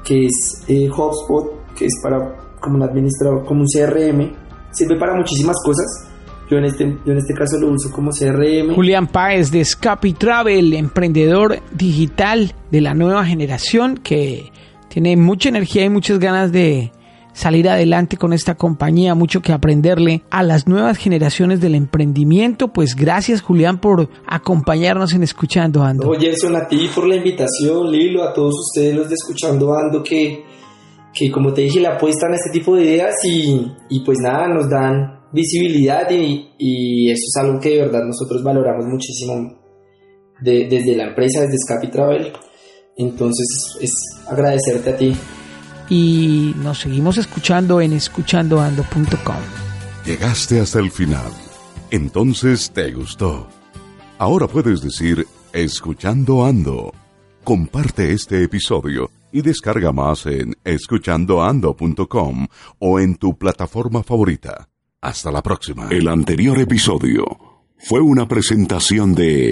que 0.05 0.27
es 0.27 0.65
eh, 0.69 0.89
HubSpot, 0.89 1.75
que 1.75 1.87
es 1.87 2.01
para 2.03 2.37
como 2.61 2.77
un 2.77 2.83
administrador, 2.83 3.45
como 3.45 3.63
un 3.63 3.67
CRM, 3.67 4.33
sirve 4.71 4.97
para 4.99 5.15
muchísimas 5.15 5.57
cosas. 5.65 6.09
Yo 6.51 6.59
en, 6.59 6.65
este, 6.65 6.99
yo 7.05 7.13
en 7.13 7.19
este 7.19 7.35
caso 7.35 7.59
lo 7.59 7.69
uso 7.73 7.91
como 7.91 8.11
CRM. 8.11 8.75
Julián 8.75 9.07
Páez 9.07 9.51
de 9.51 9.65
Scapi 9.65 10.13
Travel, 10.13 10.75
emprendedor 10.75 11.59
digital 11.73 12.55
de 12.71 12.81
la 12.83 12.95
nueva 12.95 13.25
generación 13.25 13.97
que 13.97 14.53
tiene 14.93 15.17
mucha 15.17 15.49
energía 15.49 15.85
y 15.85 15.89
muchas 15.89 16.19
ganas 16.19 16.53
de, 16.53 16.93
salir 17.33 17.67
adelante 17.69 18.17
con 18.17 18.33
esta 18.33 18.57
compañía, 18.57 19.15
mucho 19.15 19.41
que 19.41 19.53
aprenderle 19.53 20.23
a 20.31 20.43
las 20.43 20.69
nuevas 20.69 20.99
generaciones 20.99 21.61
del 21.61 21.75
emprendimiento. 21.75 22.69
Pues 22.69 22.95
gracias 22.95 23.41
Julián 23.41 23.81
por 23.81 24.11
acompañarnos 24.27 25.15
en 25.15 25.23
Escuchando 25.23 25.83
Ando. 25.83 26.09
Oye, 26.09 26.37
son 26.37 26.57
a 26.57 26.67
ti 26.69 26.91
por 26.95 27.07
la 27.07 27.17
invitación, 27.17 27.91
Lilo, 27.91 28.23
a 28.23 28.35
todos 28.35 28.55
ustedes 28.69 28.95
los 28.95 29.09
de 29.09 29.15
Escuchando 29.15 29.73
Ando 29.75 30.03
que, 30.03 30.45
que 31.15 31.31
como 31.31 31.53
te 31.53 31.63
dije, 31.63 31.81
le 31.81 31.89
apuestan 31.89 32.33
a 32.33 32.37
este 32.37 32.51
tipo 32.53 32.77
de 32.77 32.85
ideas 32.85 33.15
y, 33.25 33.67
y 33.89 34.05
pues 34.05 34.19
nada, 34.23 34.47
nos 34.49 34.69
dan 34.69 35.23
visibilidad 35.33 36.11
y, 36.11 36.51
y, 36.59 37.11
eso 37.11 37.23
es 37.27 37.43
algo 37.43 37.59
que 37.59 37.71
de 37.71 37.79
verdad 37.79 38.03
nosotros 38.05 38.43
valoramos 38.43 38.85
muchísimo 38.85 39.59
desde 40.43 40.97
la 40.97 41.05
empresa, 41.05 41.41
desde 41.41 41.57
Scapi 41.57 41.91
Travel. 41.91 42.33
Entonces 42.99 43.79
es 43.81 43.95
agradecerte 44.29 44.91
a 44.91 44.97
ti 44.97 45.17
y 45.89 46.55
nos 46.57 46.81
seguimos 46.81 47.19
escuchando 47.19 47.81
en 47.81 47.93
escuchandoando.com. 47.93 49.37
Llegaste 50.05 50.61
hasta 50.61 50.79
el 50.79 50.91
final. 50.91 51.31
Entonces 51.91 52.71
te 52.71 52.93
gustó. 52.93 53.49
Ahora 54.19 54.47
puedes 54.47 54.81
decir 54.81 55.27
escuchando 55.53 56.45
ando. 56.45 56.93
Comparte 57.45 58.13
este 58.13 58.43
episodio 58.43 59.11
y 59.33 59.43
descarga 59.43 59.93
más 59.93 60.27
en 60.27 60.57
escuchandoando.com 60.65 62.47
o 62.79 63.01
en 63.01 63.17
tu 63.17 63.37
plataforma 63.37 64.03
favorita. 64.03 64.69
Hasta 65.01 65.31
la 65.33 65.43
próxima. 65.43 65.89
El 65.91 66.09
anterior 66.09 66.59
episodio 66.59 67.25
fue 67.79 68.01
una 68.01 68.29
presentación 68.29 69.15
de... 69.15 69.51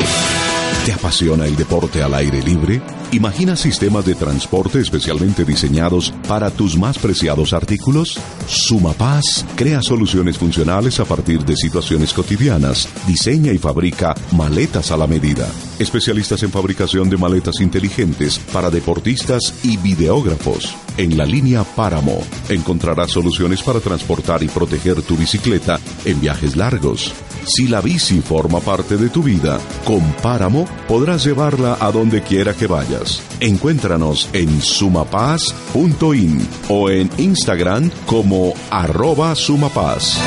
¿Te 0.85 0.95
apasiona 0.95 1.45
el 1.45 1.57
deporte 1.57 2.03
al 2.03 2.14
aire 2.14 2.43
libre? 2.43 2.81
Imagina 3.12 3.55
sistemas 3.55 4.07
de 4.07 4.14
transporte 4.14 4.81
especialmente 4.81 5.45
diseñados 5.45 6.11
para 6.26 6.51
tus 6.51 6.78
más 6.78 6.99
preciados 6.99 7.53
artículos. 7.53 8.18
Sumapaz 8.47 9.45
crea 9.57 9.83
soluciones 9.83 10.39
funcionales 10.39 10.99
a 10.99 11.05
partir 11.05 11.45
de 11.45 11.55
situaciones 11.55 12.14
cotidianas. 12.14 12.89
Diseña 13.07 13.53
y 13.53 13.59
fabrica 13.59 14.14
maletas 14.33 14.91
a 14.91 14.97
la 14.97 15.07
medida. 15.07 15.47
Especialistas 15.78 16.43
en 16.45 16.51
fabricación 16.51 17.11
de 17.11 17.18
maletas 17.18 17.61
inteligentes 17.61 18.39
para 18.51 18.70
deportistas 18.70 19.53
y 19.62 19.76
videógrafos. 19.76 20.74
En 20.97 21.18
la 21.18 21.26
línea 21.26 21.62
Páramo 21.62 22.22
encontrarás 22.49 23.11
soluciones 23.11 23.62
para 23.62 23.81
transportar 23.81 24.43
y 24.43 24.49
proteger 24.49 25.03
tu 25.03 25.14
bicicleta 25.14 25.78
en 26.07 26.20
viajes 26.22 26.57
largos. 26.57 27.12
Si 27.45 27.68
la 27.68 27.80
bici 27.80 28.20
forma 28.20 28.61
parte 28.61 28.97
de 28.97 29.09
tu 29.09 29.22
vida, 29.22 29.59
con 29.84 30.01
Páramo 30.22 30.68
podrás 30.86 31.24
llevarla 31.24 31.76
a 31.80 31.91
donde 31.91 32.22
quiera 32.22 32.55
que 32.55 32.66
vayas. 32.66 33.22
Encuéntranos 33.41 34.28
en 34.32 34.61
sumapaz.in 34.61 36.49
o 36.68 36.91
en 36.91 37.11
Instagram 37.18 37.91
como 38.07 38.55
arroba 38.70 39.34
sumapaz. 39.34 40.18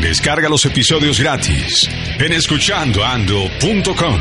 Descarga 0.00 0.48
los 0.48 0.64
episodios 0.64 1.20
gratis 1.20 1.88
en 2.18 2.32
escuchandoando.com. 2.32 4.20